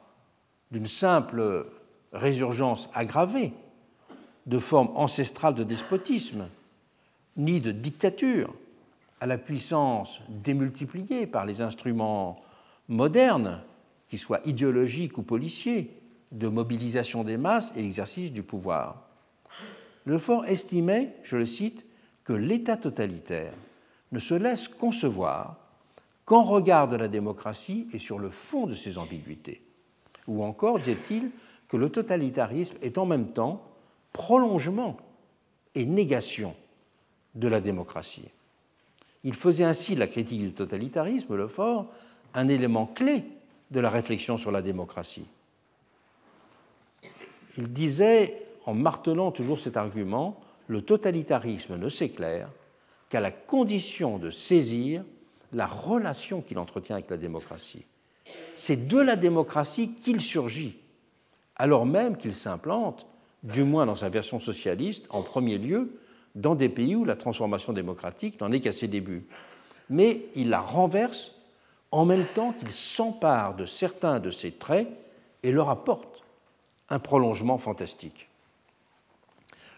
[0.69, 1.67] d'une simple
[2.11, 3.53] résurgence aggravée
[4.47, 6.49] de formes ancestrales de despotisme,
[7.37, 8.53] ni de dictature
[9.21, 12.35] à la puissance démultipliée par les instruments
[12.89, 13.61] modernes,
[14.07, 15.91] qu'ils soient idéologiques ou policiers,
[16.31, 19.03] de mobilisation des masses et l'exercice du pouvoir.
[20.05, 21.85] Lefort estimait, je le cite,
[22.23, 23.53] que l'État totalitaire
[24.11, 25.57] ne se laisse concevoir
[26.25, 29.61] qu'en regard de la démocratie et sur le fond de ses ambiguïtés.
[30.27, 31.31] Ou encore, disait-il,
[31.69, 33.63] que le totalitarisme est en même temps
[34.13, 34.97] prolongement
[35.75, 36.55] et négation
[37.35, 38.29] de la démocratie.
[39.23, 41.87] Il faisait ainsi la critique du totalitarisme, le fort,
[42.33, 43.23] un élément clé
[43.71, 45.25] de la réflexion sur la démocratie.
[47.57, 52.49] Il disait, en martelant toujours cet argument, le totalitarisme ne s'éclaire
[53.09, 55.03] qu'à la condition de saisir
[55.53, 57.85] la relation qu'il entretient avec la démocratie.
[58.55, 60.77] C'est de la démocratie qu'il surgit,
[61.55, 63.05] alors même qu'il s'implante,
[63.43, 65.99] du moins dans sa version socialiste, en premier lieu,
[66.35, 69.25] dans des pays où la transformation démocratique n'en est qu'à ses débuts.
[69.89, 71.36] Mais il la renverse
[71.91, 74.87] en même temps qu'il s'empare de certains de ses traits
[75.43, 76.23] et leur apporte
[76.89, 78.27] un prolongement fantastique.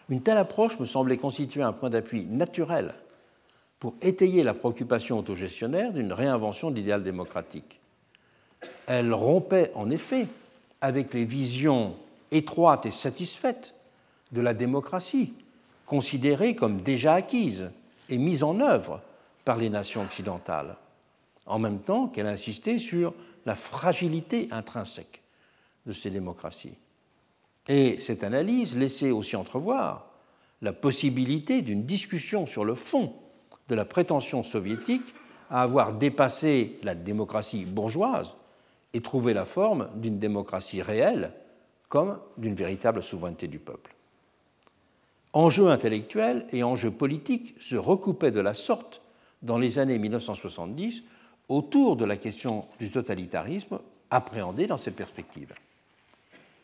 [0.08, 2.94] Une telle approche me semblait constituer un point d'appui naturel
[3.78, 7.80] pour étayer la préoccupation autogestionnaire d'une réinvention de l'idéal démocratique.
[8.86, 10.26] Elle rompait en effet
[10.80, 11.94] avec les visions
[12.30, 13.74] étroites et satisfaites
[14.32, 15.32] de la démocratie,
[15.86, 17.70] considérée comme déjà acquise
[18.08, 19.00] et mise en œuvre
[19.44, 20.76] par les nations occidentales,
[21.50, 23.14] en même temps qu'elle insistait sur
[23.46, 25.22] la fragilité intrinsèque
[25.86, 26.78] de ces démocraties.
[27.68, 30.06] Et cette analyse laissait aussi entrevoir
[30.62, 33.14] la possibilité d'une discussion sur le fond
[33.68, 35.14] de la prétention soviétique
[35.50, 38.36] à avoir dépassé la démocratie bourgeoise
[38.92, 41.32] et trouvé la forme d'une démocratie réelle
[41.88, 43.94] comme d'une véritable souveraineté du peuple.
[45.32, 49.00] Enjeux intellectuels et enjeux politiques se recoupaient de la sorte
[49.42, 51.04] dans les années 1970
[51.50, 55.52] autour de la question du totalitarisme appréhendée dans cette perspective.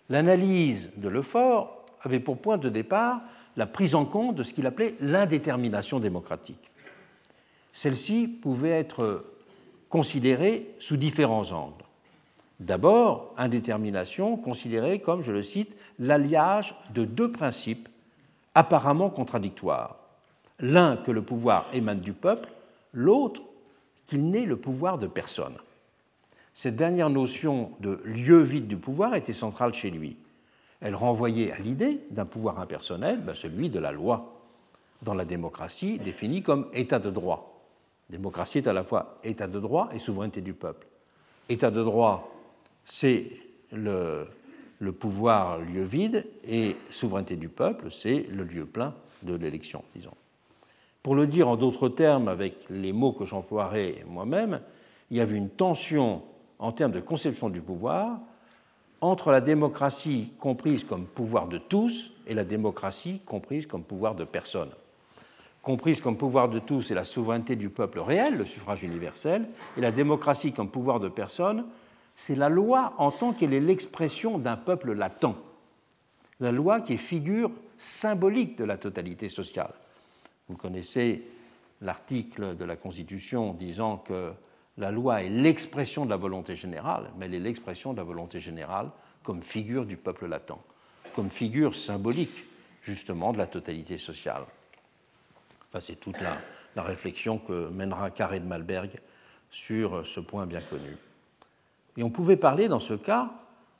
[0.09, 3.21] L'analyse de Lefort avait pour point de départ
[3.57, 6.71] la prise en compte de ce qu'il appelait l'indétermination démocratique.
[7.73, 9.25] Celle-ci pouvait être
[9.89, 11.85] considérée sous différents angles.
[12.61, 17.89] D'abord, indétermination considérée comme, je le cite, l'alliage de deux principes
[18.55, 19.97] apparemment contradictoires.
[20.61, 22.49] L'un que le pouvoir émane du peuple,
[22.93, 23.43] l'autre
[24.07, 25.57] qu'il n'est le pouvoir de personne.
[26.55, 30.17] Cette dernière notion de lieu vide du pouvoir était centrale chez lui.
[30.81, 34.41] Elle renvoyait à l'idée d'un pouvoir impersonnel, ben, celui de la loi,
[35.03, 37.63] dans la démocratie définie comme état de droit.
[38.09, 40.87] démocratie est à la fois état de droit et souveraineté du peuple.
[41.49, 42.33] État de droit,
[42.85, 43.31] c'est
[43.73, 44.27] le,
[44.79, 50.15] le pouvoir lieu vide, et souveraineté du peuple, c'est le lieu plein de l'élection, disons.
[51.07, 54.61] Pour le dire en d'autres termes, avec les mots que j'emploierai moi-même,
[55.13, 56.25] il y avait une tension
[56.59, 58.19] en termes de conception du pouvoir
[59.01, 64.25] entre la démocratie comprise comme pouvoir de tous et la démocratie comprise comme pouvoir de
[64.25, 64.71] personne.
[65.63, 69.47] Comprise comme pouvoir de tous, c'est la souveraineté du peuple réel, le suffrage universel,
[69.77, 71.67] et la démocratie comme pouvoir de personne,
[72.17, 75.37] c'est la loi en tant qu'elle est l'expression d'un peuple latent.
[76.41, 79.71] La loi qui est figure symbolique de la totalité sociale.
[80.49, 81.23] Vous connaissez
[81.81, 84.33] l'article de la Constitution disant que
[84.79, 88.41] la loi est l'expression de la volonté générale, mais elle est l'expression de la volonté
[88.41, 88.91] générale
[89.23, 90.61] comme figure du peuple latent,
[91.15, 92.45] comme figure symbolique
[92.83, 94.43] justement de la totalité sociale.
[95.69, 96.33] Enfin, c'est toute la,
[96.77, 99.01] la, réflexion que mènera Carré de Malberg
[99.51, 100.97] sur ce point bien connu.
[101.97, 103.31] Et on pouvait parler dans ce cas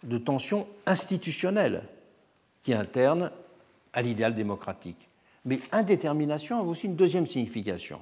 [0.03, 1.83] de tension institutionnelle
[2.63, 3.31] qui interne
[3.93, 5.09] à l'idéal démocratique.
[5.47, 8.01] Mais indétermination a aussi une deuxième signification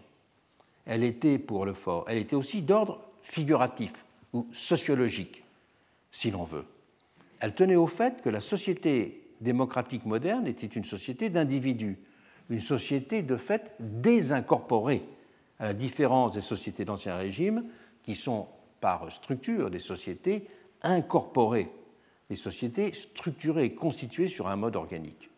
[0.87, 5.45] elle était pour le fort, elle était aussi d'ordre figuratif ou sociologique,
[6.11, 6.65] si l'on veut.
[7.41, 11.99] Elle tenait au fait que la société démocratique moderne était une société d'individus,
[12.51, 15.03] une société de fait désincorporée,
[15.59, 17.65] à la différence des sociétés d'Ancien Régime,
[18.03, 18.49] qui sont
[18.81, 20.47] par structure des sociétés
[20.83, 21.71] incorporées,
[22.29, 25.31] des sociétés structurées, constituées sur un mode organique.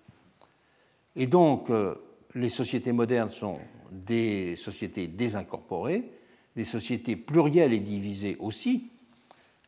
[1.17, 1.95] Et donc, euh,
[2.35, 3.59] les sociétés modernes sont
[3.91, 6.11] des sociétés désincorporées,
[6.55, 8.91] des sociétés plurielles et divisées aussi,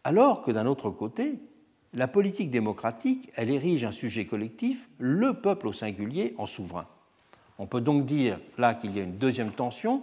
[0.04, 1.38] alors que d'un autre côté,
[1.94, 6.86] la politique démocratique, elle érige un sujet collectif, le peuple au singulier, en souverain.
[7.58, 10.02] On peut donc dire là qu'il y a une deuxième tension,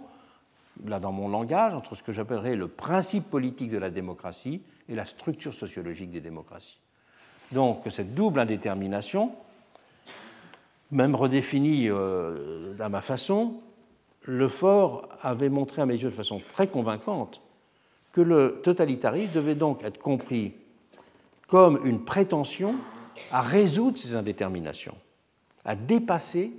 [0.84, 4.94] là dans mon langage, entre ce que j'appellerais le principe politique de la démocratie et
[4.94, 6.78] la structure sociologique des démocraties.
[7.52, 9.32] Donc cette double indétermination,
[10.90, 13.60] même redéfinie euh, à ma façon,
[14.22, 17.40] le fort avait montré à mes yeux de façon très convaincante
[18.12, 20.54] que le totalitarisme devait donc être compris
[21.46, 22.76] comme une prétention
[23.30, 24.96] à résoudre ces indéterminations,
[25.64, 26.52] à dépasser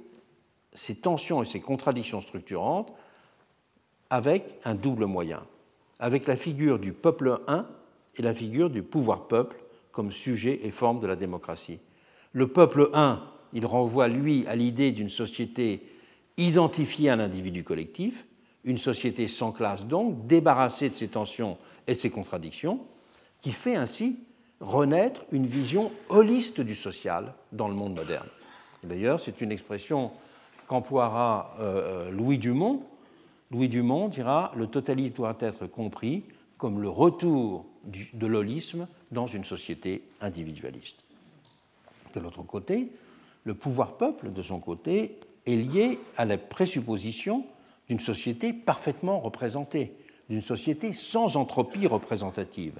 [0.74, 2.94] ces tensions et ces contradictions structurantes
[4.10, 5.44] avec un double moyen,
[6.00, 7.66] avec la figure du peuple un
[8.16, 9.58] et la figure du pouvoir-peuple
[9.92, 11.80] comme sujet et forme de la démocratie.
[12.34, 13.24] Le peuple un,
[13.58, 15.82] il renvoie, lui, à l'idée d'une société
[16.38, 18.24] identifier un individu collectif,
[18.64, 21.58] une société sans classe donc, débarrassée de ses tensions
[21.88, 22.80] et de ses contradictions,
[23.42, 24.20] qui fait ainsi
[24.60, 28.28] renaître une vision holiste du social dans le monde moderne.
[28.84, 30.12] D'ailleurs, c'est une expression
[30.68, 32.84] qu'emploiera euh, euh, Louis Dumont.
[33.50, 36.26] Louis Dumont dira Le totalisme doit être compris
[36.60, 37.66] comme le retour
[38.14, 41.04] de l'holisme dans une société individualiste.
[42.14, 42.92] De l'autre côté,
[43.48, 47.46] le pouvoir-peuple, de son côté, est lié à la présupposition
[47.88, 49.96] d'une société parfaitement représentée,
[50.30, 52.74] d'une société sans entropie représentative,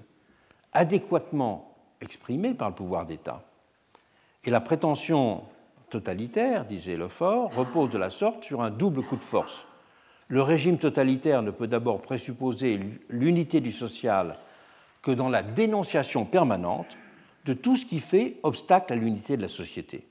[0.74, 3.46] adéquatement exprimée par le pouvoir d'État.
[4.44, 5.44] Et la prétention
[5.90, 9.66] totalitaire, disait Lefort, repose de la sorte sur un double coup de force.
[10.28, 12.78] Le régime totalitaire ne peut d'abord présupposer
[13.08, 14.38] l'unité du social
[15.02, 16.98] que dans la dénonciation permanente
[17.46, 20.06] de tout ce qui fait obstacle à l'unité de la société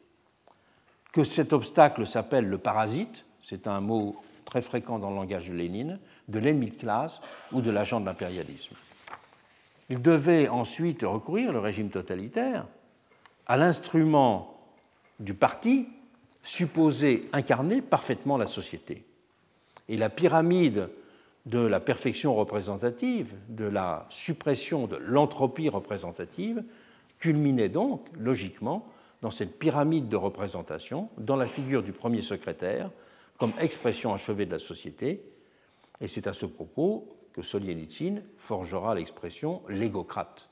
[1.17, 5.55] que cet obstacle s'appelle le parasite, c'est un mot très fréquent dans le langage de
[5.55, 5.99] Lénine,
[6.29, 7.23] de l'ennemi de classe
[7.53, 8.77] ou de l'agent de l'impérialisme.
[9.89, 12.67] Il devait ensuite recourir, le régime totalitaire,
[13.47, 14.61] à l'instrument
[15.19, 15.89] du parti
[16.43, 19.03] supposé incarner parfaitement la société.
[19.89, 20.91] Et la pyramide
[21.47, 26.63] de la perfection représentative, de la suppression de l'entropie représentative,
[27.19, 28.87] culminait donc, logiquement,
[29.23, 32.91] dans cette pyramide de représentation, dans la figure du premier secrétaire,
[33.39, 35.23] comme expression achevée de la société.
[36.01, 40.49] Et c'est à ce propos que Solzhenitsyn forgera l'expression légocrate,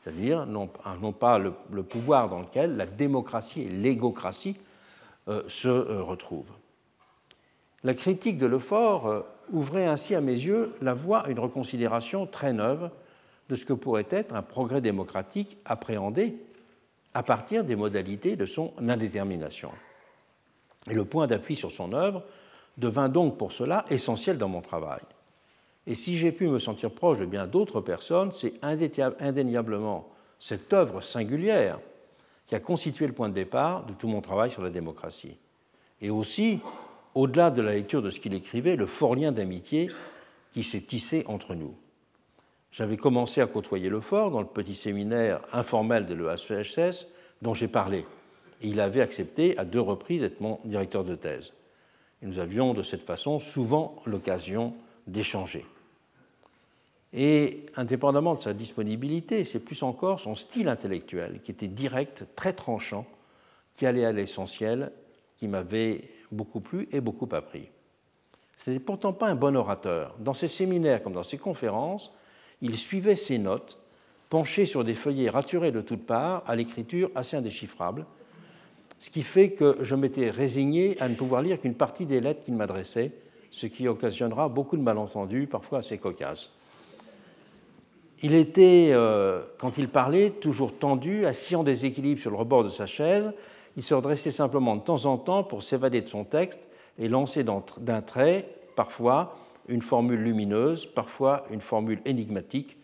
[0.00, 4.56] c'est-à-dire non, pas le, pouvoir dans lequel la démocratie et l'égocratie
[5.28, 6.52] euh, se euh, retrouvent.
[7.82, 9.22] La critique de Lefort euh,
[9.52, 12.90] ouvrait ainsi à mes yeux la voie à une reconsidération très neuve
[13.48, 16.36] de ce que pourrait être un progrès démocratique appréhendé
[17.16, 19.70] à partir des modalités de son indétermination.
[20.90, 22.22] Et le point d'appui sur son œuvre
[22.76, 25.00] devint donc pour cela essentiel dans mon travail.
[25.86, 31.00] Et si j'ai pu me sentir proche de bien d'autres personnes, c'est indéniablement cette œuvre
[31.00, 31.78] singulière
[32.46, 35.38] qui a constitué le point de départ de tout mon travail sur la démocratie.
[36.02, 36.60] Et aussi,
[37.14, 39.90] au-delà de la lecture de ce qu'il écrivait, le fort lien d'amitié
[40.52, 41.74] qui s'est tissé entre nous.
[42.72, 47.08] J'avais commencé à côtoyer Lefort dans le petit séminaire informel de l'EHSS
[47.42, 48.04] dont j'ai parlé.
[48.62, 51.52] Il avait accepté à deux reprises d'être mon directeur de thèse.
[52.22, 54.74] Nous avions de cette façon souvent l'occasion
[55.06, 55.64] d'échanger.
[57.12, 62.52] Et indépendamment de sa disponibilité, c'est plus encore son style intellectuel qui était direct, très
[62.52, 63.06] tranchant,
[63.74, 64.92] qui allait à l'essentiel,
[65.36, 66.02] qui m'avait
[66.32, 67.68] beaucoup plu et beaucoup appris.
[68.56, 70.14] Ce n'était pourtant pas un bon orateur.
[70.18, 72.12] Dans ses séminaires comme dans ses conférences,
[72.62, 73.78] il suivait ses notes,
[74.28, 78.06] penché sur des feuillets raturés de toutes parts, à l'écriture assez indéchiffrable,
[78.98, 82.44] ce qui fait que je m'étais résigné à ne pouvoir lire qu'une partie des lettres
[82.44, 83.12] qu'il m'adressait,
[83.50, 86.52] ce qui occasionnera beaucoup de malentendus, parfois assez cocasses.
[88.22, 92.70] Il était, euh, quand il parlait, toujours tendu, assis en déséquilibre sur le rebord de
[92.70, 93.30] sa chaise.
[93.76, 96.66] Il se redressait simplement de temps en temps pour s'évader de son texte
[96.98, 99.36] et lancer d'un trait, parfois,
[99.68, 102.76] une formule lumineuse, parfois une formule énigmatique,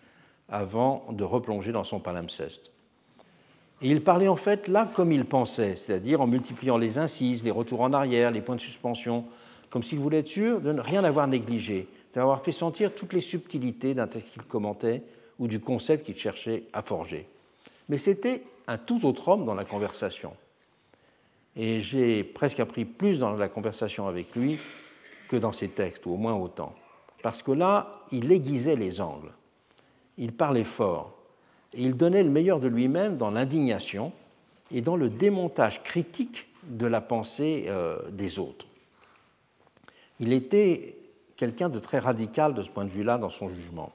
[0.49, 2.71] avant de replonger dans son palimpseste.
[3.81, 7.51] Et il parlait en fait là comme il pensait, c'est-à-dire en multipliant les incises, les
[7.51, 9.25] retours en arrière, les points de suspension,
[9.71, 13.21] comme s'il voulait être sûr de ne rien avoir négligé, d'avoir fait sentir toutes les
[13.21, 15.03] subtilités d'un texte qu'il commentait
[15.39, 17.27] ou du concept qu'il cherchait à forger.
[17.89, 20.33] Mais c'était un tout autre homme dans la conversation.
[21.57, 24.59] Et j'ai presque appris plus dans la conversation avec lui
[25.33, 26.75] que dans ses textes, ou au moins autant.
[27.23, 29.33] Parce que là, il aiguisait les angles,
[30.19, 31.15] il parlait fort,
[31.73, 34.13] et il donnait le meilleur de lui-même dans l'indignation
[34.71, 38.67] et dans le démontage critique de la pensée euh, des autres.
[40.21, 40.99] Il était
[41.37, 43.91] quelqu'un de très radical de ce point de vue-là dans son jugement.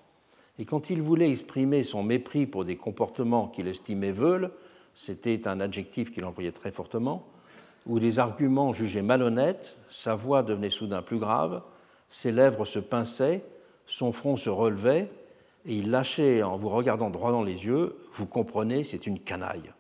[0.58, 4.50] Et quand il voulait exprimer son mépris pour des comportements qu'il estimait veules,
[4.96, 7.28] c'était un adjectif qu'il employait très fortement,
[7.88, 11.62] ou des arguments jugés malhonnêtes, sa voix devenait soudain plus grave,
[12.10, 13.44] ses lèvres se pinçaient,
[13.86, 15.10] son front se relevait,
[15.66, 19.72] et il lâchait en vous regardant droit dans les yeux, vous comprenez, c'est une canaille.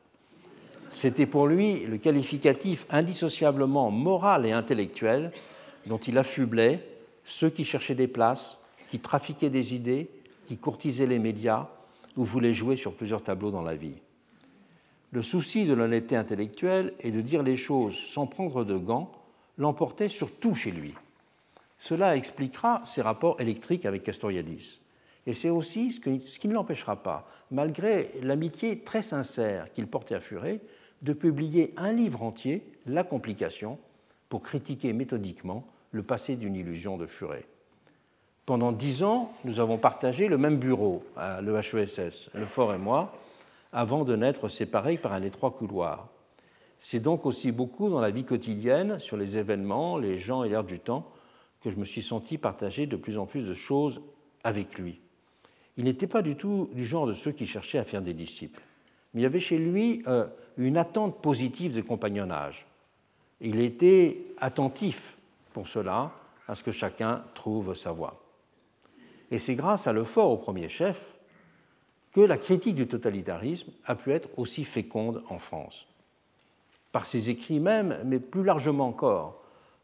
[0.89, 5.31] C'était pour lui le qualificatif indissociablement moral et intellectuel
[5.85, 6.87] dont il affublait
[7.25, 8.57] ceux qui cherchaient des places,
[8.87, 10.09] qui trafiquaient des idées,
[10.45, 11.67] qui courtisaient les médias
[12.15, 13.97] ou voulaient jouer sur plusieurs tableaux dans la vie.
[15.11, 19.11] Le souci de l'honnêteté intellectuelle et de dire les choses sans prendre de gants
[19.57, 20.93] l'emportait surtout chez lui.
[21.79, 24.81] Cela expliquera ses rapports électriques avec Castoriadis.
[25.25, 30.21] Et c'est aussi ce, qui ne l'empêchera pas, malgré l'amitié très sincère qu'il portait à
[30.21, 30.61] Furet,
[31.01, 33.77] de publier un livre entier, La complication,
[34.29, 37.45] pour critiquer méthodiquement le passé d'une illusion de Furet.
[38.45, 43.13] Pendant dix ans, nous avons partagé le même bureau à l'EHESS, le Fort et moi,
[43.71, 46.09] avant de n'être séparés par un étroit couloir.
[46.79, 50.63] C'est donc aussi beaucoup dans la vie quotidienne, sur les événements, les gens et l'air
[50.63, 51.11] du temps,
[51.61, 54.01] que je me suis senti partager de plus en plus de choses
[54.43, 55.01] avec lui.
[55.75, 58.61] Il n'était pas du tout du genre de ceux qui cherchaient à faire des disciples,
[59.13, 60.27] mais il y avait chez lui euh,
[60.57, 62.65] une attente positive de compagnonnage.
[63.41, 65.17] Il était attentif
[65.53, 66.11] pour cela
[66.47, 68.23] à ce que chacun trouve sa voie.
[69.29, 71.16] Et c'est grâce à l'effort au premier chef
[72.13, 75.87] que la critique du totalitarisme a pu être aussi féconde en France.
[76.91, 79.43] Par ses écrits même, mais plus largement encore,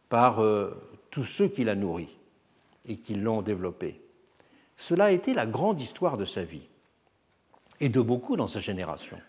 [0.10, 0.72] par euh,
[1.12, 2.18] tous ceux qui la nourrit
[2.88, 4.02] et qui l'ont développée.
[4.78, 6.68] Cela a été la grande histoire de sa vie,
[7.80, 9.20] et de beaucoup dans sa génération,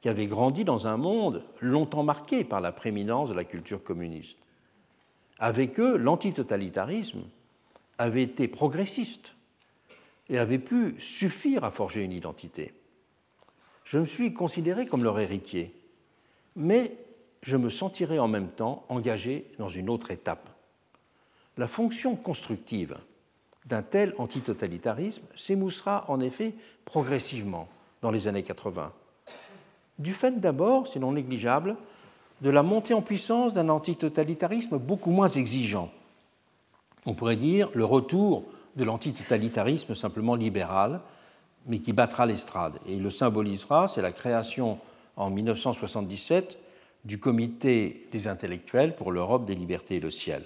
[0.00, 4.38] qui avait grandi dans un monde longtemps marqué par la prééminence de la culture communiste.
[5.38, 7.22] Avec eux, l'antitotalitarisme
[7.98, 9.34] avait été progressiste
[10.28, 12.72] et avait pu suffire à forger une identité.
[13.84, 15.74] Je me suis considéré comme leur héritier,
[16.56, 16.96] mais
[17.42, 20.48] je me sentirais en même temps engagé dans une autre étape.
[21.58, 22.96] La fonction constructive
[23.66, 26.54] d'un tel antitotalitarisme s'émoussera en effet
[26.84, 27.68] progressivement
[28.00, 28.92] dans les années 80.
[29.98, 31.76] du fait d'abord, c'est non négligeable,
[32.40, 35.92] de la montée en puissance d'un antitotalitarisme beaucoup moins exigeant.
[37.06, 38.44] On pourrait dire le retour
[38.76, 41.00] de l'antitotalitarisme simplement libéral,
[41.66, 42.78] mais qui battra l'estrade.
[42.86, 44.78] Et il le symbolisera, c'est la création
[45.16, 46.58] en 1977
[47.04, 50.44] du Comité des intellectuels pour l'Europe des libertés et le ciel,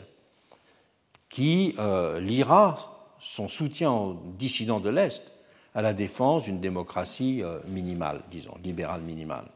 [1.28, 5.32] qui euh, liera son soutien aux dissidents de l'Est
[5.74, 9.46] à la défense d'une démocratie euh, minimale, disons, libérale minimale.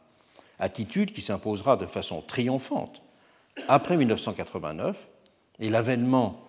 [0.58, 3.02] Attitude qui s'imposera de façon triomphante
[3.68, 5.08] après 1989
[5.58, 6.42] et l'avènement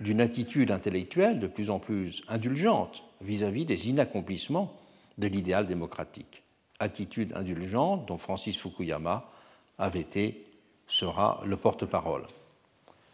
[0.00, 4.74] d'une attitude intellectuelle de plus en plus indulgente vis-à-vis des inaccomplissements
[5.18, 6.42] de l'idéal démocratique.
[6.78, 9.30] Attitude indulgente dont Francis Fukuyama
[9.78, 10.46] avait été,
[10.86, 12.22] sera le porte-parole.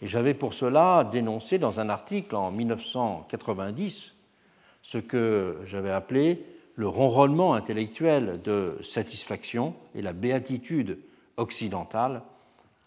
[0.03, 4.15] Et j'avais pour cela dénoncé dans un article en 1990
[4.83, 6.45] ce que j'avais appelé
[6.77, 10.99] le ronronnement intellectuel de satisfaction et la béatitude
[11.37, 12.23] occidentale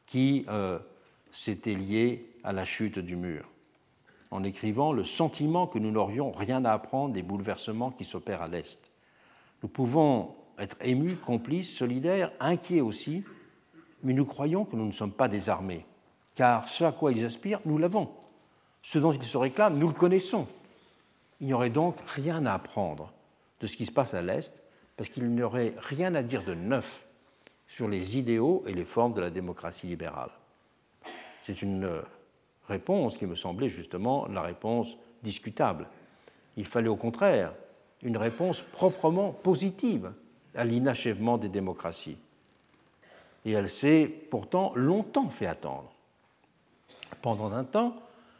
[0.05, 0.80] qui euh,
[1.31, 3.48] s'était liée à la chute du mur
[4.31, 8.47] en écrivant le sentiment que nous n'aurions rien à apprendre des bouleversements qui s'opèrent à
[8.47, 8.80] l'Est.
[9.64, 13.23] Nous pouvons être émus, complices, solidaires, inquiets aussi,
[14.03, 15.85] mais nous croyons que nous ne sommes pas désarmés,
[16.35, 18.10] car ce à quoi ils aspirent, nous l'avons.
[18.81, 20.47] Ce dont ils se réclament, nous le connaissons.
[21.41, 23.11] Il n'y aurait donc rien à apprendre
[23.60, 24.53] de ce qui se passe à l'Est,
[24.95, 27.07] parce qu'il n'y aurait rien à dire de neuf
[27.68, 30.31] sur les idéaux et les formes de la démocratie libérale.
[31.39, 32.01] C'est une
[32.69, 35.87] réponse qui me semblait justement la réponse discutable.
[36.55, 37.53] Il fallait au contraire
[38.01, 40.11] une réponse proprement positive
[40.55, 42.17] à l'inachèvement des démocraties.
[43.45, 45.91] Et elle s'est pourtant longtemps fait attendre.
[47.21, 47.95] Pendant un temps,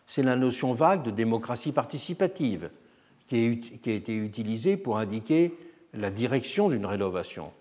[0.08, 2.70] c'est la notion vague de démocratie participative
[3.28, 5.54] qui, a été utilisée pour indiquer
[5.94, 7.52] la direction d'une rénovation,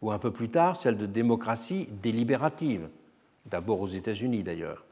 [0.00, 2.88] ou un peu plus tard celle de démocratie délibérative,
[3.46, 4.84] d'abord aux États-Unis d'ailleurs.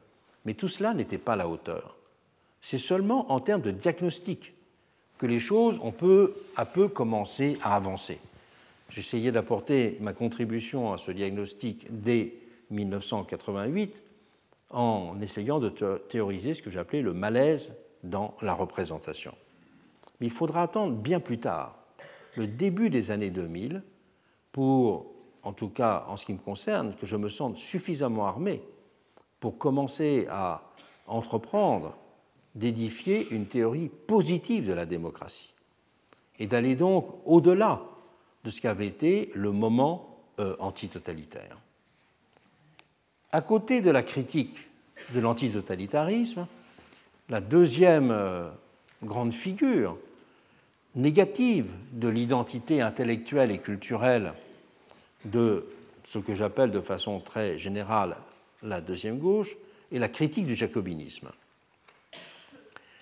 [0.47, 1.97] Mais tout cela n'était pas à la hauteur.
[2.61, 4.53] C'est seulement en termes de diagnostic
[5.17, 8.17] que les choses ont peu à peu commencé à avancer.
[8.89, 12.33] J'essayais d'apporter ma contribution à ce diagnostic dès
[12.69, 14.01] 1988
[14.69, 15.67] en essayant de
[16.07, 19.33] théoriser ce que j'appelais le malaise dans la représentation.
[20.21, 21.77] Mais il faudra attendre bien plus tard,
[22.37, 23.83] le début des années 2000,
[24.53, 25.11] pour,
[25.43, 28.61] en tout cas en ce qui me concerne, que je me sente suffisamment armé
[29.39, 30.61] pour commencer à
[31.07, 31.95] entreprendre
[32.55, 35.53] d'édifier une théorie positive de la démocratie
[36.39, 37.81] et d'aller donc au-delà
[38.43, 41.57] de ce qu'avait été le moment euh, antitotalitaire.
[43.31, 44.67] À côté de la critique
[45.13, 46.47] de l'antitotalitarisme,
[47.29, 48.49] la deuxième euh,
[49.03, 49.97] grande figure
[50.95, 54.33] négative de l'identité intellectuelle et culturelle
[55.25, 55.67] de
[56.03, 58.15] ce que j'appelle de façon très générale
[58.63, 59.55] la deuxième gauche,
[59.91, 61.29] et la critique du jacobinisme.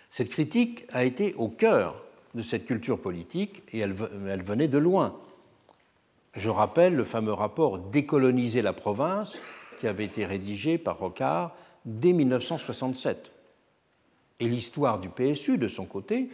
[0.09, 2.01] Cette critique a été au cœur
[2.35, 5.17] de cette culture politique et elle, venait de loin.
[6.35, 9.37] Je rappelle le fameux rapport Décoloniser la province
[9.79, 11.55] qui avait été rédigé par Rocard
[11.85, 13.31] dès 1967.
[14.39, 16.29] Et l'histoire du PSU, de son côté,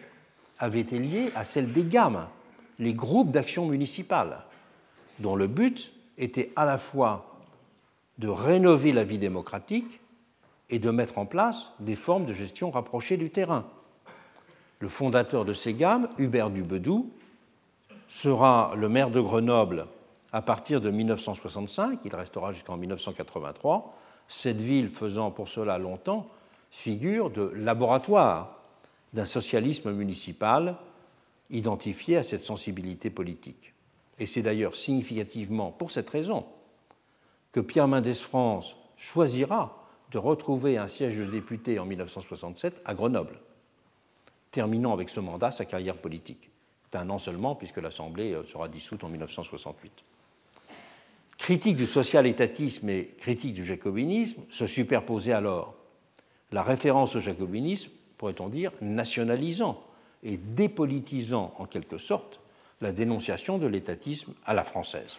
[0.59, 2.27] avait été liée à celle des GAM,
[2.79, 4.43] les groupes d'action municipale,
[5.19, 7.30] dont le but était à la fois
[8.21, 9.99] de rénover la vie démocratique
[10.69, 13.65] et de mettre en place des formes de gestion rapprochées du terrain.
[14.77, 17.11] Le fondateur de ces gammes, Hubert Dubedou,
[18.07, 19.87] sera le maire de Grenoble
[20.31, 26.27] à partir de 1965, il restera jusqu'en 1983, cette ville faisant pour cela longtemps
[26.69, 28.61] figure de laboratoire
[29.13, 30.77] d'un socialisme municipal
[31.49, 33.73] identifié à cette sensibilité politique.
[34.19, 36.45] Et c'est d'ailleurs significativement pour cette raison
[37.51, 43.39] que Pierre Mendès France choisira de retrouver un siège de député en 1967 à Grenoble,
[44.51, 46.51] terminant avec ce mandat sa carrière politique.
[46.91, 50.03] D'un an seulement, puisque l'Assemblée euh, sera dissoute en 1968.
[51.37, 55.73] Critique du social-étatisme et critique du jacobinisme se superposaient alors
[56.51, 59.81] la référence au jacobinisme, pourrait-on dire, nationalisant
[60.21, 62.41] et dépolitisant en quelque sorte
[62.81, 65.17] la dénonciation de l'étatisme à la française.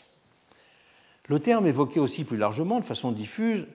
[1.28, 3.66] Le terme évoquait aussi plus largement, de façon diffuse,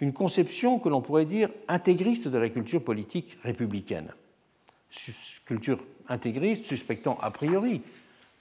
[0.00, 4.12] une conception que l'on pourrait dire intégriste de la culture politique républicaine.
[5.44, 7.82] Culture intégriste suspectant a priori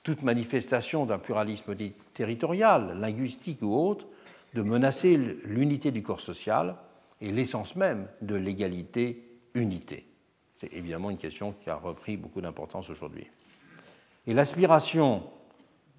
[0.04, 1.76] toute manifestation d'un pluralisme
[2.14, 4.08] territorial, linguistique ou autre,
[4.54, 6.76] de menacer l'unité du corps social
[7.20, 10.06] et l'essence même de l'égalité-unité.
[10.60, 13.28] C'est évidemment une question qui a repris beaucoup d'importance aujourd'hui.
[14.26, 15.24] Et l'aspiration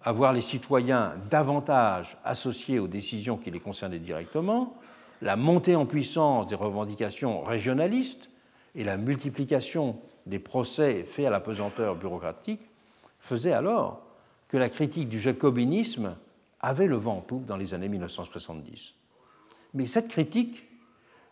[0.03, 4.77] à voir les citoyens davantage associés aux décisions qui les concernaient directement,
[5.23, 8.31] la montée en puissance des revendications régionalistes
[8.75, 12.61] et la multiplication des procès faits à la pesanteur bureaucratique
[13.19, 14.03] faisaient alors
[14.49, 16.17] que la critique du jacobinisme
[16.61, 18.95] avait le vent en poupe dans les années 1970.
[19.75, 20.65] Mais cette critique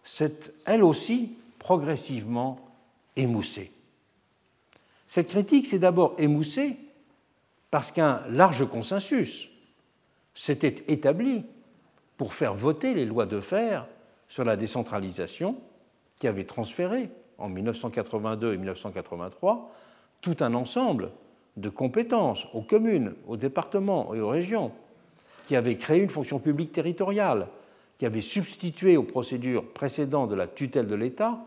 [0.03, 2.59] s'est elle aussi progressivement
[3.17, 3.73] émoussée.
[5.09, 6.77] Cette critique s'est d'abord émoussée
[7.71, 9.51] parce qu'un large consensus
[10.35, 11.45] s'était établi
[12.17, 13.87] pour faire voter les lois de fer
[14.29, 15.57] sur la décentralisation
[16.19, 19.73] qui avait transféré en 1982 et 1983
[20.21, 21.11] tout un ensemble
[21.57, 24.73] de compétences aux communes, aux départements et aux régions,
[25.45, 27.49] qui avait créé une fonction publique territoriale,
[27.97, 31.39] qui avait substitué aux procédures précédentes de la tutelle de l'État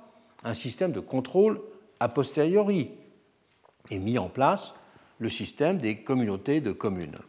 [0.43, 1.61] un système de contrôle
[1.99, 2.91] a posteriori
[3.91, 4.73] et mis en place
[5.19, 7.19] le système des communautés de communes.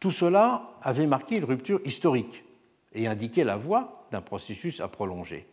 [0.00, 2.44] Tout cela avait marqué une rupture historique
[2.94, 5.46] et indiqué la voie d'un processus à prolonger.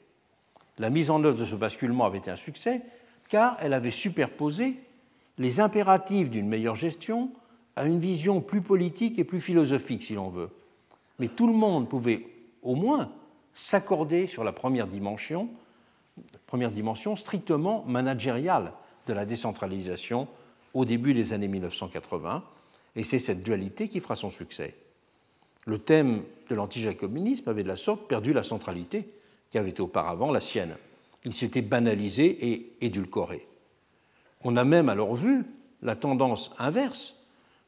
[0.78, 2.82] La mise en œuvre de ce basculement avait été un succès
[3.30, 4.76] car elle avait superposé
[5.38, 7.32] les impératifs d'une meilleure gestion
[7.76, 10.49] à une vision plus politique et plus philosophique, si l'on veut.
[11.20, 12.26] Mais tout le monde pouvait
[12.61, 13.11] au moins
[13.53, 15.49] s'accorder sur la première dimension,
[16.48, 18.74] première dimension strictement managériale
[19.07, 20.28] de la décentralisation
[20.74, 22.44] au début des années 1980,
[22.96, 24.76] et c'est cette dualité qui fera son succès.
[25.66, 29.08] Le thème de l'antijacobinisme avait de la sorte perdu la centralité
[29.50, 30.76] qui avait auparavant la sienne.
[31.26, 33.46] Il s'était banalisé et édulcoré.
[34.44, 35.46] On a même alors vu
[35.82, 37.16] la tendance inverse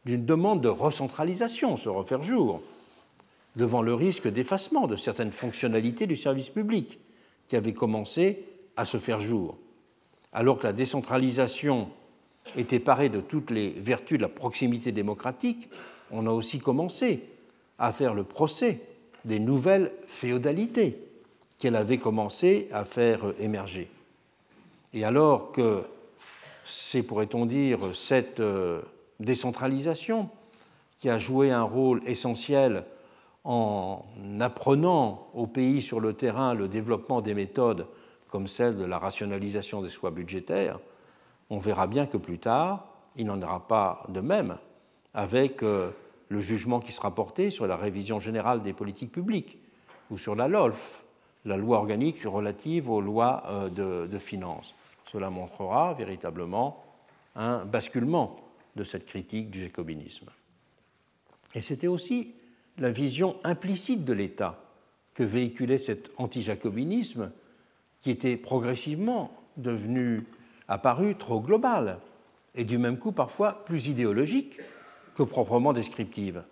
[0.05, 2.61] d'une demande de recentralisation se refaire jour,
[3.55, 6.99] devant le risque d'effacement de certaines fonctionnalités du service public
[7.47, 8.45] qui avait commencé
[8.77, 9.57] à se faire jour.
[10.33, 11.89] Alors que la décentralisation
[12.55, 15.69] était parée de toutes les vertus de la proximité démocratique,
[16.11, 17.23] on a aussi commencé
[17.79, 18.81] à faire le procès
[19.25, 20.97] des nouvelles féodalités
[21.57, 23.89] qu'elle avait commencé à faire émerger.
[24.93, 25.83] Et alors que
[26.65, 28.81] c'est, pourrait-on dire, cette euh,
[29.19, 30.29] décentralisation
[30.97, 32.83] qui a joué un rôle essentiel
[33.43, 34.03] en
[34.39, 37.87] apprenant au pays sur le terrain le développement des méthodes
[38.29, 40.79] comme celle de la rationalisation des choix budgétaires,
[41.51, 42.87] on verra bien que plus tard,
[43.17, 44.57] il n'en ira pas de même
[45.13, 45.91] avec euh,
[46.29, 49.59] le jugement qui sera porté sur la révision générale des politiques publiques
[50.09, 51.03] ou sur la LOLF,
[51.43, 54.73] la loi organique relative aux lois euh, de, de finances.
[55.11, 56.85] Cela montrera véritablement
[57.35, 58.37] un basculement
[58.77, 60.29] de cette critique du jacobinisme.
[61.53, 62.33] Et c'était aussi
[62.77, 64.57] la vision implicite de l'État
[65.13, 67.29] que véhiculait cet anti-jacobinisme
[67.99, 70.25] qui était progressivement devenu
[70.71, 71.99] apparu trop global
[72.55, 74.57] et du même coup parfois plus idéologique
[75.15, 76.43] que proprement descriptive.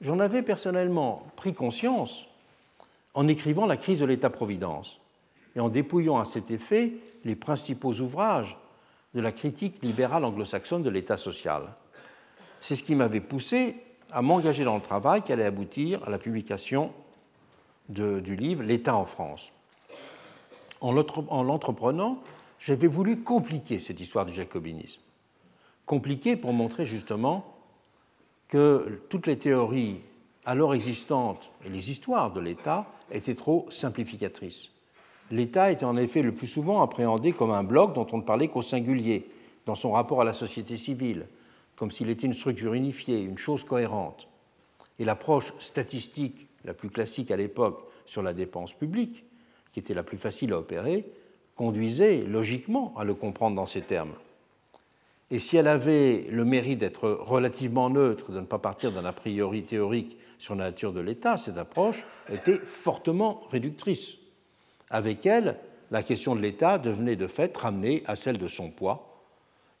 [0.00, 2.26] J'en avais personnellement pris conscience
[3.12, 4.98] en écrivant La crise de l'État-providence
[5.54, 6.94] et en dépouillant à cet effet
[7.24, 8.56] les principaux ouvrages
[9.14, 11.64] de la critique libérale anglo-saxonne de l'État social.
[12.60, 13.76] C'est ce qui m'avait poussé
[14.10, 16.92] à m'engager dans le travail qui allait aboutir à la publication
[17.90, 19.52] du livre L'État en France.
[20.80, 22.22] En l'entreprenant,
[22.64, 25.00] j'avais voulu compliquer cette histoire du jacobinisme.
[25.86, 27.44] Compliquer pour montrer justement
[28.48, 30.00] que toutes les théories
[30.44, 34.74] alors existantes et les histoires de l'État étaient trop simplificatrices
[35.30, 38.48] l'État était en effet le plus souvent appréhendé comme un bloc dont on ne parlait
[38.48, 39.26] qu'au singulier,
[39.66, 41.26] dans son rapport à la société civile,
[41.76, 44.28] comme s'il était une structure unifiée, une chose cohérente.
[44.98, 49.24] Et l'approche statistique la plus classique à l'époque sur la dépense publique,
[49.72, 51.04] qui était la plus facile à opérer,
[51.56, 54.12] conduisait logiquement à le comprendre dans ces termes.
[55.30, 59.12] Et si elle avait le mérite d'être relativement neutre, de ne pas partir d'un a
[59.12, 64.18] priori théorique sur la nature de l'État, cette approche était fortement réductrice.
[64.90, 65.56] Avec elle,
[65.90, 69.22] la question de l'État devenait de fait ramenée à celle de son poids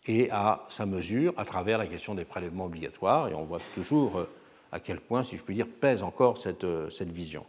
[0.06, 3.28] et à sa mesure à travers la question des prélèvements obligatoires.
[3.28, 4.28] Et on voit toujours euh,
[4.72, 7.44] à quel point, si je puis dire, pèse encore cette, euh, cette vision.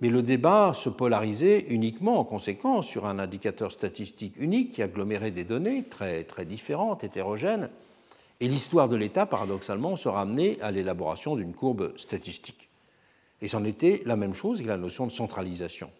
[0.00, 5.30] Mais le débat se polarisait uniquement en conséquence sur un indicateur statistique unique qui agglomérait
[5.30, 7.68] des données très, très différentes, hétérogènes,
[8.40, 12.70] et l'histoire de l'État, paradoxalement, se ramenait à l'élaboration d'une courbe statistique.
[13.42, 15.90] Et c'en était la même chose que la notion de centralisation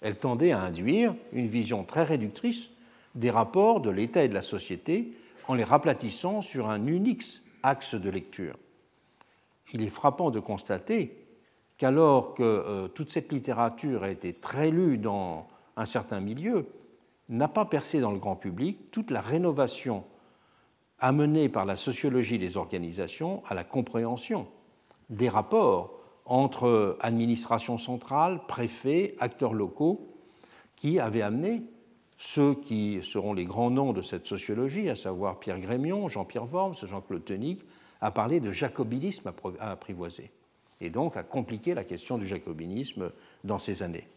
[0.00, 2.70] elle tendait à induire une vision très réductrice
[3.14, 5.12] des rapports de l'État et de la société
[5.48, 7.24] en les raplatissant sur un unique
[7.62, 8.56] axe de lecture.
[9.72, 11.25] Il est frappant de constater
[11.76, 15.46] qu'alors que euh, toute cette littérature a été très lue dans
[15.76, 16.66] un certain milieu,
[17.28, 20.04] n'a pas percé dans le grand public toute la rénovation
[20.98, 24.46] amené par la sociologie des organisations à la compréhension
[25.10, 25.92] des rapports
[26.24, 30.08] entre administration centrale, préfets, acteurs locaux,
[30.74, 31.62] qui avaient amené
[32.18, 36.74] ceux qui seront les grands noms de cette sociologie, à savoir Pierre Grémion, Jean-Pierre Worms,
[36.82, 37.60] Jean-Claude Tenig,
[38.00, 40.30] à parler de jacobinisme à apprivoiser,
[40.80, 43.10] et donc à compliquer la question du jacobinisme
[43.44, 44.08] dans ces années.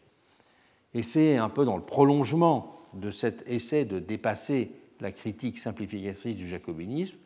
[0.93, 6.35] Et c'est un peu dans le prolongement de cet essai de dépasser la critique simplificatrice
[6.35, 7.17] du jacobinisme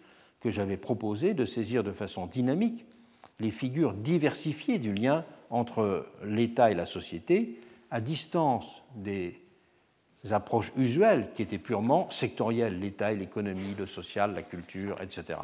[0.41, 2.85] que j'avais proposé de saisir de façon dynamique
[3.39, 7.59] les figures diversifiées du lien entre l'État et la société,
[7.91, 9.39] à distance des
[10.31, 15.39] approches usuelles qui étaient purement sectorielles, l'État et l'économie, le social, la culture, etc.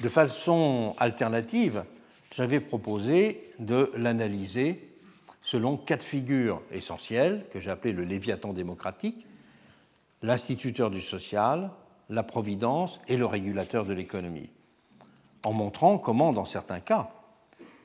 [0.00, 1.84] De façon alternative,
[2.34, 4.90] j'avais proposé de l'analyser
[5.40, 9.26] selon quatre figures essentielles que j'ai appelées le Léviathan démocratique,
[10.22, 11.70] l'instituteur du social,
[12.10, 14.50] la providence et le régulateur de l'économie,
[15.44, 17.10] en montrant comment, dans certains cas,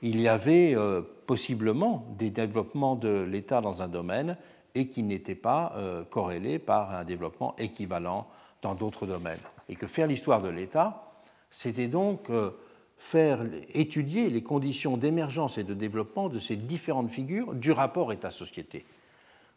[0.02, 4.38] il y avait euh, possiblement des développements de l'État dans un domaine
[4.74, 8.28] et qui n'étaient pas euh, corrélés par un développement équivalent
[8.62, 9.40] dans d'autres domaines.
[9.68, 11.12] Et que faire l'histoire de l'État,
[11.52, 12.52] c'était donc euh,
[13.00, 18.86] faire étudier les conditions d'émergence et de développement de ces différentes figures du rapport État-société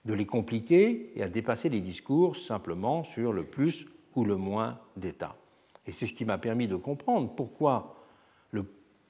[0.05, 4.79] de les compliquer et à dépasser les discours simplement sur le plus ou le moins
[4.97, 5.37] d'État.
[5.87, 7.97] Et c'est ce qui m'a permis de comprendre pourquoi
[8.51, 8.65] le,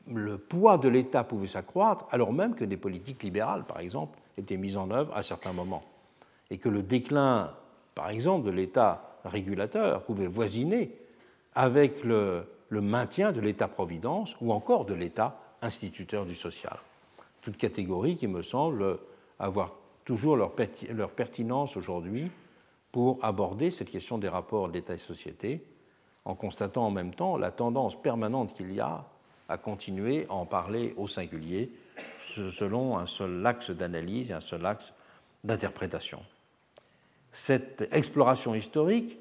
[0.07, 4.57] le poids de l'État pouvait s'accroître alors même que des politiques libérales, par exemple, étaient
[4.57, 5.85] mises en œuvre à certains moments.
[6.51, 7.53] Et que le déclin,
[7.95, 10.95] par exemple, de l'État régulateur pouvait voisiner
[11.55, 16.78] avec le, le maintien de l'État-providence ou encore de l'État instituteur du social.
[17.43, 18.99] Toute catégorie qui me semble
[19.39, 19.74] avoir
[20.07, 20.53] toujours leur,
[21.15, 22.31] pertinence aujourd'hui
[22.90, 25.62] pour aborder cette question des rapports d'État et société,
[26.24, 29.05] en constatant en même temps la tendance permanente qu'il y a
[29.51, 31.70] à continuer à en parler au singulier
[32.23, 34.94] selon un seul axe d'analyse et un seul axe
[35.44, 36.23] d'interprétation.
[37.32, 39.19] Cette exploration historique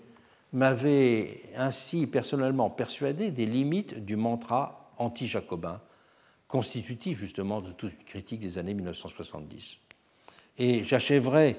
[0.53, 5.79] m'avait ainsi personnellement persuadé des limites du mantra anti-jacobin,
[6.47, 9.77] constitutif justement de toute critique des années 1970.
[10.57, 11.57] Et j'achèverai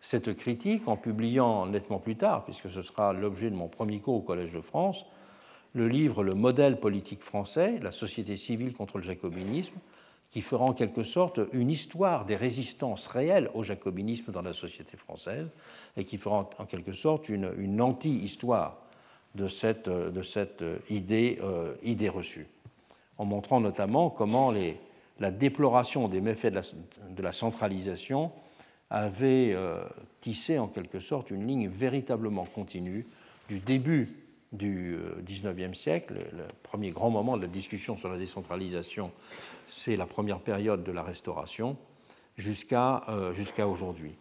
[0.00, 4.16] cette critique en publiant nettement plus tard, puisque ce sera l'objet de mon premier cours
[4.16, 5.06] au Collège de France,
[5.74, 9.76] le livre Le modèle politique français, la société civile contre le jacobinisme,
[10.32, 14.96] qui fera en quelque sorte une histoire des résistances réelles au jacobinisme dans la société
[14.96, 15.46] française
[15.94, 18.78] et qui fera en quelque sorte une, anti-histoire
[19.34, 22.46] de cette, de cette idée, euh, idée, reçue,
[23.18, 24.80] en montrant notamment comment les,
[25.20, 26.62] la déploration des méfaits de la,
[27.10, 28.32] de la centralisation
[28.88, 29.84] avait euh,
[30.22, 33.04] tissé en quelque sorte une ligne véritablement continue
[33.50, 34.21] du début
[34.52, 36.14] du XIXe euh, siècle.
[36.32, 39.10] Le premier grand moment de la discussion sur la décentralisation,
[39.66, 41.76] c'est la première période de la Restauration,
[42.36, 44.14] jusqu'à euh, aujourd'hui.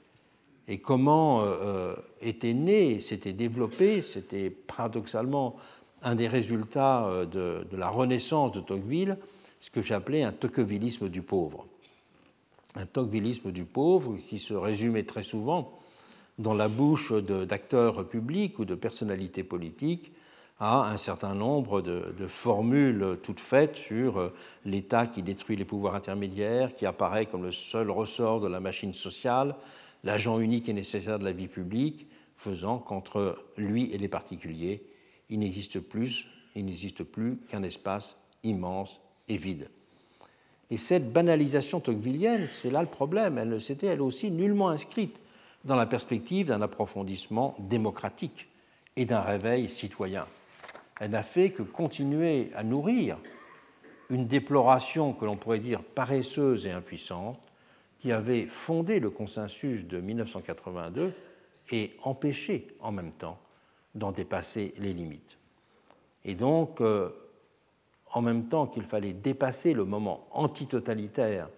[0.67, 1.43] Et comment
[2.21, 5.57] était né, s'était développé, c'était paradoxalement
[6.01, 9.17] un des résultats de, de la renaissance de Tocqueville,
[9.59, 11.65] ce que j'appelais un tocquevillisme du pauvre
[12.75, 15.77] un tocquevillisme du pauvre qui se résumait très souvent
[16.39, 20.11] dans la bouche d'acteurs publics ou de personnalités politiques
[20.63, 24.33] à un certain nombre de, de formules toutes faites sur euh,
[24.63, 28.93] l'État qui détruit les pouvoirs intermédiaires, qui apparaît comme le seul ressort de la machine
[28.93, 29.55] sociale,
[30.03, 32.05] l'agent unique et nécessaire de la vie publique,
[32.35, 34.83] faisant qu'entre lui et les particuliers,
[35.31, 39.67] il n'existe plus, il n'existe plus qu'un espace immense et vide.
[40.69, 43.39] Et cette banalisation tocquevillienne, c'est là le problème.
[43.39, 45.19] Elle ne s'était elle aussi nullement inscrite
[45.65, 48.47] dans la perspective d'un approfondissement démocratique
[48.95, 50.25] et d'un réveil citoyen.
[51.01, 53.17] Elle n'a fait que continuer à nourrir
[54.11, 57.39] une déploration que l'on pourrait dire paresseuse et impuissante
[57.97, 61.15] qui avait fondé le consensus de 1982
[61.71, 63.39] et empêché en même temps
[63.95, 65.39] d'en dépasser les limites.
[66.23, 67.09] Et donc, euh,
[68.13, 71.49] en même temps qu'il fallait dépasser le moment antitotalitaire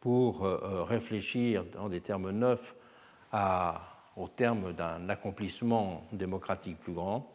[0.00, 2.74] pour euh, euh, réfléchir en des termes neufs
[4.18, 7.32] au terme d'un accomplissement démocratique plus grand,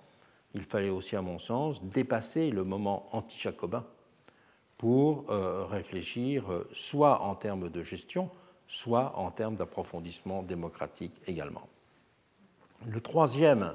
[0.58, 3.86] il fallait aussi, à mon sens, dépasser le moment anti-jacobin
[4.78, 6.44] pour euh, réfléchir
[6.74, 8.30] soit en termes de gestion,
[8.68, 11.68] soit en termes d'approfondissement démocratique également.
[12.88, 13.74] Le troisième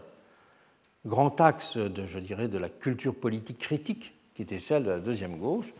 [1.07, 5.39] grand axe, de, je de la culture politique critique qui était celle de la deuxième
[5.39, 5.73] gauche,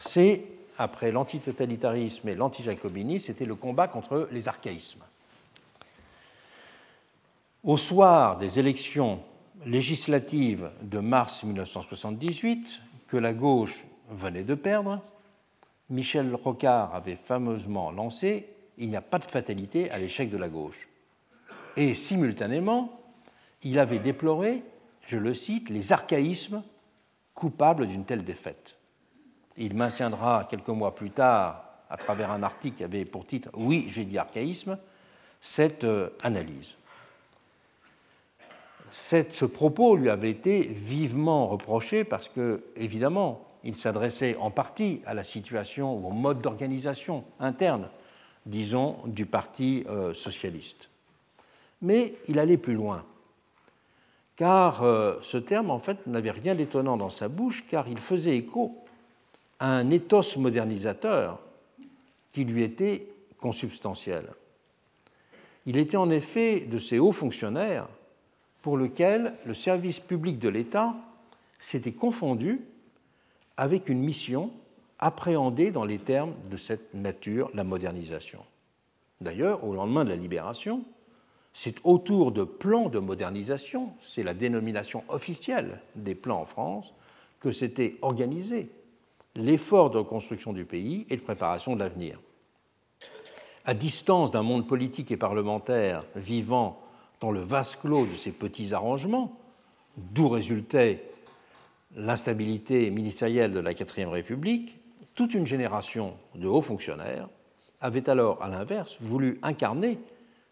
[0.00, 0.42] c'est,
[0.78, 5.02] après l'antitotalitarisme et l'antijacobinisme, c'était le combat contre les archaïsmes.
[7.62, 9.20] Au soir des élections
[9.64, 15.00] législatives de mars 1978 que la gauche venait de perdre,
[15.88, 20.48] Michel Rocard avait fameusement lancé Il n'y a pas de fatalité à l'échec de la
[20.48, 20.88] gauche.
[21.76, 23.00] Et simultanément,
[23.62, 24.62] il avait déploré,
[25.06, 26.62] je le cite, les archaïsmes
[27.34, 28.78] coupables d'une telle défaite.
[29.56, 33.86] Il maintiendra quelques mois plus tard, à travers un article qui avait pour titre Oui,
[33.88, 34.78] j'ai dit archaïsme,
[35.40, 36.10] cette euh,
[38.90, 45.14] ce propos lui avait été vivement reproché parce que, évidemment, il s'adressait en partie à
[45.14, 47.88] la situation ou au mode d'organisation interne,
[48.46, 50.88] disons, du Parti euh, socialiste.
[51.82, 53.04] Mais il allait plus loin,
[54.36, 58.36] car euh, ce terme, en fait, n'avait rien d'étonnant dans sa bouche, car il faisait
[58.36, 58.76] écho
[59.58, 61.40] à un ethos modernisateur
[62.30, 63.06] qui lui était
[63.38, 64.26] consubstantiel.
[65.64, 67.88] Il était en effet de ces hauts fonctionnaires
[68.66, 70.96] pour lesquels le service public de l'État
[71.60, 72.62] s'était confondu
[73.56, 74.50] avec une mission
[74.98, 78.40] appréhendée dans les termes de cette nature, la modernisation.
[79.20, 80.82] D'ailleurs, au lendemain de la libération,
[81.54, 86.92] c'est autour de plans de modernisation, c'est la dénomination officielle des plans en France,
[87.38, 88.68] que s'était organisé
[89.36, 92.18] l'effort de reconstruction du pays et de préparation de l'avenir.
[93.64, 96.82] À distance d'un monde politique et parlementaire vivant
[97.20, 99.38] dans le vase clos de ces petits arrangements,
[99.96, 101.04] d'où résultait
[101.94, 104.78] l'instabilité ministérielle de la quatrième République,
[105.14, 107.28] toute une génération de hauts fonctionnaires
[107.80, 109.98] avait alors, à l'inverse, voulu incarner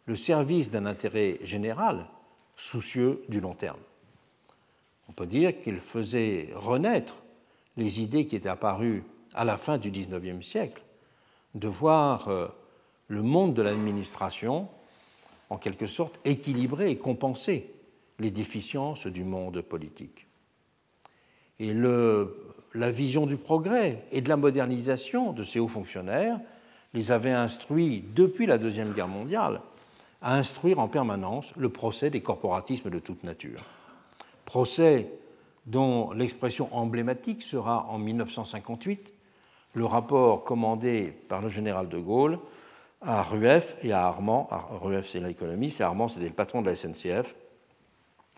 [0.07, 2.07] le service d'un intérêt général
[2.57, 3.81] soucieux du long terme.
[5.09, 7.17] On peut dire qu'il faisait renaître
[7.77, 9.05] les idées qui étaient apparues
[9.35, 10.83] à la fin du XIXe siècle,
[11.55, 12.49] de voir euh,
[13.09, 14.69] le monde de l'administration,
[15.51, 17.73] en quelque sorte, équilibrer et compenser
[18.19, 20.27] les déficiences du monde politique.
[21.61, 26.41] Et la vision du progrès et de la modernisation de ces hauts fonctionnaires
[26.93, 29.61] les avait instruits, depuis la Deuxième Guerre mondiale,
[30.23, 33.61] à instruire en permanence le procès des corporatismes de toute nature.
[34.45, 35.11] Procès
[35.67, 39.13] dont l'expression emblématique sera en 1958
[39.75, 42.39] le rapport commandé par le général de Gaulle
[43.05, 44.49] à Rueff et à Armand.
[44.81, 47.35] Rueff, c'est l'économiste, et Armand, c'était le patron de la SNCF,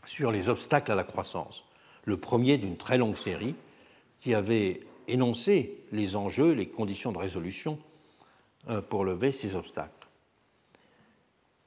[0.05, 1.67] sur les obstacles à la croissance
[2.07, 3.55] le premier d'une très longue série
[4.19, 7.79] qui avait énoncé les enjeux, les conditions de résolution
[8.71, 9.93] euh, pour lever ces obstacles.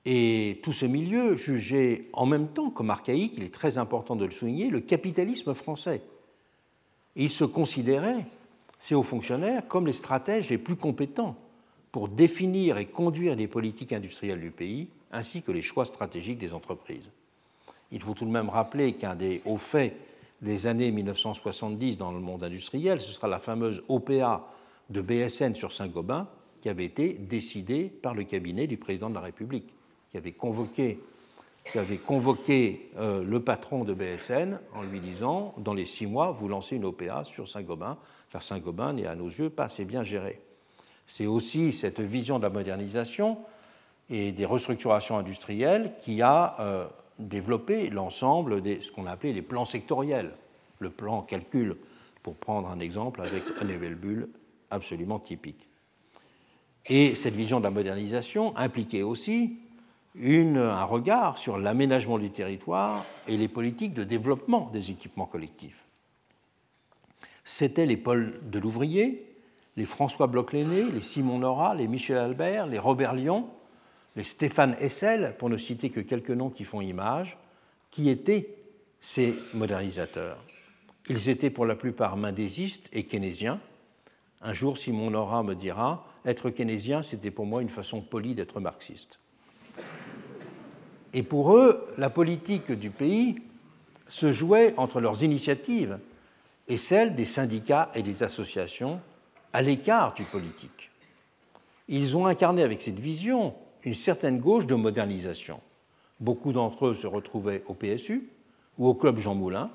[0.05, 4.25] Et tout ce milieu jugeait en même temps comme archaïque, il est très important de
[4.25, 6.01] le souligner, le capitalisme français.
[7.15, 8.25] il se considérait,
[8.79, 11.35] ces hauts fonctionnaires, comme les stratèges les plus compétents
[11.91, 16.53] pour définir et conduire les politiques industrielles du pays, ainsi que les choix stratégiques des
[16.53, 17.09] entreprises.
[17.91, 19.95] Il faut tout de même rappeler qu'un des hauts faits
[20.41, 24.47] des années 1970 dans le monde industriel, ce sera la fameuse OPA
[24.89, 26.27] de BSN sur Saint-Gobain
[26.61, 29.73] qui avait été décidée par le cabinet du président de la République,
[30.11, 30.99] qui avait convoqué,
[31.63, 36.75] qui euh, le patron de BSN en lui disant Dans les six mois, vous lancez
[36.75, 37.97] une OPA sur Saint-Gobain,
[38.31, 40.41] car Saint-Gobain n'est à nos yeux pas assez bien géré.
[41.09, 43.39] C'est aussi cette vision de la modernisation
[44.11, 46.85] et des restructurations industrielles qui a euh,
[47.17, 50.31] développer l'ensemble de ce qu'on a appelé les plans sectoriels.
[50.77, 51.77] Le plan calcul,
[52.21, 54.29] pour prendre un exemple avec un bulle
[54.69, 55.67] absolument typique.
[56.85, 59.57] Et cette vision de la modernisation impliquait aussi
[60.13, 65.85] une, un regard sur l'aménagement du territoire et les politiques de développement des équipements collectifs.
[67.43, 69.28] C'étaient les de l'Ouvrier,
[69.79, 73.47] les François Bloch-Léné, les Simon Nora, les Michel Albert, les Robert Lyon,
[74.17, 77.37] les Stéphane Hessel, pour ne citer que quelques noms qui font image,
[77.89, 78.57] qui étaient
[78.99, 80.37] ces modernisateurs.
[81.07, 83.61] Ils étaient pour la plupart mendésistes et keynésiens.
[84.41, 88.59] Un jour, Simon Nora me dira Être keynésien, c'était pour moi une façon polie d'être
[88.59, 89.17] marxiste.
[91.13, 93.37] Et pour eux, la politique du pays
[94.09, 95.99] se jouait entre leurs initiatives
[96.67, 98.99] et celles des syndicats et des associations
[99.53, 100.91] à l'écart du politique.
[101.87, 105.59] Ils ont incarné avec cette vision une certaine gauche de modernisation.
[106.19, 108.29] Beaucoup d'entre eux se retrouvaient au PSU
[108.77, 109.71] ou au Club Jean Moulin,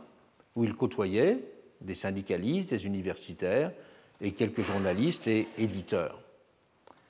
[0.57, 1.39] où ils côtoyaient
[1.81, 3.73] des syndicalistes, des universitaires
[4.21, 6.21] et quelques journalistes et éditeurs.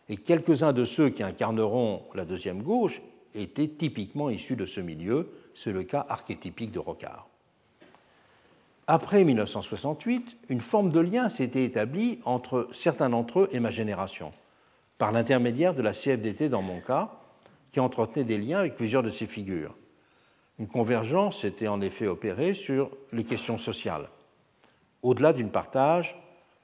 [0.09, 3.03] Et quelques-uns de ceux qui incarneront la deuxième gauche
[3.35, 7.29] étaient typiquement issus de ce milieu, c'est le cas archétypique de Rocard.
[8.87, 14.33] Après 1968, une forme de lien s'était établie entre certains d'entre eux et ma génération
[14.99, 17.11] par l'intermédiaire de la CFDT dans mon cas,
[17.73, 19.75] qui entretenait des liens avec plusieurs de ces figures.
[20.59, 24.09] Une convergence s'était en effet opérée sur les questions sociales,
[25.03, 26.17] au-delà d'une partage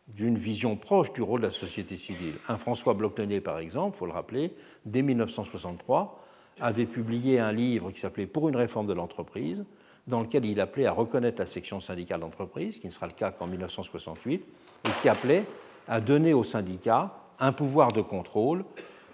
[0.06, 2.34] d'une vision proche du rôle de la société civile.
[2.48, 4.52] Un François bloch par exemple, il faut le rappeler,
[4.84, 6.24] dès 1963,
[6.60, 9.64] avait publié un livre qui s'appelait Pour une réforme de l'entreprise,
[10.10, 13.30] dans lequel il appelait à reconnaître la section syndicale d'entreprise, qui ne sera le cas
[13.30, 14.44] qu'en 1968,
[14.84, 15.44] et qui appelait
[15.88, 18.64] à donner aux syndicats un pouvoir de contrôle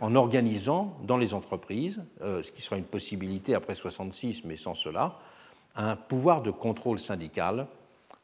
[0.01, 4.75] en organisant dans les entreprises, euh, ce qui sera une possibilité après 66, mais sans
[4.75, 5.19] cela,
[5.77, 7.67] un pouvoir de contrôle syndical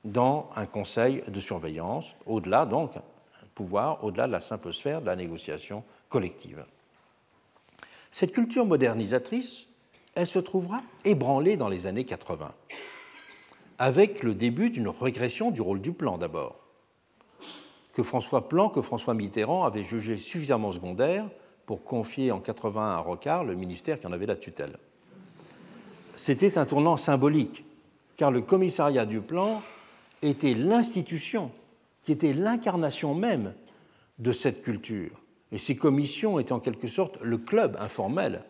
[0.05, 5.07] dans un conseil de surveillance, au-delà donc, un pouvoir au-delà de la simple sphère de
[5.07, 6.65] la négociation collective.
[8.11, 9.67] Cette culture modernisatrice,
[10.15, 12.53] elle se trouvera ébranlée dans les années 80,
[13.79, 16.61] avec le début d'une régression du rôle du plan d'abord,
[17.93, 21.29] que François Plan, que François Mitterrand avait jugé suffisamment secondaire
[21.67, 24.79] pour confier en 80 à Rocard le ministère qui en avait la tutelle.
[26.17, 27.65] C'était un tournant symbolique,
[28.17, 29.63] car le commissariat du plan
[30.23, 31.51] était l'institution
[32.03, 33.55] qui était l'incarnation même
[34.19, 35.21] de cette culture.
[35.51, 38.43] Et ces commissions étaient en quelque sorte le club informel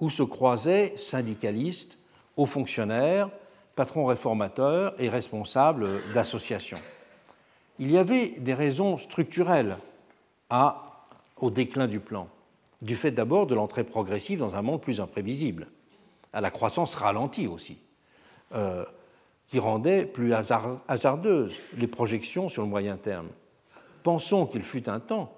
[0.00, 1.98] où se croisaient syndicalistes,
[2.36, 3.30] hauts fonctionnaires,
[3.74, 6.80] patrons réformateurs et responsables d'associations.
[7.78, 9.76] Il y avait des raisons structurelles
[11.40, 12.28] au déclin du plan,
[12.82, 15.68] du fait d'abord de l'entrée progressive dans un monde plus imprévisible,
[16.32, 17.78] à la croissance ralentie aussi.
[18.54, 18.84] Euh,
[19.48, 23.28] qui rendait plus hasardeuses les projections sur le moyen terme.
[24.02, 25.34] Pensons qu'il fut un temps,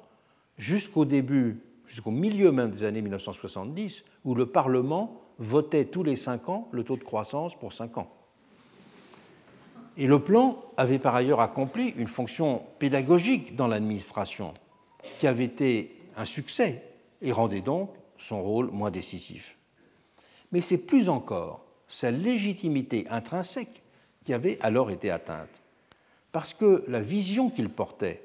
[0.58, 6.48] jusqu'au début, jusqu'au milieu même des années 1970, où le Parlement votait tous les cinq
[6.48, 8.08] ans le taux de croissance pour cinq ans.
[9.96, 14.54] Et le plan avait par ailleurs accompli une fonction pédagogique dans l'administration,
[15.18, 16.84] qui avait été un succès
[17.22, 19.58] et rendait donc son rôle moins décisif.
[20.52, 23.82] Mais c'est plus encore sa légitimité intrinsèque
[24.24, 25.60] qui avait alors été atteinte.
[26.30, 28.22] Parce que la vision qu'il portait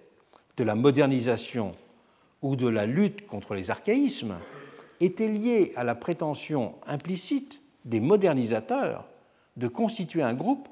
[0.56, 1.72] de la modernisation
[2.42, 4.36] ou de la lutte contre les archaïsmes
[5.00, 9.06] était liée à la prétention implicite des modernisateurs
[9.58, 10.68] de constituer un groupe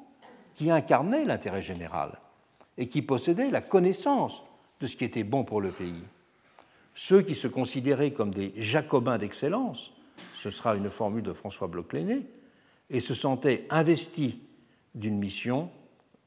[0.56, 2.20] qui incarnait l'intérêt général
[2.78, 4.44] et qui possédait la connaissance
[4.80, 6.04] de ce qui était bon pour le pays.
[6.96, 9.94] Ceux qui se considéraient comme des jacobins d'excellence,
[10.38, 12.26] ce sera une formule de François Bloch-Léné,
[12.90, 14.36] et se sentaient investis
[14.94, 15.70] d'une mission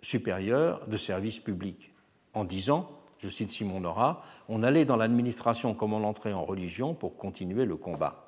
[0.03, 1.93] supérieure de service public.
[2.35, 6.94] En disant, je cite Simon Nora, on allait dans l'administration comme on entrait en religion
[6.94, 8.26] pour continuer le combat.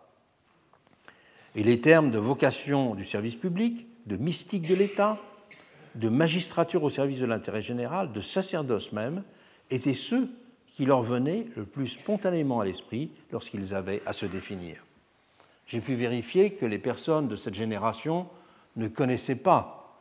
[1.55, 5.19] Et les termes de vocation du service public, de mystique de l'État,
[5.95, 9.23] de magistrature au service de l'intérêt général, de sacerdoce même,
[9.71, 10.31] étaient ceux
[10.67, 14.85] qui leur venaient le plus spontanément à l'esprit lorsqu'ils avaient à se définir.
[15.67, 18.29] J'ai pu vérifier que les personnes de cette génération
[18.77, 19.99] ne connaissaient pas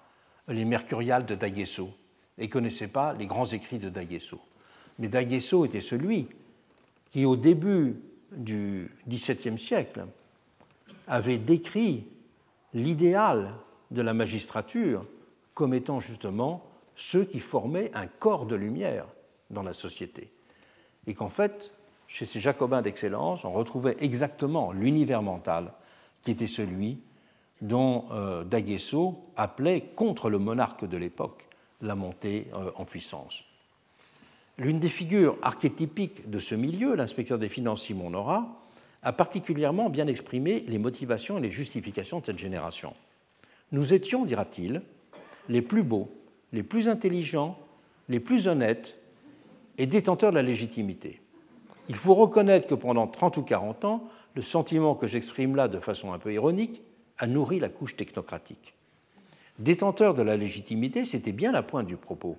[0.48, 1.90] les Mercuriales de D'Aguesso
[2.38, 4.40] et connaissaient pas les grands écrits de D'Aguesso.
[5.00, 6.28] Mais D'Aguesso était celui
[7.12, 7.96] qui, au début
[8.32, 10.06] du XVIIe siècle,
[11.08, 12.06] avait décrit
[12.74, 13.54] l'idéal
[13.92, 15.06] de la magistrature
[15.54, 16.64] comme étant justement
[16.96, 19.06] ceux qui formaient un corps de lumière
[19.50, 20.30] dans la société.
[21.06, 21.72] Et qu'en fait,
[22.08, 25.74] chez ces jacobins d'excellence, on retrouvait exactement l'univers mental
[26.22, 27.00] qui était celui
[27.62, 31.48] dont euh, D'Aguesso appelait contre le monarque de l'époque
[31.82, 33.47] la montée euh, en puissance.
[34.60, 38.64] L'une des figures archétypiques de ce milieu, l'inspecteur des finances Simon Nora,
[39.04, 42.94] a particulièrement bien exprimé les motivations et les justifications de cette génération.
[43.72, 44.82] Nous étions, dira-t-il,
[45.48, 46.10] les plus beaux,
[46.54, 47.58] les plus intelligents,
[48.10, 48.98] les plus honnêtes
[49.78, 51.22] et détenteurs de la légitimité.
[51.88, 55.80] Il faut reconnaître que pendant 30 ou 40 ans, le sentiment que j'exprime là de
[55.80, 56.82] façon un peu ironique
[57.20, 58.74] a nourri la couche technocratique.
[59.60, 62.38] Détenteur de la légitimité, c'était bien la pointe du propos.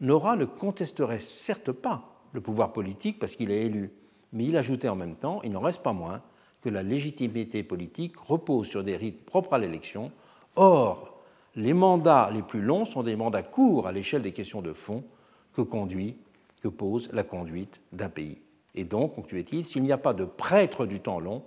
[0.00, 2.02] Nora ne contesterait certes pas
[2.32, 3.92] le pouvoir politique parce qu'il est élu,
[4.32, 6.22] mais il ajoutait en même temps, il n'en reste pas moins,
[6.62, 10.12] que la légitimité politique repose sur des rites propres à l'élection.
[10.56, 11.20] Or,
[11.56, 15.04] les mandats les plus longs sont des mandats courts à l'échelle des questions de fond
[15.54, 16.16] que conduit,
[16.62, 18.38] que pose la conduite d'un pays.
[18.74, 21.42] Et donc, concluait-il, s'il n'y a pas de prêtres du temps long,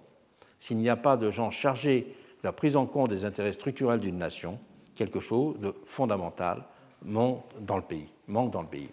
[0.60, 4.18] s'il n'y a pas de gens chargés la prise en compte des intérêts structurels d'une
[4.18, 4.60] nation,
[4.96, 6.66] quelque chose de fondamental
[7.04, 8.13] manque dans le pays.
[8.28, 8.90] Manque dans le pays.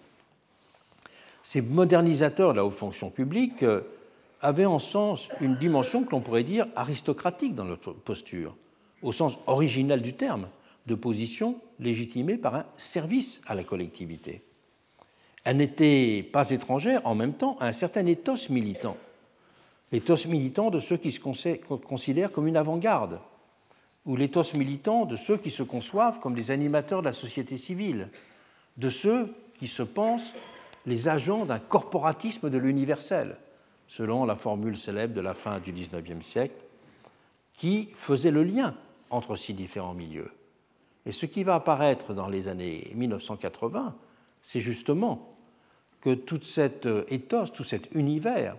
[1.43, 3.83] Ces modernisateurs de la haute fonction publique euh,
[4.41, 8.57] avaient en sens une dimension que l'on pourrait dire aristocratique dans notre posture,
[9.03, 10.49] au sens originel du terme,
[10.87, 14.43] de position légitimée par un service à la collectivité.
[15.45, 18.97] Elle n'était pas étrangère en même temps à un certain ethos militant,
[19.93, 23.21] l'ethos militant de ceux qui se considèrent comme une avant-garde,
[24.07, 28.09] ou l'éthos militant de ceux qui se conçoivent comme des animateurs de la société civile,
[28.81, 29.29] de ceux
[29.59, 30.35] qui se pensent
[30.87, 33.37] les agents d'un corporatisme de l'universel,
[33.87, 36.65] selon la formule célèbre de la fin du XIXe siècle,
[37.53, 38.75] qui faisait le lien
[39.11, 40.33] entre ces différents milieux.
[41.05, 43.95] Et ce qui va apparaître dans les années 1980,
[44.43, 45.37] c'est justement
[46.01, 48.57] que toute cette éthos, tout cet univers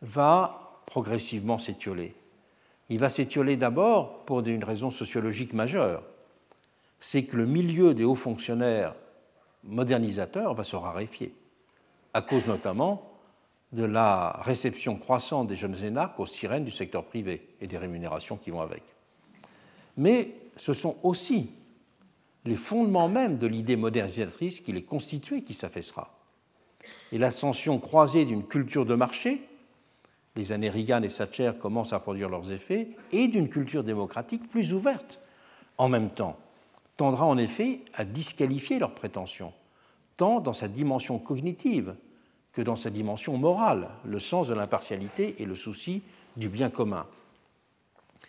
[0.00, 2.14] va progressivement s'étioler.
[2.88, 6.02] Il va s'étioler d'abord pour une raison sociologique majeure,
[6.98, 8.94] c'est que le milieu des hauts fonctionnaires
[9.64, 11.34] modernisateurs va se raréfier,
[12.14, 13.10] à cause notamment
[13.72, 18.36] de la réception croissante des jeunes énarques aux sirènes du secteur privé et des rémunérations
[18.36, 18.82] qui vont avec.
[19.96, 21.50] Mais ce sont aussi
[22.44, 26.18] les fondements même de l'idée modernisatrice qui les constituait qui s'affaissera.
[27.12, 29.46] Et l'ascension croisée d'une culture de marché,
[30.36, 34.72] les années Reagan et Thatcher commencent à produire leurs effets, et d'une culture démocratique plus
[34.72, 35.20] ouverte
[35.76, 36.38] en même temps,
[37.00, 39.54] tendra en effet à disqualifier leurs prétentions,
[40.18, 41.94] tant dans sa dimension cognitive
[42.52, 46.02] que dans sa dimension morale, le sens de l'impartialité et le souci
[46.36, 47.06] du bien commun.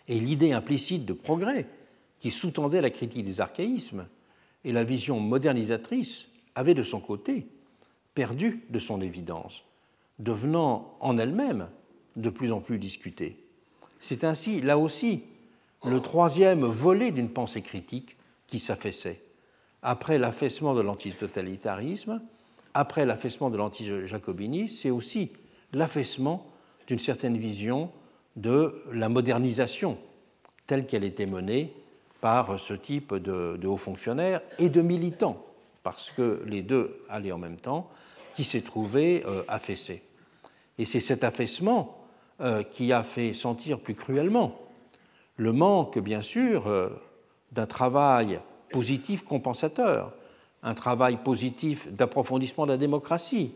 [0.08, 1.66] Et l'idée implicite de progrès
[2.18, 4.06] qui sous-tendait la critique des archaïsmes
[4.64, 7.46] et la vision modernisatrice, avait de son côté
[8.14, 9.64] perdu de son évidence,
[10.18, 11.68] devenant en elle-même
[12.16, 13.36] de plus en plus discutée.
[14.00, 15.24] C'est ainsi, là aussi,
[15.84, 18.16] le troisième volet d'une pensée critique
[18.52, 19.18] qui s'affaissait.
[19.80, 22.20] Après l'affaissement de l'antitotalitarisme,
[22.74, 25.32] après l'affaissement de l'anti-jacobinisme, c'est aussi
[25.72, 26.46] l'affaissement
[26.86, 27.90] d'une certaine vision
[28.36, 29.96] de la modernisation
[30.66, 31.72] telle qu'elle était menée
[32.20, 35.42] par ce type de, hauts fonctionnaires et de militants,
[35.82, 37.88] parce que les deux allaient en même temps,
[38.34, 40.02] qui s'est trouvé euh, affaissé.
[40.76, 42.04] Et c'est cet affaissement
[42.42, 44.58] euh, qui a fait sentir plus cruellement
[45.38, 46.90] le manque, bien sûr, euh,
[47.52, 50.12] d'un travail positif compensateur,
[50.62, 53.52] un travail positif d'approfondissement de la démocratie,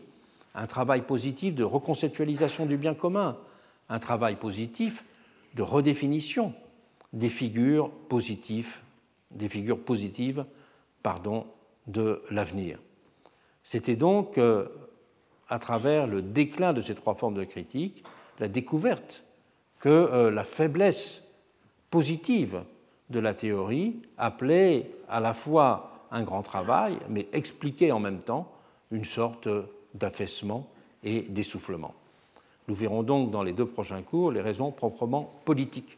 [0.55, 3.37] un travail positif de reconceptualisation du bien commun,
[3.89, 5.03] un travail positif
[5.55, 6.53] de redéfinition
[7.13, 8.79] des figures positives,
[9.31, 10.45] des figures positives
[11.03, 11.45] pardon,
[11.87, 12.79] de l'avenir.
[13.63, 14.67] C'était donc euh,
[15.49, 18.03] à travers le déclin de ces trois formes de critique,
[18.39, 19.23] la découverte
[19.79, 21.23] que euh, la faiblesse
[21.89, 22.63] positive
[23.09, 28.49] de la théorie appelait à la fois un grand travail, mais expliquait en même temps
[28.91, 29.49] une sorte
[29.93, 30.67] d'affaissement
[31.03, 31.93] et d'essoufflement.
[32.67, 35.97] Nous verrons donc dans les deux prochains cours les raisons proprement politiques